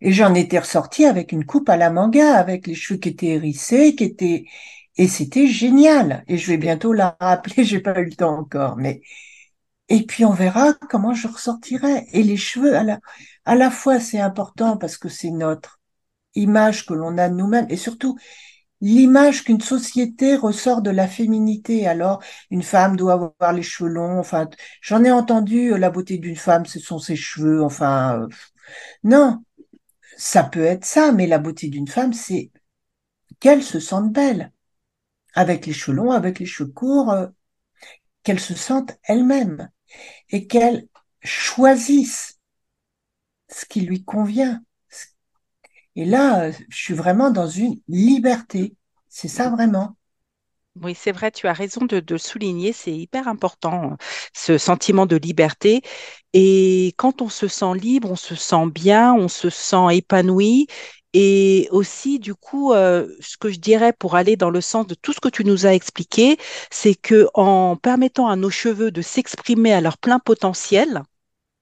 Et 0.00 0.12
j'en 0.12 0.34
étais 0.34 0.60
ressortie 0.60 1.06
avec 1.06 1.32
une 1.32 1.46
coupe 1.46 1.68
à 1.70 1.76
la 1.78 1.90
manga, 1.90 2.36
avec 2.36 2.66
les 2.68 2.76
cheveux 2.76 3.00
qui 3.00 3.10
étaient 3.10 3.28
hérissés, 3.28 3.96
qui 3.96 4.04
étaient, 4.04 4.46
et 4.96 5.08
c'était 5.08 5.48
génial. 5.48 6.24
Et 6.28 6.38
je 6.38 6.48
vais 6.48 6.58
bientôt 6.58 6.92
la 6.94 7.16
rappeler, 7.20 7.64
j'ai 7.66 7.80
pas 7.80 8.00
eu 8.00 8.06
le 8.06 8.12
temps 8.16 8.38
encore, 8.38 8.76
mais, 8.78 9.02
et 9.90 10.06
puis 10.06 10.24
on 10.26 10.32
verra 10.32 10.74
comment 10.90 11.14
je 11.14 11.28
ressortirai. 11.28 12.06
Et 12.14 12.24
les 12.24 12.38
cheveux, 12.38 12.76
à 12.76 12.84
la, 12.84 13.00
à 13.46 13.56
la 13.56 13.70
fois, 13.72 14.00
c'est 14.00 14.20
important 14.20 14.78
parce 14.78 14.98
que 14.98 15.10
c'est 15.10 15.30
notre 15.32 15.80
image 16.34 16.86
que 16.86 16.94
l'on 16.94 17.18
a 17.18 17.28
de 17.28 17.34
nous-mêmes 17.34 17.66
et 17.68 17.76
surtout 17.76 18.18
l'image 18.82 19.44
qu'une 19.44 19.60
société 19.60 20.36
ressort 20.36 20.82
de 20.82 20.90
la 20.90 21.08
féminité. 21.08 21.86
Alors, 21.86 22.22
une 22.50 22.62
femme 22.62 22.96
doit 22.96 23.14
avoir 23.14 23.52
les 23.52 23.62
cheveux 23.62 23.90
longs. 23.90 24.18
Enfin, 24.18 24.48
j'en 24.82 25.04
ai 25.04 25.12
entendu 25.12 25.72
euh, 25.72 25.78
la 25.78 25.90
beauté 25.90 26.18
d'une 26.18 26.36
femme, 26.36 26.66
ce 26.66 26.80
sont 26.80 26.98
ses 26.98 27.16
cheveux. 27.16 27.62
Enfin, 27.62 28.22
euh, 28.22 28.28
non, 29.04 29.44
ça 30.16 30.44
peut 30.44 30.64
être 30.64 30.84
ça, 30.84 31.12
mais 31.12 31.26
la 31.26 31.38
beauté 31.38 31.68
d'une 31.68 31.88
femme, 31.88 32.12
c'est 32.12 32.50
qu'elle 33.40 33.62
se 33.62 33.80
sente 33.80 34.12
belle, 34.12 34.52
avec 35.34 35.66
les 35.66 35.72
cheveux 35.72 35.96
longs, 35.96 36.12
avec 36.12 36.38
les 36.38 36.46
cheveux 36.46 36.70
courts, 36.70 37.12
euh, 37.12 37.26
qu'elle 38.22 38.40
se 38.40 38.54
sente 38.54 38.98
elle-même 39.04 39.70
et 40.30 40.46
qu'elle 40.46 40.88
choisisse 41.22 42.38
ce 43.48 43.64
qui 43.66 43.82
lui 43.82 44.04
convient. 44.04 44.62
Et 45.96 46.04
là, 46.04 46.50
je 46.50 46.58
suis 46.76 46.94
vraiment 46.94 47.30
dans 47.30 47.48
une 47.48 47.80
liberté. 47.88 48.76
C'est 49.08 49.28
ça 49.28 49.50
vraiment. 49.50 49.96
Oui, 50.82 50.94
c'est 50.98 51.12
vrai, 51.12 51.30
tu 51.30 51.46
as 51.48 51.52
raison 51.52 51.84
de, 51.84 52.00
de 52.00 52.16
souligner, 52.16 52.72
c'est 52.72 52.92
hyper 52.96 53.28
important, 53.28 53.96
ce 54.34 54.56
sentiment 54.56 55.04
de 55.04 55.16
liberté. 55.16 55.82
Et 56.32 56.94
quand 56.96 57.20
on 57.20 57.28
se 57.28 57.46
sent 57.46 57.74
libre, 57.74 58.10
on 58.10 58.16
se 58.16 58.34
sent 58.34 58.66
bien, 58.74 59.12
on 59.12 59.28
se 59.28 59.50
sent 59.50 59.76
épanoui. 59.92 60.66
Et 61.12 61.68
aussi, 61.72 62.18
du 62.18 62.34
coup, 62.34 62.72
euh, 62.72 63.06
ce 63.20 63.36
que 63.36 63.50
je 63.50 63.58
dirais 63.60 63.92
pour 63.92 64.14
aller 64.16 64.36
dans 64.36 64.48
le 64.48 64.62
sens 64.62 64.86
de 64.86 64.94
tout 64.94 65.12
ce 65.12 65.20
que 65.20 65.28
tu 65.28 65.44
nous 65.44 65.66
as 65.66 65.74
expliqué, 65.74 66.38
c'est 66.70 66.94
que 66.94 67.28
en 67.34 67.76
permettant 67.76 68.28
à 68.28 68.36
nos 68.36 68.48
cheveux 68.48 68.90
de 68.90 69.02
s'exprimer 69.02 69.74
à 69.74 69.82
leur 69.82 69.98
plein 69.98 70.18
potentiel, 70.18 71.02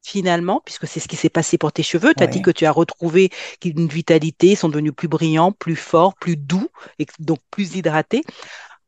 finalement, 0.03 0.62
puisque 0.64 0.86
c'est 0.86 1.01
ce 1.01 1.09
qui 1.09 1.16
s'est 1.16 1.28
passé 1.28 1.59
pour 1.59 1.72
tes 1.72 1.82
cheveux. 1.82 2.14
Tu 2.16 2.22
as 2.22 2.26
dit 2.26 2.42
que 2.42 2.51
tu 2.51 2.66
as 2.66 2.72
retrouvé 2.72 3.30
une 3.64 3.88
vitalité, 3.88 4.48
ils 4.48 4.57
sont 4.57 4.68
devenus 4.68 4.94
plus 4.94 5.09
brillants, 5.09 5.53
plus 5.53 5.76
forts, 5.76 6.14
plus 6.14 6.36
doux, 6.36 6.68
et 6.98 7.07
donc 7.18 7.38
plus 7.51 7.76
hydratés. 7.76 8.22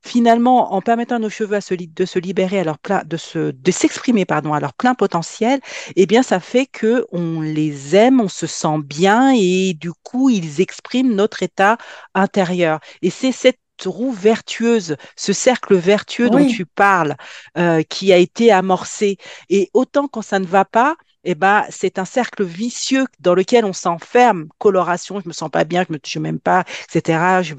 Finalement, 0.05 0.75
en 0.75 0.81
permettant 0.83 1.17
à 1.17 1.19
nos 1.21 1.31
cheveux 1.31 1.55
à 1.55 1.61
se, 1.61 1.75
de 1.75 2.05
se 2.05 2.19
libérer 2.19 2.59
à 2.59 2.65
leur 2.65 2.79
plein, 2.81 3.03
de 3.05 3.17
se, 3.17 3.53
de 3.53 3.71
s'exprimer, 3.71 4.25
pardon, 4.25 4.53
à 4.53 4.59
leur 4.59 4.75
plein 4.75 4.95
potentiel, 4.97 5.61
eh 5.95 6.07
bien, 6.07 6.25
ça 6.25 6.41
fait 6.41 6.67
que 6.67 7.07
on 7.13 7.41
les 7.41 7.95
aime, 7.95 8.21
on 8.21 8.29
se 8.29 8.49
sent 8.49 8.79
bien 8.85 9.33
et 9.33 9.75
du 9.75 9.93
coup, 10.03 10.29
ils 10.29 10.61
expriment 10.61 11.15
notre 11.15 11.45
état 11.45 11.79
intérieur. 12.15 12.81
Et 13.01 13.11
c'est 13.11 13.31
cette 13.31 13.61
roue 13.87 14.13
vertueuse, 14.13 14.97
ce 15.17 15.33
cercle 15.33 15.75
vertueux 15.75 16.31
dont 16.31 16.47
tu 16.47 16.67
parles, 16.67 17.17
euh, 17.59 17.83
qui 17.83 18.13
a 18.13 18.17
été 18.17 18.53
amorcé. 18.53 19.19
Et 19.49 19.71
autant 19.75 20.09
quand 20.09 20.23
ça 20.23 20.39
ne 20.39 20.47
va 20.47 20.65
pas, 20.65 20.97
eh 21.25 21.35
ben, 21.35 21.65
c'est 21.71 21.99
un 21.99 22.05
cercle 22.05 22.43
vicieux 22.45 23.07
dans 23.21 23.35
lequel 23.35 23.65
on 23.65 23.73
s'enferme. 23.73 24.49
Coloration, 24.59 25.21
je 25.21 25.29
me 25.29 25.33
sens 25.33 25.51
pas 25.51 25.65
bien, 25.65 25.85
je 25.89 25.93
me, 25.93 25.99
je 26.05 26.19
m'aime 26.19 26.41
pas, 26.41 26.65
etc. 26.89 27.43
Je 27.43 27.55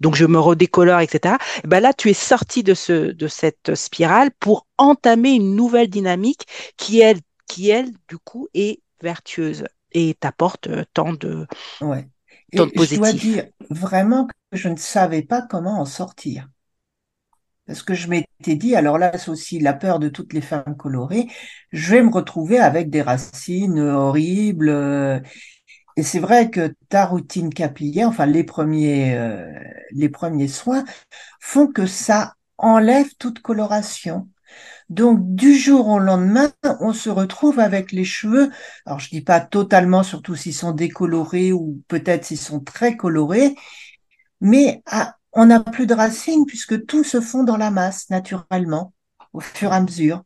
donc 0.00 0.16
je 0.16 0.26
me 0.26 0.38
redécolore, 0.38 1.00
etc. 1.00 1.36
Eh 1.64 1.66
ben 1.66 1.80
là, 1.80 1.94
tu 1.94 2.10
es 2.10 2.14
sorti 2.14 2.62
de 2.62 2.74
ce, 2.74 3.12
de 3.12 3.28
cette 3.28 3.74
spirale 3.74 4.30
pour 4.38 4.66
entamer 4.76 5.30
une 5.30 5.56
nouvelle 5.56 5.88
dynamique 5.88 6.46
qui 6.76 7.00
elle, 7.00 7.20
qui 7.46 7.70
elle, 7.70 7.90
du 8.08 8.18
coup, 8.18 8.48
est 8.54 8.82
vertueuse 9.02 9.64
et 9.92 10.14
t'apporte 10.14 10.66
euh, 10.68 10.84
tant 10.92 11.12
de, 11.12 11.46
ouais. 11.80 12.06
Et 12.52 12.58
je 12.58 12.96
dois 12.96 13.12
dire 13.12 13.46
vraiment 13.70 14.26
que 14.26 14.34
je 14.52 14.68
ne 14.68 14.76
savais 14.76 15.22
pas 15.22 15.42
comment 15.42 15.80
en 15.80 15.84
sortir. 15.84 16.48
Parce 17.66 17.82
que 17.82 17.94
je 17.94 18.08
m'étais 18.08 18.56
dit, 18.56 18.74
alors 18.74 18.98
là, 18.98 19.16
c'est 19.16 19.30
aussi 19.30 19.60
la 19.60 19.72
peur 19.72 20.00
de 20.00 20.08
toutes 20.08 20.32
les 20.32 20.40
femmes 20.40 20.76
colorées, 20.76 21.28
je 21.70 21.92
vais 21.94 22.02
me 22.02 22.10
retrouver 22.10 22.58
avec 22.58 22.90
des 22.90 23.02
racines 23.02 23.78
horribles. 23.78 24.70
Et 25.96 26.02
c'est 26.02 26.18
vrai 26.18 26.50
que 26.50 26.74
ta 26.88 27.04
routine 27.06 27.52
capillaire, 27.52 28.08
enfin 28.08 28.26
les 28.26 28.44
premiers, 28.44 29.14
euh, 29.16 29.52
les 29.92 30.08
premiers 30.08 30.48
soins, 30.48 30.84
font 31.40 31.66
que 31.66 31.86
ça 31.86 32.34
enlève 32.58 33.14
toute 33.18 33.40
coloration. 33.40 34.28
Donc, 34.90 35.20
du 35.34 35.54
jour 35.54 35.88
au 35.88 35.98
lendemain, 35.98 36.52
on 36.80 36.92
se 36.92 37.08
retrouve 37.10 37.60
avec 37.60 37.92
les 37.92 38.04
cheveux. 38.04 38.50
Alors, 38.86 38.98
je 39.00 39.08
dis 39.08 39.22
pas 39.22 39.40
totalement, 39.40 40.02
surtout 40.02 40.36
s'ils 40.36 40.54
sont 40.54 40.72
décolorés 40.72 41.52
ou 41.52 41.82
peut-être 41.88 42.24
s'ils 42.26 42.38
sont 42.38 42.60
très 42.60 42.96
colorés, 42.96 43.54
mais 44.40 44.82
ah, 44.86 45.16
on 45.32 45.46
n'a 45.46 45.60
plus 45.60 45.86
de 45.86 45.94
racines 45.94 46.46
puisque 46.46 46.86
tout 46.86 47.04
se 47.04 47.20
fond 47.20 47.44
dans 47.44 47.56
la 47.56 47.70
masse 47.70 48.10
naturellement 48.10 48.92
au 49.32 49.40
fur 49.40 49.72
et 49.72 49.76
à 49.76 49.80
mesure. 49.80 50.24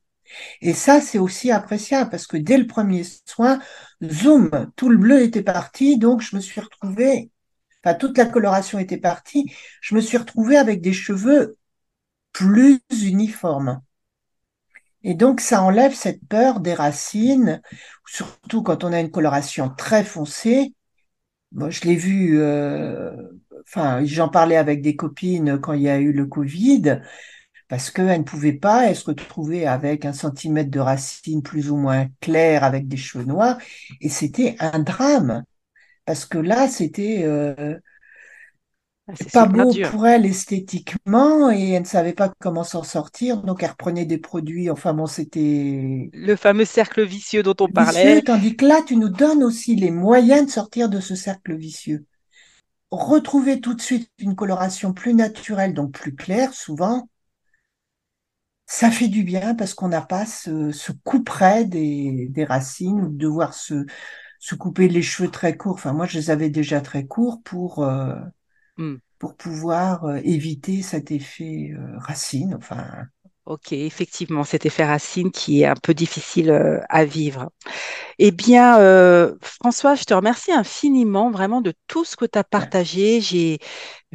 Et 0.63 0.75
ça, 0.75 1.01
c'est 1.01 1.19
aussi 1.19 1.51
appréciable 1.51 2.11
parce 2.11 2.27
que 2.27 2.37
dès 2.37 2.59
le 2.59 2.67
premier 2.67 3.05
soin, 3.27 3.61
zoom, 4.03 4.51
tout 4.77 4.89
le 4.89 4.97
bleu 4.97 5.23
était 5.23 5.43
parti, 5.43 5.99
donc 5.99 6.23
je 6.23 6.37
me 6.37 6.41
suis 6.41 6.61
retrouvée 6.61 7.31
enfin 7.85 7.95
toute 7.95 8.19
la 8.19 8.27
coloration 8.27 8.79
était 8.79 8.97
partie, 8.99 9.53
je 9.81 9.95
me 9.95 10.01
suis 10.01 10.17
retrouvée 10.17 10.57
avec 10.57 10.81
des 10.81 10.93
cheveux 10.93 11.57
plus 12.33 12.81
uniformes. 12.91 13.83
Et 15.05 15.15
donc 15.15 15.41
ça 15.41 15.63
enlève 15.63 15.95
cette 15.95 16.27
peur 16.29 16.61
des 16.61 16.75
racines, 16.75 17.61
surtout 18.07 18.63
quand 18.63 18.85
on 18.85 18.93
a 18.93 19.01
une 19.01 19.11
coloration 19.11 19.69
très 19.71 20.05
foncée. 20.05 20.75
Moi, 21.53 21.71
je 21.71 21.83
l'ai 21.83 21.97
vu, 21.97 22.41
euh, 22.41 23.13
enfin, 23.67 24.05
j'en 24.05 24.29
parlais 24.29 24.57
avec 24.57 24.83
des 24.83 24.97
copines 24.97 25.59
quand 25.61 25.75
il 25.75 25.83
y 25.83 25.89
a 25.89 25.99
eu 25.99 26.13
le 26.13 26.27
Covid 26.27 27.01
parce 27.69 27.91
qu'elle 27.91 28.19
ne 28.21 28.25
pouvait 28.25 28.53
pas 28.53 28.89
elle 28.89 28.97
se 28.97 29.07
retrouver 29.07 29.67
avec 29.67 30.05
un 30.05 30.13
centimètre 30.13 30.71
de 30.71 30.81
racine 30.81 31.43
plus 31.43 31.71
ou 31.71 31.77
moins 31.77 32.09
claire 32.21 32.65
avec 32.65 32.89
des 32.89 32.97
cheveux 32.97 33.25
noirs, 33.25 33.59
et 34.01 34.09
c'était 34.09 34.57
un 34.61 34.79
drame, 34.81 35.45
parce 36.05 36.27
que 36.27 36.39
là, 36.39 36.69
c'était 36.69 37.23
euh, 37.25 37.79
c'est 39.13 39.31
pas 39.31 39.47
beau 39.47 39.75
dur. 39.75 39.91
pour 39.91 40.07
elle 40.07 40.25
esthétiquement, 40.27 41.51
et 41.51 41.71
elle 41.73 41.83
ne 41.83 41.87
savait 41.87 42.13
pas 42.15 42.33
comment 42.41 42.65
s'en 42.65 42.83
sortir, 42.83 43.43
donc 43.43 43.63
elle 43.63 43.71
reprenait 43.71 44.07
des 44.07 44.19
produits, 44.19 44.71
enfin 44.71 44.95
bon, 44.95 45.07
c'était 45.07 46.13
Le 46.15 46.35
fameux 46.35 46.65
cercle 46.65 47.05
vicieux 47.05 47.43
dont 47.43 47.57
on 47.61 47.69
vicieux, 47.69 48.23
parlait. 48.23 48.25
tandis 48.25 48.57
que 48.57 48.65
là, 48.65 48.81
tu 48.87 48.97
nous 48.97 49.09
donnes 49.11 49.43
aussi 49.45 49.77
les 49.77 49.91
moyens 49.91 50.47
de 50.47 50.51
sortir 50.51 50.89
de 50.89 50.99
ce 51.01 51.15
cercle 51.15 51.55
vicieux. 51.57 52.07
Retrouver 52.91 53.61
tout 53.61 53.75
de 53.75 53.81
suite 53.83 54.11
une 54.19 54.37
coloration 54.37 54.93
plus 54.95 55.15
naturelle, 55.15 55.75
donc 55.75 55.93
plus 55.93 56.15
claire, 56.17 56.55
souvent, 56.55 57.09
Ça 58.67 58.91
fait 58.91 59.09
du 59.09 59.25
bien 59.25 59.55
parce 59.55 59.75
qu'on 59.75 59.89
n'a 59.89 60.01
pas 60.03 60.27
ce, 60.27 60.73
ce 60.73 60.93
couperet 60.93 61.65
des, 61.67 62.29
des 62.31 62.45
racines 62.45 63.01
ou 63.03 63.09
de 63.09 63.17
devoir 63.19 63.53
se, 63.55 63.85
se 64.41 64.55
couper 64.55 64.89
les 64.89 65.03
cheveux 65.03 65.31
très 65.31 65.57
courts. 65.57 65.75
Enfin, 65.75 65.93
moi, 65.93 66.07
je 66.07 66.19
les 66.19 66.31
avais 66.31 66.51
déjà 66.51 66.81
très 66.81 67.07
courts 67.07 67.41
pour, 67.45 67.85
euh, 67.85 68.15
Hmm. 68.77 68.97
pour 69.19 69.37
pouvoir 69.37 70.05
euh, 70.05 70.17
éviter 70.25 70.83
cet 70.83 71.11
effet 71.11 71.73
euh, 71.77 71.99
racine. 71.99 72.55
Enfin, 72.55 73.07
Ok, 73.47 73.73
effectivement, 73.73 74.43
cet 74.45 74.65
effet 74.65 74.87
racine 74.87 75.31
qui 75.31 75.61
est 75.61 75.67
un 75.67 75.75
peu 75.75 75.93
difficile 75.93 76.49
euh, 76.51 76.81
à 76.89 77.05
vivre. 77.05 77.51
Eh 78.19 78.33
bien, 78.33 78.79
euh, 78.81 79.35
François, 79.43 79.95
je 79.97 80.05
te 80.05 80.15
remercie 80.15 80.53
infiniment 80.53 81.31
vraiment 81.31 81.61
de 81.61 81.75
tout 81.89 82.05
ce 82.05 82.17
que 82.17 82.27
tu 82.27 82.39
as 82.39 82.45
partagé. 82.45 83.21
J'ai, 83.21 83.59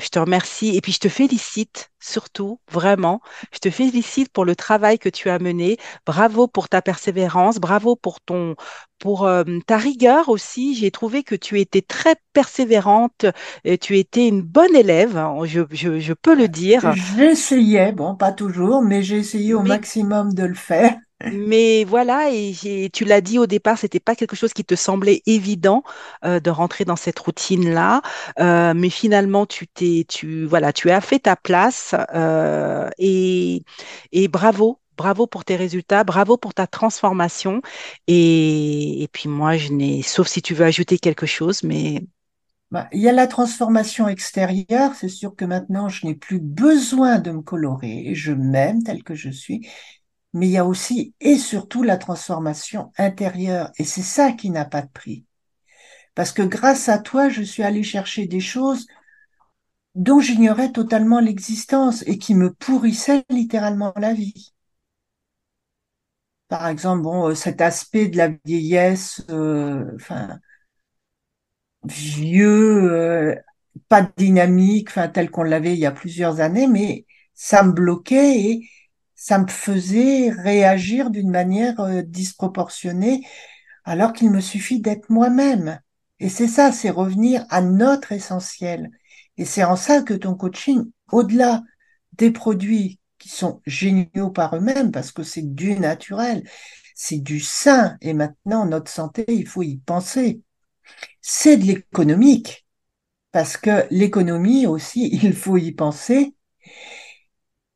je 0.01 0.09
te 0.09 0.19
remercie 0.19 0.75
et 0.75 0.81
puis 0.81 0.91
je 0.93 0.99
te 0.99 1.09
félicite 1.09 1.91
surtout, 1.99 2.59
vraiment. 2.71 3.21
Je 3.53 3.59
te 3.59 3.69
félicite 3.69 4.31
pour 4.31 4.45
le 4.45 4.55
travail 4.55 4.99
que 4.99 5.09
tu 5.09 5.29
as 5.29 5.39
mené. 5.39 5.77
Bravo 6.05 6.47
pour 6.47 6.69
ta 6.69 6.81
persévérance, 6.81 7.57
bravo 7.59 7.95
pour 7.95 8.21
ton, 8.21 8.55
pour 8.99 9.25
euh, 9.27 9.43
ta 9.67 9.77
rigueur 9.77 10.29
aussi. 10.29 10.75
J'ai 10.75 10.91
trouvé 10.91 11.23
que 11.23 11.35
tu 11.35 11.59
étais 11.59 11.81
très 11.81 12.15
persévérante 12.33 13.25
et 13.63 13.77
tu 13.77 13.97
étais 13.97 14.27
une 14.27 14.41
bonne 14.41 14.75
élève, 14.75 15.17
hein, 15.17 15.35
je, 15.45 15.61
je, 15.71 15.99
je 15.99 16.13
peux 16.13 16.35
le 16.35 16.47
dire. 16.47 16.97
j'essayais, 17.17 17.91
bon, 17.93 18.15
pas 18.15 18.31
toujours, 18.31 18.81
mais 18.81 19.03
j'ai 19.03 19.17
essayé 19.19 19.53
au 19.53 19.63
Mais 19.63 19.69
maximum 19.69 20.33
de 20.33 20.43
le 20.43 20.55
faire. 20.55 20.97
Mais 21.25 21.83
voilà, 21.83 22.29
et 22.31 22.89
tu 22.93 23.03
l'as 23.03 23.19
dit 23.19 23.39
au 23.39 23.45
départ, 23.45 23.77
c'était 23.77 23.99
pas 23.99 24.15
quelque 24.15 24.37
chose 24.37 24.53
qui 24.53 24.63
te 24.63 24.75
semblait 24.75 25.21
évident 25.25 25.83
euh, 26.23 26.39
de 26.39 26.49
rentrer 26.49 26.85
dans 26.85 26.95
cette 26.95 27.19
routine-là, 27.19 28.01
Euh, 28.39 28.73
mais 28.73 28.89
finalement 28.89 29.45
tu 29.45 29.67
t'es, 29.67 30.05
tu 30.07 30.45
voilà, 30.45 30.71
tu 30.71 30.89
as 30.91 31.01
fait 31.01 31.19
ta 31.19 31.35
place 31.35 31.93
euh, 32.15 32.89
et, 32.97 33.63
et 34.13 34.27
bravo, 34.29 34.79
bravo 34.97 35.27
pour 35.27 35.43
tes 35.43 35.57
résultats, 35.57 36.05
bravo 36.05 36.37
pour 36.37 36.53
ta 36.53 36.67
transformation. 36.67 37.61
Et, 38.07 39.03
et 39.03 39.07
puis 39.09 39.27
moi, 39.29 39.57
je 39.57 39.73
n'ai, 39.73 40.01
sauf 40.03 40.27
si 40.27 40.41
tu 40.41 40.53
veux 40.53 40.65
ajouter 40.65 40.99
quelque 40.99 41.25
chose, 41.25 41.63
mais 41.63 42.01
Bah, 42.71 42.87
il 42.93 43.01
y 43.01 43.09
a 43.09 43.11
la 43.11 43.25
transformation 43.27 44.07
extérieure. 44.07 44.93
C'est 44.95 45.09
sûr 45.09 45.35
que 45.35 45.43
maintenant, 45.45 45.89
je 45.89 46.05
n'ai 46.05 46.13
plus 46.15 46.39
besoin 46.39 47.17
de 47.19 47.31
me 47.31 47.41
colorer. 47.41 48.13
Je 48.13 48.31
m'aime 48.31 48.83
tel 48.83 49.03
que 49.03 49.15
je 49.15 49.29
suis. 49.31 49.67
Mais 50.33 50.47
il 50.47 50.51
y 50.51 50.57
a 50.57 50.65
aussi 50.65 51.13
et 51.19 51.37
surtout 51.37 51.83
la 51.83 51.97
transformation 51.97 52.91
intérieure. 52.97 53.71
Et 53.77 53.85
c'est 53.85 54.01
ça 54.01 54.31
qui 54.31 54.49
n'a 54.49 54.65
pas 54.65 54.81
de 54.81 54.89
prix. 54.89 55.25
Parce 56.15 56.31
que 56.31 56.41
grâce 56.41 56.89
à 56.89 56.99
toi, 56.99 57.29
je 57.29 57.41
suis 57.43 57.63
allée 57.63 57.83
chercher 57.83 58.27
des 58.27 58.41
choses 58.41 58.87
dont 59.93 60.19
j'ignorais 60.19 60.71
totalement 60.71 61.19
l'existence 61.19 62.03
et 62.07 62.17
qui 62.17 62.33
me 62.33 62.51
pourrissaient 62.53 63.23
littéralement 63.29 63.93
la 63.97 64.13
vie. 64.13 64.53
Par 66.47 66.67
exemple, 66.67 67.03
bon, 67.03 67.29
euh, 67.29 67.35
cet 67.35 67.61
aspect 67.61 68.07
de 68.07 68.17
la 68.17 68.29
vieillesse, 68.45 69.23
euh, 69.29 69.91
enfin, 69.95 70.39
vieux, 71.83 72.91
euh, 72.91 73.35
pas 73.89 74.01
dynamique, 74.17 74.89
enfin, 74.89 75.07
tel 75.09 75.31
qu'on 75.31 75.43
l'avait 75.43 75.73
il 75.73 75.79
y 75.79 75.85
a 75.85 75.91
plusieurs 75.91 76.39
années, 76.41 76.67
mais 76.67 77.05
ça 77.33 77.63
me 77.63 77.71
bloquait 77.71 78.39
et 78.41 78.69
ça 79.19 79.37
me 79.37 79.47
faisait 79.47 80.31
réagir 80.31 81.09
d'une 81.09 81.29
manière 81.29 81.77
euh, 81.81 82.01
disproportionnée 82.01 83.27
alors 83.83 84.13
qu'il 84.13 84.31
me 84.31 84.39
suffit 84.39 84.79
d'être 84.79 85.09
moi-même. 85.09 85.81
Et 86.21 86.29
c'est 86.29 86.47
ça, 86.47 86.71
c'est 86.71 86.89
revenir 86.89 87.45
à 87.49 87.61
notre 87.61 88.13
essentiel. 88.13 88.89
Et 89.35 89.43
c'est 89.43 89.65
en 89.65 89.75
ça 89.75 90.03
que 90.03 90.13
ton 90.13 90.35
coaching, 90.35 90.85
au-delà 91.11 91.63
des 92.13 92.31
produits 92.31 92.99
qui 93.17 93.27
sont 93.27 93.61
géniaux 93.65 94.29
par 94.29 94.55
eux-mêmes, 94.55 94.91
parce 94.91 95.11
que 95.11 95.23
c'est 95.23 95.53
du 95.53 95.77
naturel, 95.77 96.47
c'est 96.95 97.19
du 97.19 97.41
sain, 97.41 97.97
et 97.99 98.13
maintenant 98.13 98.65
notre 98.65 98.89
santé, 98.89 99.25
il 99.27 99.45
faut 99.45 99.63
y 99.63 99.79
penser. 99.79 100.41
C'est 101.21 101.57
de 101.57 101.65
l'économique, 101.65 102.65
parce 103.33 103.57
que 103.57 103.85
l'économie 103.91 104.65
aussi, 104.65 105.09
il 105.23 105.33
faut 105.33 105.57
y 105.57 105.73
penser. 105.73 106.35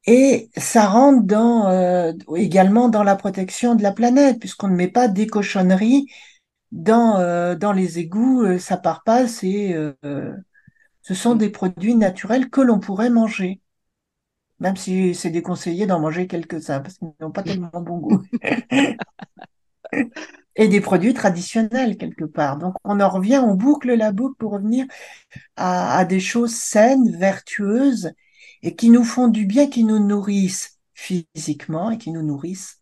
Et 0.06 0.50
ça 0.58 0.88
rentre 0.88 1.24
dans, 1.26 1.68
euh, 1.70 2.12
également 2.36 2.90
dans 2.90 3.04
la 3.04 3.16
protection 3.16 3.76
de 3.76 3.84
la 3.84 3.94
planète, 3.94 4.40
puisqu'on 4.40 4.68
ne 4.68 4.76
met 4.76 4.90
pas 4.90 5.08
des 5.08 5.28
cochonneries 5.28 6.08
dans, 6.72 7.18
euh, 7.20 7.56
dans 7.56 7.74
les 7.74 8.00
égouts, 8.00 8.44
euh, 8.44 8.60
ça 8.60 8.78
part 8.78 9.04
pas, 9.04 9.28
c'est, 9.28 9.74
euh, 9.74 9.94
ce 11.04 11.14
sont 11.14 11.36
des 11.36 11.50
produits 11.50 11.96
naturels 11.96 12.50
que 12.50 12.62
l'on 12.62 12.80
pourrait 12.80 13.10
manger, 13.12 13.62
même 14.60 14.78
si 14.78 15.16
c'est 15.16 15.32
déconseillé 15.32 15.88
d'en 15.88 16.00
manger 16.00 16.28
quelques-uns, 16.28 16.82
parce 16.82 16.98
qu'ils 16.98 17.10
n'ont 17.22 17.32
pas 17.32 17.44
tellement 17.44 17.70
bon 17.74 17.98
goût. 18.00 18.24
Et 20.56 20.68
des 20.68 20.82
produits 20.82 21.14
traditionnels 21.16 21.98
quelque 21.98 22.26
part. 22.26 22.58
Donc 22.58 22.76
on 22.84 23.00
en 23.00 23.10
revient, 23.10 23.40
on 23.44 23.56
boucle 23.56 23.94
la 23.96 24.12
boucle 24.12 24.36
pour 24.38 24.52
revenir 24.52 24.86
à, 25.58 25.98
à 25.98 26.06
des 26.06 26.20
choses 26.20 26.56
saines, 26.56 27.16
vertueuses, 27.18 28.12
et 28.64 28.76
qui 28.76 28.90
nous 28.90 29.04
font 29.04 29.28
du 29.28 29.46
bien, 29.46 29.70
qui 29.70 29.84
nous 29.84 30.00
nourrissent 30.00 30.80
physiquement 30.96 31.92
et 31.92 32.00
qui 32.00 32.12
nous 32.12 32.24
nourrissent 32.24 32.82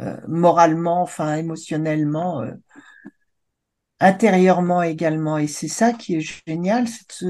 euh, 0.00 0.16
moralement, 0.28 1.02
enfin 1.02 1.36
émotionnellement. 1.36 2.42
euh, 2.42 2.52
intérieurement 4.00 4.82
également. 4.82 5.38
Et 5.38 5.46
c'est 5.48 5.68
ça 5.68 5.92
qui 5.92 6.16
est 6.16 6.20
génial, 6.46 6.86
c'est 6.88 7.26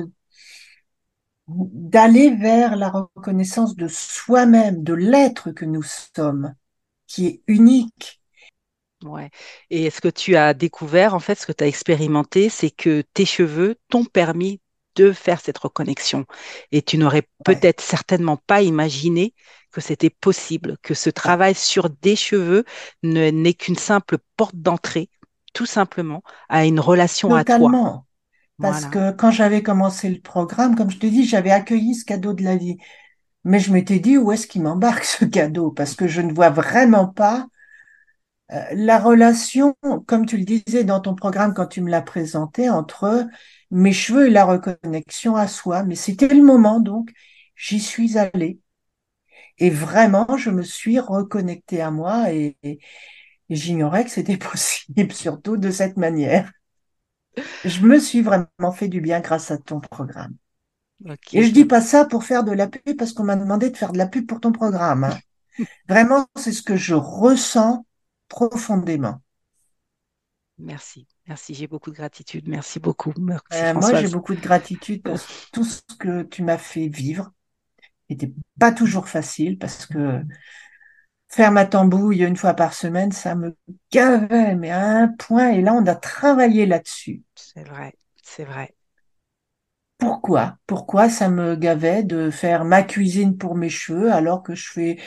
d'aller 1.48 2.34
vers 2.34 2.76
la 2.76 2.90
reconnaissance 2.90 3.76
de 3.76 3.88
soi-même, 3.88 4.82
de 4.82 4.94
l'être 4.94 5.52
que 5.52 5.64
nous 5.64 5.82
sommes, 5.82 6.54
qui 7.06 7.26
est 7.26 7.42
unique. 7.46 8.22
Ouais. 9.04 9.30
Et 9.70 9.90
ce 9.90 10.00
que 10.00 10.08
tu 10.08 10.36
as 10.36 10.54
découvert, 10.54 11.14
en 11.14 11.20
fait, 11.20 11.34
ce 11.38 11.46
que 11.46 11.52
tu 11.52 11.62
as 11.64 11.66
expérimenté, 11.66 12.48
c'est 12.48 12.70
que 12.70 13.02
tes 13.12 13.26
cheveux 13.26 13.76
t'ont 13.90 14.04
permis 14.04 14.60
de 14.96 15.12
faire 15.12 15.40
cette 15.40 15.58
reconnexion. 15.58 16.26
Et 16.72 16.82
tu 16.82 16.98
n'aurais 16.98 17.28
Ouais, 17.38 17.64
peut-être 17.64 17.80
certainement 17.80 18.36
pas 18.36 18.62
imaginé 18.62 19.34
que 19.72 19.80
c'était 19.80 20.10
possible, 20.10 20.78
que 20.82 20.94
ce 20.94 21.10
travail 21.10 21.54
sur 21.54 21.90
des 21.90 22.16
cheveux 22.16 22.64
ne- 23.02 23.30
n'est 23.30 23.54
qu'une 23.54 23.76
simple 23.76 24.18
porte 24.36 24.56
d'entrée, 24.56 25.10
tout 25.52 25.66
simplement, 25.66 26.22
à 26.48 26.64
une 26.66 26.80
relation 26.80 27.34
à 27.34 27.44
toi. 27.44 27.76
totalement. 27.78 28.06
Parce 28.60 28.84
Voilà. 28.84 28.86
que 28.86 29.12
quand 29.12 29.30
j'avais 29.30 29.62
commencé 29.62 30.10
le 30.10 30.20
programme, 30.20 30.76
comme 30.76 30.90
je 30.90 30.98
te 30.98 31.06
dis, 31.06 31.26
j'avais 31.26 31.50
accueilli 31.50 31.94
ce 31.96 32.04
cadeau 32.04 32.34
de 32.34 32.44
la 32.44 32.56
vie. 32.56 32.78
Mais 33.44 33.60
je 33.60 33.72
m'étais 33.72 34.00
dit, 34.00 34.18
où 34.18 34.32
est-ce 34.32 34.46
qu'il 34.48 34.62
m'embarque 34.62 35.04
ce 35.04 35.24
cadeau? 35.26 35.70
Parce 35.72 35.94
que 35.96 36.08
je 36.08 36.20
ne 36.22 36.32
vois 36.34 36.50
vraiment 36.50 37.08
pas 37.08 37.48
la 38.72 38.98
relation, 38.98 39.76
comme 40.06 40.26
tu 40.26 40.36
le 40.36 40.44
disais 40.44 40.84
dans 40.84 41.00
ton 41.00 41.14
programme 41.14 41.54
quand 41.54 41.66
tu 41.66 41.80
me 41.82 41.90
l'as 41.90 42.02
présenté, 42.02 42.70
entre 42.70 43.26
mes 43.70 43.92
cheveux 43.92 44.26
et 44.28 44.30
la 44.30 44.44
reconnexion 44.44 45.36
à 45.36 45.48
soi. 45.48 45.82
Mais 45.84 45.94
c'était 45.96 46.28
le 46.28 46.42
moment, 46.42 46.80
donc 46.80 47.10
j'y 47.56 47.80
suis 47.80 48.18
allée. 48.18 48.60
Et 49.58 49.70
vraiment, 49.70 50.36
je 50.36 50.50
me 50.50 50.62
suis 50.62 50.98
reconnectée 50.98 51.80
à 51.80 51.90
moi 51.90 52.32
et, 52.32 52.56
et 52.62 52.78
j'ignorais 53.50 54.04
que 54.04 54.10
c'était 54.10 54.36
possible, 54.38 55.12
surtout 55.12 55.56
de 55.56 55.70
cette 55.70 55.96
manière. 55.96 56.52
Je 57.64 57.80
me 57.86 57.98
suis 57.98 58.22
vraiment 58.22 58.72
fait 58.72 58.88
du 58.88 59.00
bien 59.00 59.20
grâce 59.20 59.50
à 59.50 59.58
ton 59.58 59.80
programme. 59.80 60.36
Et 61.32 61.44
je 61.44 61.52
dis 61.52 61.64
ben, 61.64 61.68
pas 61.68 61.80
ça 61.82 62.04
pour 62.06 62.24
faire 62.24 62.44
de 62.44 62.52
la 62.52 62.68
pub 62.68 62.96
parce 62.98 63.12
qu'on 63.12 63.24
m'a 63.24 63.36
demandé 63.36 63.70
de 63.70 63.76
faire 63.76 63.92
de 63.92 63.98
la 63.98 64.06
pub 64.06 64.26
pour 64.26 64.40
ton 64.40 64.52
programme. 64.52 65.04
hein. 65.04 65.18
Vraiment, 65.88 66.26
c'est 66.36 66.52
ce 66.52 66.62
que 66.62 66.76
je 66.76 66.94
ressens 66.94 67.86
profondément. 68.28 69.20
merci. 70.58 71.06
Merci, 71.26 71.54
j'ai 71.54 71.66
beaucoup 71.66 71.90
de 71.90 71.96
gratitude. 71.96 72.48
Merci 72.48 72.80
beaucoup. 72.80 73.12
Merci 73.18 73.48
Euh, 73.54 73.74
moi, 73.74 73.94
j'ai 73.94 74.08
beaucoup 74.08 74.34
de 74.34 74.40
gratitude 74.40 75.02
pour 75.02 75.18
tout 75.52 75.64
ce 75.64 75.80
que 75.98 76.22
tu 76.22 76.42
m'as 76.42 76.58
fait 76.58 76.88
vivre. 76.88 77.32
C'était 78.08 78.32
pas 78.58 78.72
toujours 78.72 79.08
facile 79.08 79.58
parce 79.58 79.86
que 79.86 80.20
faire 81.28 81.52
ma 81.52 81.66
tambouille 81.66 82.22
une 82.22 82.36
fois 82.36 82.54
par 82.54 82.74
semaine, 82.74 83.12
ça 83.12 83.34
me 83.34 83.56
gavait, 83.90 84.54
mais 84.54 84.70
à 84.70 84.86
un 84.86 85.08
point. 85.08 85.50
Et 85.50 85.62
là, 85.62 85.74
on 85.74 85.86
a 85.86 85.94
travaillé 85.94 86.66
là-dessus. 86.66 87.22
C'est 87.34 87.64
vrai, 87.64 87.94
c'est 88.22 88.44
vrai. 88.44 88.74
Pourquoi? 89.98 90.58
Pourquoi 90.66 91.08
ça 91.08 91.28
me 91.30 91.56
gavait 91.56 92.02
de 92.02 92.30
faire 92.30 92.64
ma 92.64 92.82
cuisine 92.82 93.38
pour 93.38 93.54
mes 93.54 93.70
cheveux 93.70 94.12
alors 94.12 94.42
que 94.42 94.54
je 94.54 94.70
fais 94.70 94.98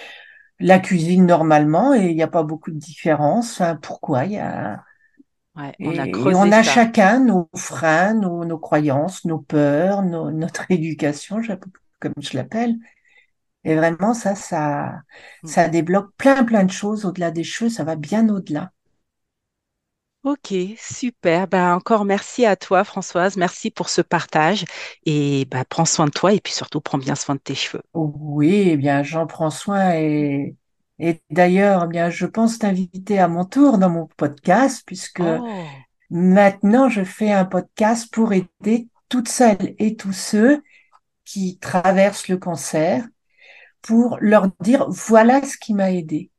la 0.60 0.80
cuisine 0.80 1.26
normalement 1.26 1.94
et 1.94 2.08
il 2.10 2.16
n'y 2.16 2.24
a 2.24 2.28
pas 2.28 2.44
beaucoup 2.44 2.72
de 2.72 2.78
différence? 2.80 3.54
Enfin, 3.62 3.76
pourquoi? 3.78 4.26
Il 4.26 4.34
y 4.34 4.38
a... 4.38 4.84
Ouais, 5.56 5.78
on 5.82 5.98
a 5.98 6.08
Et, 6.10 6.30
et 6.30 6.36
creusé 6.36 6.36
on 6.36 6.52
a 6.52 6.64
ça. 6.64 6.64
chacun 6.64 7.20
nos 7.20 7.50
freins, 7.56 8.14
nos, 8.16 8.46
nos 8.46 8.58
croyances, 8.60 9.26
nos 9.26 9.40
peurs, 9.40 10.04
nos- 10.04 10.32
notre 10.32 10.66
éducation, 10.72 11.42
comme 12.00 12.14
je 12.22 12.38
l'appelle. 12.38 12.78
Et 13.66 13.76
vraiment, 13.76 14.14
ça, 14.16 14.36
ça, 14.36 15.02
Mm. 15.44 15.54
ça 15.54 15.70
débloque 15.70 16.12
plein, 16.18 16.44
plein 16.46 16.64
de 16.66 16.72
choses 16.72 17.06
au-delà 17.06 17.32
des 17.32 17.44
cheveux, 17.46 17.70
ça 17.72 17.84
va 17.86 17.96
bien 17.98 18.30
au-delà. 18.30 18.72
Ok, 20.28 20.54
super. 20.78 21.48
Ben, 21.48 21.74
encore 21.74 22.04
merci 22.04 22.46
à 22.46 22.58
toi, 22.58 22.84
Françoise. 22.84 23.38
Merci 23.38 23.72
pour 23.72 23.88
ce 23.88 24.02
partage. 24.02 24.66
Et 25.06 25.46
ben, 25.46 25.64
prends 25.70 25.86
soin 25.86 26.08
de 26.08 26.12
toi 26.12 26.34
et 26.34 26.42
puis 26.42 26.52
surtout, 26.52 26.82
prends 26.82 26.98
bien 26.98 27.16
soin 27.16 27.36
de 27.36 27.40
tes 27.40 27.56
cheveux. 27.56 27.82
Oui, 27.94 28.72
eh 28.72 28.76
bien, 28.76 29.04
j'en 29.04 29.26
prends 29.26 29.50
soin 29.50 29.94
et, 29.94 30.58
et 31.00 31.22
d'ailleurs, 31.30 31.86
eh 31.86 31.88
bien, 31.88 32.10
je 32.10 32.26
pense 32.26 32.60
t'inviter 32.60 33.20
à 33.20 33.30
mon 33.30 33.46
tour 33.46 33.78
dans 33.78 33.90
mon 33.90 34.08
podcast 34.18 34.84
puisque 34.86 35.22
Oh, 35.22 35.66
maintenant 36.10 36.90
je 36.90 37.06
fais 37.06 37.32
un 37.32 37.46
podcast 37.46 38.12
pour 38.12 38.34
aider 38.34 38.90
toutes 39.08 39.30
celles 39.30 39.76
et 39.80 39.96
tous 39.96 40.12
ceux 40.12 40.62
qui 41.24 41.58
traversent 41.58 42.28
le 42.28 42.38
cancer 42.38 43.08
pour 43.82 44.18
leur 44.20 44.50
dire 44.60 44.90
voilà 44.90 45.42
ce 45.42 45.56
qui 45.56 45.74
m'a 45.74 45.92
aidé 45.94 46.32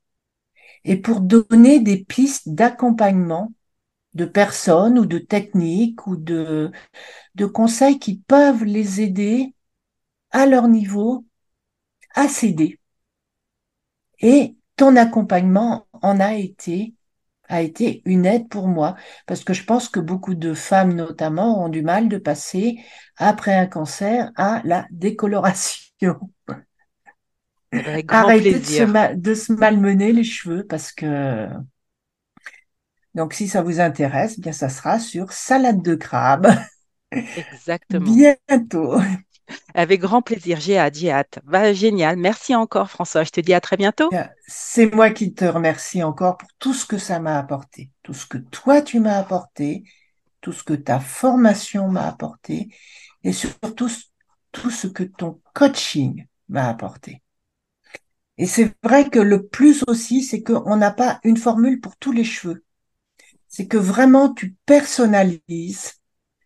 et 0.85 0.97
pour 0.97 1.21
donner 1.23 1.81
des 1.81 2.05
pistes 2.05 2.51
d'accompagnement 2.51 3.53
de 4.19 4.27
personnes 4.27 4.99
ou 4.99 5.07
de 5.07 5.19
techniques 5.19 6.07
ou 6.09 6.17
de, 6.17 6.73
de 7.37 7.47
conseils 7.47 7.99
qui 7.99 8.19
peuvent 8.21 8.65
les 8.65 9.01
aider 9.01 9.55
à 10.31 10.47
leur 10.47 10.69
niveau 10.69 11.27
à 12.15 12.29
s'aider. 12.29 12.79
Et 14.21 14.57
ton 14.77 14.97
accompagnement 14.97 15.87
en 16.03 16.21
a 16.21 16.35
été, 16.35 16.95
a 17.49 17.63
été 17.63 18.03
une 18.05 18.27
aide 18.27 18.49
pour 18.49 18.69
moi 18.69 18.97
parce 19.27 19.45
que 19.45 19.55
je 19.55 19.65
pense 19.65 19.89
que 19.89 20.01
beaucoup 20.01 20.35
de 20.35 20.55
femmes 20.55 20.95
notamment 20.95 21.65
ont 21.65 21.69
du 21.69 21.83
mal 21.83 22.09
de 22.09 22.19
passer 22.19 22.79
après 23.17 23.55
un 23.55 23.67
cancer 23.67 24.31
à 24.37 24.61
la 24.65 24.87
décoloration. 24.91 26.19
avec 27.85 28.07
grand 28.07 28.29
Arrêter 28.29 28.61
se, 28.61 29.15
de 29.15 29.35
se 29.35 29.53
malmener 29.53 30.13
les 30.13 30.25
cheveux 30.25 30.67
parce 30.67 30.93
que 30.93 31.49
donc 33.19 33.35
si 33.35 33.49
ça 33.49 33.63
vous 33.63 33.81
intéresse, 33.81 34.37
eh 34.39 34.43
bien 34.43 34.53
ça 34.53 34.71
sera 34.71 35.01
sur 35.01 35.33
salade 35.33 35.83
de 35.83 35.97
crabe 35.97 36.49
Exactement. 37.37 38.21
bientôt. 38.49 38.99
Avec 39.73 40.03
grand 40.03 40.21
plaisir. 40.21 40.61
J'ai 40.61 40.77
hâte, 40.79 40.97
j'ai 40.97 41.11
hâte. 41.11 41.39
Bah, 41.45 41.73
génial. 41.73 42.17
Merci 42.19 42.55
encore, 42.55 42.91
François. 42.91 43.25
Je 43.25 43.31
te 43.31 43.41
dis 43.41 43.55
à 43.55 43.63
très 43.63 43.79
bientôt. 43.79 44.11
Bien, 44.11 44.31
C'est 44.47 44.95
moi 44.95 45.11
qui 45.11 45.35
te 45.35 45.45
remercie 45.45 46.03
encore 46.03 46.39
pour 46.39 46.49
tout 46.59 46.73
ce 46.75 46.87
que 46.87 46.99
ça 46.99 47.21
m'a 47.21 47.39
apporté, 47.39 47.91
tout 48.03 48.15
ce 48.15 48.27
que 48.27 48.39
toi 48.39 48.81
tu 48.83 49.01
m'as 49.01 49.19
apporté, 49.19 49.85
tout 50.41 50.53
ce 50.53 50.65
que 50.65 50.75
ta 50.75 51.01
formation 51.01 51.89
m'a 51.89 52.07
apporté 52.09 52.69
et 53.25 53.33
surtout 53.33 53.89
tout 54.53 54.71
ce 54.71 54.87
que 54.89 55.05
ton 55.05 55.41
coaching 55.55 56.27
m'a 56.49 56.69
apporté. 56.69 57.23
Et 58.39 58.47
c'est 58.47 58.75
vrai 58.83 59.11
que 59.11 59.19
le 59.19 59.47
plus 59.47 59.85
aussi, 59.87 60.23
c'est 60.23 60.43
qu'on 60.43 60.77
n'a 60.77 60.91
pas 60.91 61.21
une 61.25 61.37
formule 61.37 61.79
pour 61.81 61.97
tous 61.99 62.13
les 62.13 62.25
cheveux. 62.25 62.65
C'est 63.49 63.67
que 63.67 63.77
vraiment 63.77 64.33
tu 64.33 64.57
personnalises 64.67 65.95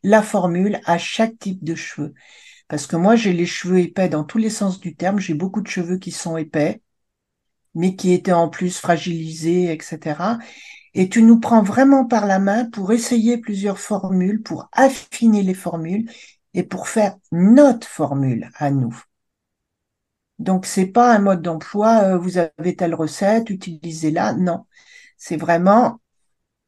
la 0.03 0.22
formule 0.22 0.80
à 0.84 0.98
chaque 0.98 1.38
type 1.38 1.62
de 1.64 1.74
cheveux. 1.74 2.14
Parce 2.68 2.86
que 2.86 2.96
moi, 2.96 3.16
j'ai 3.16 3.32
les 3.32 3.46
cheveux 3.46 3.80
épais 3.80 4.09
dans 4.09 4.24
tous 4.24 4.38
les 4.38 4.50
sens 4.50 4.80
du 4.80 4.96
terme. 4.96 5.20
J'ai 5.20 5.34
beaucoup 5.34 5.61
de 5.62 5.68
cheveux 5.68 5.98
qui 5.98 6.11
sont 6.12 6.36
épais, 6.36 6.82
mais 7.74 7.96
qui 7.96 8.12
étaient 8.12 8.32
en 8.32 8.48
plus 8.48 8.78
fragilisés, 8.78 9.72
etc. 9.72 10.38
Et 10.94 11.09
tu 11.09 11.22
nous 11.22 11.40
prends 11.40 11.62
vraiment 11.62 12.07
par 12.07 12.26
la 12.26 12.38
main 12.38 12.66
pour 12.70 12.92
essayer 12.92 13.38
plusieurs 13.38 13.78
formules, 13.78 14.42
pour 14.42 14.68
affiner 14.72 15.42
les 15.42 15.55
formules 15.55 16.11
et 16.55 16.62
pour 16.64 16.88
faire 16.88 17.16
notre 17.32 17.86
formule 17.88 18.50
à 18.57 18.70
nous. 18.70 18.94
Donc, 20.38 20.66
c'est 20.66 20.86
pas 20.86 21.14
un 21.14 21.18
mode 21.20 21.42
d'emploi, 21.42 22.03
euh, 22.05 22.18
vous 22.18 22.38
avez 22.38 22.76
telle 22.76 22.94
recette, 22.94 23.50
utilisez-la. 23.50 24.34
Non. 24.34 24.66
C'est 25.16 25.36
vraiment, 25.36 26.00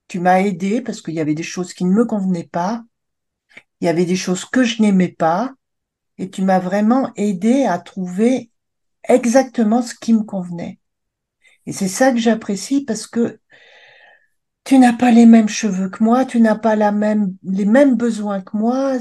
tu 0.08 0.20
m'as 0.20 0.40
aidé 0.40 0.80
parce 0.80 1.02
qu'il 1.02 1.14
y 1.14 1.20
avait 1.20 1.34
des 1.34 1.42
choses 1.42 1.72
qui 1.74 1.84
ne 1.84 1.92
me 1.92 2.04
convenaient 2.04 2.48
pas, 2.50 2.84
il 3.80 3.86
y 3.86 3.88
avait 3.88 4.04
des 4.06 4.16
choses 4.16 4.44
que 4.44 4.64
je 4.64 4.82
n'aimais 4.82 5.08
pas, 5.08 5.52
et 6.18 6.30
tu 6.30 6.42
m'as 6.42 6.60
vraiment 6.60 7.12
aidé 7.16 7.64
à 7.64 7.78
trouver 7.78 8.50
exactement 9.08 9.82
ce 9.82 9.94
qui 9.94 10.12
me 10.12 10.22
convenait. 10.22 10.78
Et 11.66 11.72
c'est 11.72 11.88
ça 11.88 12.12
que 12.12 12.18
j'apprécie 12.18 12.84
parce 12.84 13.06
que 13.06 13.40
tu 14.64 14.78
n'as 14.78 14.94
pas 14.94 15.10
les 15.10 15.26
mêmes 15.26 15.48
cheveux 15.48 15.90
que 15.90 16.02
moi, 16.02 16.24
tu 16.24 16.40
n'as 16.40 16.54
pas 16.54 16.76
la 16.76 16.90
même, 16.90 17.36
les 17.42 17.66
mêmes 17.66 17.96
besoins 17.96 18.40
que 18.40 18.56
moi. 18.56 18.96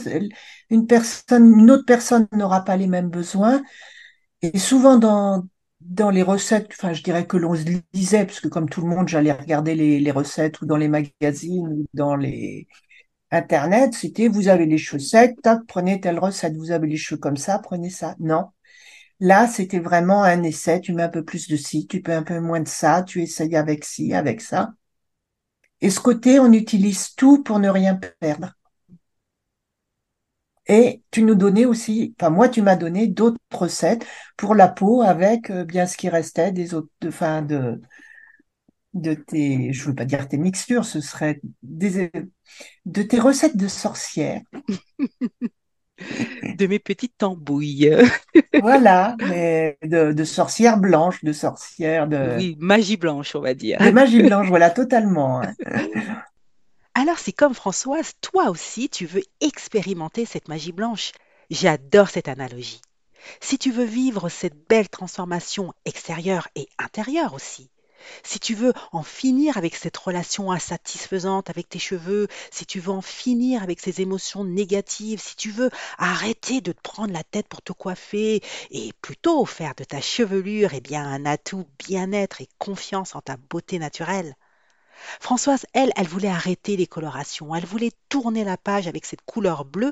Une 0.69 0.87
personne, 0.87 1.59
une 1.59 1.71
autre 1.71 1.85
personne 1.85 2.27
n'aura 2.33 2.65
pas 2.65 2.75
les 2.75 2.87
mêmes 2.87 3.09
besoins. 3.09 3.63
Et 4.41 4.59
souvent 4.59 4.97
dans, 4.97 5.47
dans 5.85 6.09
les 6.09 6.23
recettes, 6.23 6.67
enfin, 6.71 6.93
je 6.93 7.03
dirais 7.03 7.27
que 7.27 7.37
l'on 7.37 7.55
se 7.55 7.65
lisait, 7.93 8.25
parce 8.25 8.39
que 8.39 8.47
comme 8.47 8.69
tout 8.69 8.81
le 8.81 8.87
monde, 8.87 9.07
j'allais 9.07 9.31
regarder 9.31 9.75
les, 9.75 10.11
recettes 10.11 10.61
ou 10.61 10.65
dans 10.65 10.77
les 10.77 10.87
magazines 10.87 11.67
ou 11.67 11.87
dans 11.93 12.15
les 12.15 12.67
Internet, 13.31 13.93
c'était 13.93 14.27
vous 14.27 14.47
avez 14.47 14.65
les 14.65 14.77
secs, 14.77 15.41
tac, 15.41 15.61
prenez 15.67 15.99
telle 15.99 16.19
recette, 16.19 16.55
vous 16.55 16.71
avez 16.71 16.87
les 16.87 16.97
cheveux 16.97 17.19
comme 17.19 17.37
ça, 17.37 17.59
prenez 17.59 17.89
ça. 17.89 18.15
Non. 18.19 18.49
Là, 19.19 19.47
c'était 19.47 19.79
vraiment 19.79 20.23
un 20.23 20.43
essai, 20.43 20.81
tu 20.81 20.93
mets 20.93 21.03
un 21.03 21.09
peu 21.09 21.23
plus 21.25 21.47
de 21.47 21.57
ci, 21.57 21.87
tu 21.87 22.03
mets 22.07 22.13
un 22.13 22.23
peu 22.23 22.39
moins 22.39 22.61
de 22.61 22.67
ça, 22.67 23.03
tu 23.03 23.21
essayes 23.23 23.55
avec 23.55 23.85
ci, 23.85 24.13
avec 24.13 24.41
ça. 24.41 24.73
Et 25.81 25.89
ce 25.89 25.99
côté, 25.99 26.39
on 26.39 26.51
utilise 26.53 27.13
tout 27.15 27.43
pour 27.43 27.59
ne 27.59 27.69
rien 27.69 27.99
perdre. 28.19 28.53
Et 30.67 31.01
tu 31.11 31.23
nous 31.23 31.35
donnais 31.35 31.65
aussi, 31.65 32.15
enfin 32.19 32.29
moi 32.29 32.49
tu 32.49 32.61
m'as 32.61 32.75
donné 32.77 33.07
d'autres 33.07 33.37
recettes 33.53 34.05
pour 34.37 34.55
la 34.55 34.67
peau 34.69 35.01
avec 35.01 35.49
euh, 35.49 35.65
bien 35.65 35.85
ce 35.87 35.97
qui 35.97 36.09
restait 36.09 36.51
des 36.53 36.73
autres, 36.73 36.89
de, 37.01 37.09
enfin 37.09 37.41
de 37.41 37.81
de 38.93 39.13
tes, 39.15 39.73
je 39.73 39.85
veux 39.85 39.95
pas 39.95 40.05
dire 40.05 40.27
tes 40.27 40.37
mixtures, 40.37 40.85
ce 40.85 41.01
serait 41.01 41.41
des 41.63 42.11
de 42.85 43.03
tes 43.03 43.19
recettes 43.19 43.57
de 43.57 43.67
sorcières. 43.67 44.41
De 46.57 46.67
mes 46.67 46.79
petites 46.79 47.17
tambouilles. 47.17 47.89
Voilà, 48.55 49.17
mais 49.23 49.77
de, 49.83 50.11
de 50.13 50.23
sorcières 50.23 50.77
blanches, 50.79 51.23
de 51.23 51.33
sorcières 51.33 52.07
de 52.07 52.45
Oui, 52.45 52.55
magie 52.59 52.97
blanche, 52.97 53.35
on 53.35 53.41
va 53.41 53.53
dire. 53.53 53.79
de 53.79 53.91
magie 53.91 54.23
blanche, 54.23 54.47
voilà 54.47 54.69
totalement. 54.71 55.41
Alors, 56.95 57.17
c'est 57.17 57.33
comme 57.33 57.55
Françoise, 57.55 58.13
toi 58.21 58.49
aussi, 58.51 58.87
tu 58.87 59.07
veux 59.07 59.23
expérimenter 59.41 60.25
cette 60.25 60.47
magie 60.47 60.71
blanche. 60.71 61.11
J'adore 61.49 62.09
cette 62.09 62.27
analogie. 62.27 62.81
Si 63.41 63.57
tu 63.57 63.71
veux 63.71 63.83
vivre 63.83 64.29
cette 64.29 64.67
belle 64.67 64.89
transformation 64.89 65.73
extérieure 65.85 66.47
et 66.55 66.67
intérieure 66.77 67.33
aussi, 67.33 67.71
si 68.23 68.39
tu 68.39 68.53
veux 68.53 68.73
en 68.91 69.01
finir 69.01 69.57
avec 69.57 69.75
cette 69.75 69.97
relation 69.97 70.51
insatisfaisante 70.51 71.49
avec 71.49 71.67
tes 71.67 71.79
cheveux, 71.79 72.27
si 72.51 72.65
tu 72.67 72.79
veux 72.79 72.91
en 72.91 73.01
finir 73.01 73.63
avec 73.63 73.79
ces 73.79 74.01
émotions 74.01 74.43
négatives, 74.43 75.21
si 75.21 75.35
tu 75.35 75.49
veux 75.49 75.71
arrêter 75.97 76.61
de 76.61 76.73
te 76.73 76.81
prendre 76.81 77.13
la 77.13 77.23
tête 77.23 77.47
pour 77.47 77.63
te 77.63 77.73
coiffer 77.73 78.41
et 78.69 78.93
plutôt 79.01 79.45
faire 79.45 79.73
de 79.75 79.83
ta 79.83 80.01
chevelure 80.01 80.71
eh 80.73 80.81
bien, 80.81 81.03
un 81.05 81.25
atout 81.25 81.65
bien-être 81.79 82.41
et 82.41 82.49
confiance 82.59 83.15
en 83.15 83.21
ta 83.21 83.37
beauté 83.37 83.79
naturelle, 83.79 84.35
Françoise, 85.19 85.65
elle, 85.73 85.91
elle 85.95 86.07
voulait 86.07 86.27
arrêter 86.27 86.77
les 86.77 86.87
colorations, 86.87 87.55
elle 87.55 87.65
voulait 87.65 87.91
tourner 88.09 88.43
la 88.43 88.57
page 88.57 88.87
avec 88.87 89.05
cette 89.05 89.21
couleur 89.25 89.65
bleue 89.65 89.91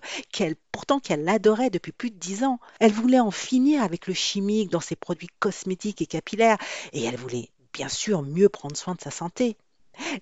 pourtant 0.72 1.00
qu'elle 1.00 1.28
adorait 1.28 1.70
depuis 1.70 1.92
plus 1.92 2.12
de 2.12 2.18
dix 2.18 2.44
ans. 2.44 2.60
Elle 2.80 2.92
voulait 2.92 3.20
en 3.20 3.32
finir 3.32 3.84
avec 3.84 4.08
le 4.08 4.14
chimique 4.14 4.72
dans 4.72 4.80
ses 4.80 4.96
produits 4.96 5.30
cosmétiques 5.40 6.02
et 6.02 6.06
capillaires, 6.06 6.58
et 6.94 7.04
elle 7.04 7.18
voulait 7.18 7.50
bien 7.74 7.90
sûr 7.90 8.22
mieux 8.22 8.50
prendre 8.50 8.76
soin 8.76 8.96
de 8.96 9.02
sa 9.02 9.12
santé. 9.12 9.58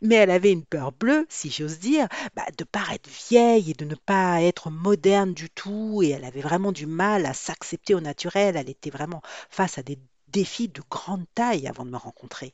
Mais 0.02 0.16
elle 0.16 0.32
avait 0.32 0.52
une 0.52 0.66
peur 0.66 0.92
bleue, 0.92 1.26
si 1.30 1.50
j'ose 1.52 1.80
dire, 1.80 2.08
bah, 2.36 2.46
de 2.58 2.64
paraître 2.64 3.10
vieille 3.30 3.72
et 3.72 3.76
de 3.76 3.86
ne 3.86 3.96
pas 3.96 4.42
être 4.42 4.72
moderne 4.72 5.34
du 5.34 5.50
tout, 5.50 6.02
et 6.04 6.10
elle 6.10 6.26
avait 6.26 6.42
vraiment 6.42 6.72
du 6.72 6.86
mal 6.86 7.26
à 7.26 7.34
s'accepter 7.34 7.94
au 7.94 8.02
naturel, 8.02 8.58
elle 8.58 8.70
était 8.70 8.90
vraiment 8.90 9.22
face 9.50 9.78
à 9.78 9.84
des 9.84 10.00
défis 10.28 10.68
de 10.68 10.82
grande 10.90 11.26
taille 11.36 11.68
avant 11.68 11.86
de 11.86 11.92
me 11.92 11.98
rencontrer. 11.98 12.54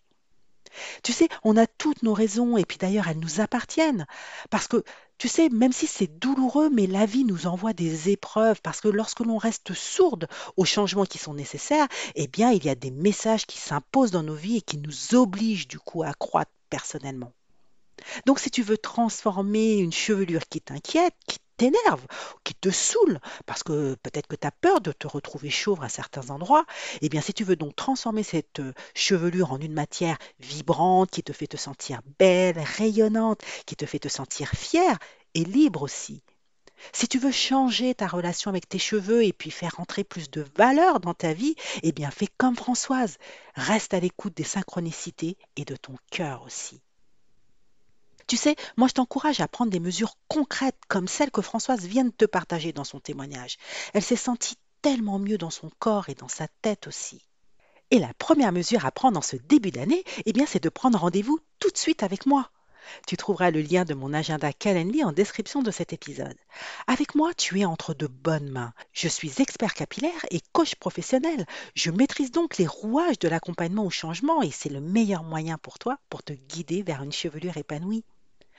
Tu 1.03 1.13
sais, 1.13 1.29
on 1.43 1.57
a 1.57 1.67
toutes 1.67 2.03
nos 2.03 2.13
raisons 2.13 2.57
et 2.57 2.65
puis 2.65 2.77
d'ailleurs 2.77 3.07
elles 3.07 3.19
nous 3.19 3.41
appartiennent. 3.41 4.05
Parce 4.49 4.67
que, 4.67 4.83
tu 5.17 5.27
sais, 5.27 5.49
même 5.49 5.71
si 5.71 5.87
c'est 5.87 6.19
douloureux, 6.19 6.69
mais 6.69 6.87
la 6.87 7.05
vie 7.05 7.23
nous 7.23 7.47
envoie 7.47 7.73
des 7.73 8.09
épreuves 8.09 8.61
parce 8.61 8.81
que 8.81 8.87
lorsque 8.87 9.21
l'on 9.21 9.37
reste 9.37 9.73
sourde 9.73 10.27
aux 10.57 10.65
changements 10.65 11.05
qui 11.05 11.17
sont 11.17 11.33
nécessaires, 11.33 11.87
eh 12.15 12.27
bien 12.27 12.51
il 12.51 12.63
y 12.65 12.69
a 12.69 12.75
des 12.75 12.91
messages 12.91 13.45
qui 13.45 13.57
s'imposent 13.57 14.11
dans 14.11 14.23
nos 14.23 14.35
vies 14.35 14.57
et 14.57 14.61
qui 14.61 14.77
nous 14.77 15.15
obligent 15.15 15.67
du 15.67 15.79
coup 15.79 16.03
à 16.03 16.13
croître 16.13 16.51
personnellement. 16.69 17.33
Donc 18.25 18.39
si 18.39 18.51
tu 18.51 18.61
veux 18.61 18.77
transformer 18.77 19.77
une 19.77 19.93
chevelure 19.93 20.47
qui 20.49 20.61
t'inquiète, 20.61 21.15
qui 21.27 21.39
t'énerve, 21.57 22.05
qui 22.43 22.53
te 22.55 22.69
saoule, 22.69 23.19
parce 23.45 23.63
que 23.63 23.95
peut-être 23.95 24.27
que 24.27 24.35
tu 24.35 24.47
as 24.47 24.51
peur 24.51 24.81
de 24.81 24.91
te 24.91 25.07
retrouver 25.07 25.49
chauve 25.49 25.83
à 25.83 25.89
certains 25.89 26.29
endroits, 26.29 26.65
eh 27.01 27.09
bien 27.09 27.21
si 27.21 27.33
tu 27.33 27.43
veux 27.43 27.55
donc 27.55 27.75
transformer 27.75 28.23
cette 28.23 28.59
euh, 28.59 28.73
chevelure 28.93 29.51
en 29.51 29.59
une 29.59 29.73
matière 29.73 30.17
vibrante, 30.39 31.11
qui 31.11 31.23
te 31.23 31.33
fait 31.33 31.47
te 31.47 31.57
sentir 31.57 32.01
belle, 32.19 32.59
rayonnante, 32.59 33.41
qui 33.65 33.75
te 33.75 33.85
fait 33.85 33.99
te 33.99 34.09
sentir 34.09 34.49
fière 34.49 34.97
et 35.33 35.43
libre 35.43 35.81
aussi. 35.81 36.21
Si 36.91 37.07
tu 37.07 37.19
veux 37.19 37.31
changer 37.31 37.95
ta 37.95 38.07
relation 38.07 38.49
avec 38.49 38.67
tes 38.67 38.79
cheveux 38.79 39.23
et 39.23 39.33
puis 39.33 39.51
faire 39.51 39.79
entrer 39.79 40.03
plus 40.03 40.29
de 40.29 40.45
valeur 40.57 40.99
dans 40.99 41.13
ta 41.13 41.33
vie, 41.33 41.55
eh 41.83 41.91
bien 41.91 42.11
fais 42.11 42.27
comme 42.37 42.55
Françoise. 42.55 43.17
Reste 43.55 43.93
à 43.93 43.99
l'écoute 43.99 44.35
des 44.35 44.43
synchronicités 44.43 45.37
et 45.55 45.65
de 45.65 45.75
ton 45.75 45.95
cœur 46.11 46.43
aussi. 46.43 46.81
Tu 48.27 48.37
sais, 48.37 48.55
moi 48.75 48.87
je 48.87 48.93
t'encourage 48.93 49.39
à 49.39 49.47
prendre 49.47 49.71
des 49.71 49.79
mesures 49.79 50.17
concrètes 50.27 50.79
comme 50.87 51.07
celles 51.07 51.29
que 51.29 51.41
Françoise 51.41 51.85
vient 51.85 52.05
de 52.05 52.09
te 52.09 52.25
partager 52.25 52.73
dans 52.73 52.83
son 52.83 52.99
témoignage. 52.99 53.57
Elle 53.93 54.01
s'est 54.01 54.15
sentie 54.15 54.55
tellement 54.81 55.19
mieux 55.19 55.37
dans 55.37 55.51
son 55.51 55.69
corps 55.77 56.09
et 56.09 56.15
dans 56.15 56.27
sa 56.27 56.47
tête 56.61 56.87
aussi. 56.87 57.21
Et 57.91 57.99
la 57.99 58.13
première 58.15 58.51
mesure 58.51 58.85
à 58.85 58.91
prendre 58.91 59.19
en 59.19 59.21
ce 59.21 59.35
début 59.35 59.69
d'année, 59.69 60.03
eh 60.25 60.33
bien, 60.33 60.45
c'est 60.47 60.63
de 60.63 60.69
prendre 60.69 60.97
rendez-vous 60.97 61.39
tout 61.59 61.69
de 61.69 61.77
suite 61.77 62.01
avec 62.01 62.25
moi. 62.25 62.49
Tu 63.07 63.17
trouveras 63.17 63.51
le 63.51 63.61
lien 63.61 63.85
de 63.85 63.93
mon 63.93 64.13
agenda 64.13 64.53
Calendly 64.53 65.03
en 65.03 65.11
description 65.11 65.61
de 65.61 65.71
cet 65.71 65.93
épisode. 65.93 66.37
Avec 66.87 67.15
moi, 67.15 67.33
tu 67.35 67.59
es 67.59 67.65
entre 67.65 67.93
de 67.93 68.07
bonnes 68.07 68.49
mains. 68.49 68.73
Je 68.91 69.07
suis 69.07 69.41
expert 69.41 69.73
capillaire 69.73 70.25
et 70.31 70.41
coach 70.51 70.75
professionnel. 70.75 71.45
Je 71.75 71.91
maîtrise 71.91 72.31
donc 72.31 72.57
les 72.57 72.67
rouages 72.67 73.19
de 73.19 73.27
l'accompagnement 73.27 73.85
au 73.85 73.91
changement 73.91 74.41
et 74.41 74.51
c'est 74.51 74.69
le 74.69 74.81
meilleur 74.81 75.23
moyen 75.23 75.57
pour 75.57 75.79
toi 75.79 75.97
pour 76.09 76.23
te 76.23 76.33
guider 76.33 76.81
vers 76.83 77.03
une 77.03 77.11
chevelure 77.11 77.57
épanouie. 77.57 78.03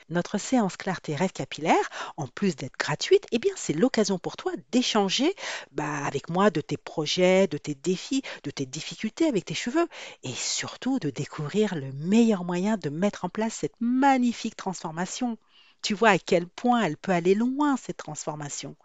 Notre 0.09 0.39
séance 0.39 0.77
clarté 0.77 1.17
rêve 1.17 1.33
capillaire, 1.33 1.91
en 2.17 2.29
plus 2.29 2.55
d'être 2.55 2.79
gratuite, 2.79 3.27
eh 3.33 3.41
bien 3.41 3.53
c'est 3.57 3.73
l'occasion 3.73 4.21
pour 4.21 4.37
toi 4.37 4.53
d'échanger 4.71 5.35
bah, 5.73 6.05
avec 6.05 6.31
moi 6.31 6.51
de 6.51 6.61
tes 6.61 6.77
projets, 6.77 7.49
de 7.49 7.59
tes 7.59 7.75
défis, 7.75 8.23
de 8.45 8.53
tes 8.53 8.67
difficultés 8.67 9.27
avec 9.27 9.45
tes 9.45 9.55
cheveux 9.55 9.89
et 10.23 10.33
surtout 10.33 11.01
de 11.01 11.11
découvrir 11.11 11.75
le 11.75 11.91
meilleur 11.93 12.45
moyen 12.45 12.77
de 12.77 12.89
mettre 12.89 13.25
en 13.25 13.29
place 13.29 13.55
cette 13.55 13.75
magnifique 13.81 14.55
transformation. 14.55 15.39
Tu 15.83 15.93
vois 15.93 16.11
à 16.11 16.19
quel 16.19 16.47
point 16.47 16.83
elle 16.83 16.97
peut 16.97 17.13
aller 17.13 17.35
loin 17.35 17.77
cette 17.77 17.97
transformation. 17.97 18.77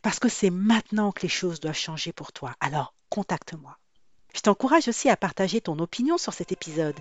Parce 0.00 0.20
que 0.20 0.28
c'est 0.28 0.50
maintenant 0.50 1.10
que 1.10 1.22
les 1.22 1.28
choses 1.28 1.58
doivent 1.58 1.74
changer 1.74 2.12
pour 2.12 2.32
toi. 2.32 2.54
Alors, 2.60 2.94
contacte-moi. 3.10 3.76
Je 4.32 4.40
t'encourage 4.42 4.86
aussi 4.86 5.08
à 5.08 5.16
partager 5.16 5.60
ton 5.60 5.78
opinion 5.80 6.18
sur 6.18 6.32
cet 6.32 6.52
épisode. 6.52 6.96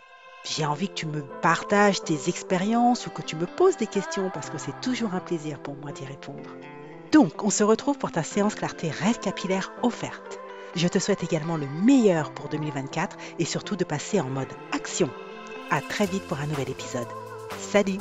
J'ai 0.46 0.66
envie 0.66 0.89
que 0.89 0.93
tu 0.93 1.08
me 1.08 1.24
partages 1.41 2.04
tes 2.04 2.30
expériences 2.30 3.08
ou 3.08 3.10
que 3.10 3.24
tu 3.24 3.36
me 3.36 3.48
poses 3.48 3.78
des 3.78 3.88
questions 3.88 4.30
parce 4.32 4.52
que 4.52 4.60
c'est 4.60 4.80
toujours 4.80 5.16
un 5.16 5.20
plaisir 5.20 5.60
pour 5.60 5.76
moi 5.76 5.91
d'y 5.91 6.06
répondre. 6.06 6.50
Donc, 7.12 7.43
on 7.43 7.50
se 7.50 7.64
retrouve 7.64 7.98
pour 7.98 8.12
ta 8.12 8.22
séance 8.22 8.54
clarté 8.54 8.91
rêve 8.91 9.20
capillaire 9.20 9.74
offerte. 9.82 10.39
Je 10.76 10.88
te 10.88 11.00
souhaite 11.00 11.24
également 11.24 11.58
le 11.58 11.68
meilleur 11.68 12.32
pour 12.32 12.48
2024 12.50 13.18
et 13.39 13.46
surtout 13.46 13.76
de 13.76 13.84
passer 13.84 14.20
en 14.20 14.30
mode 14.30 14.54
action. 14.72 15.10
À 15.72 15.82
très 15.82 16.06
vite 16.06 16.28
pour 16.28 16.39
un 16.39 16.48
nouvel 16.48 16.70
épisode. 16.70 17.08
Salut 17.58 17.98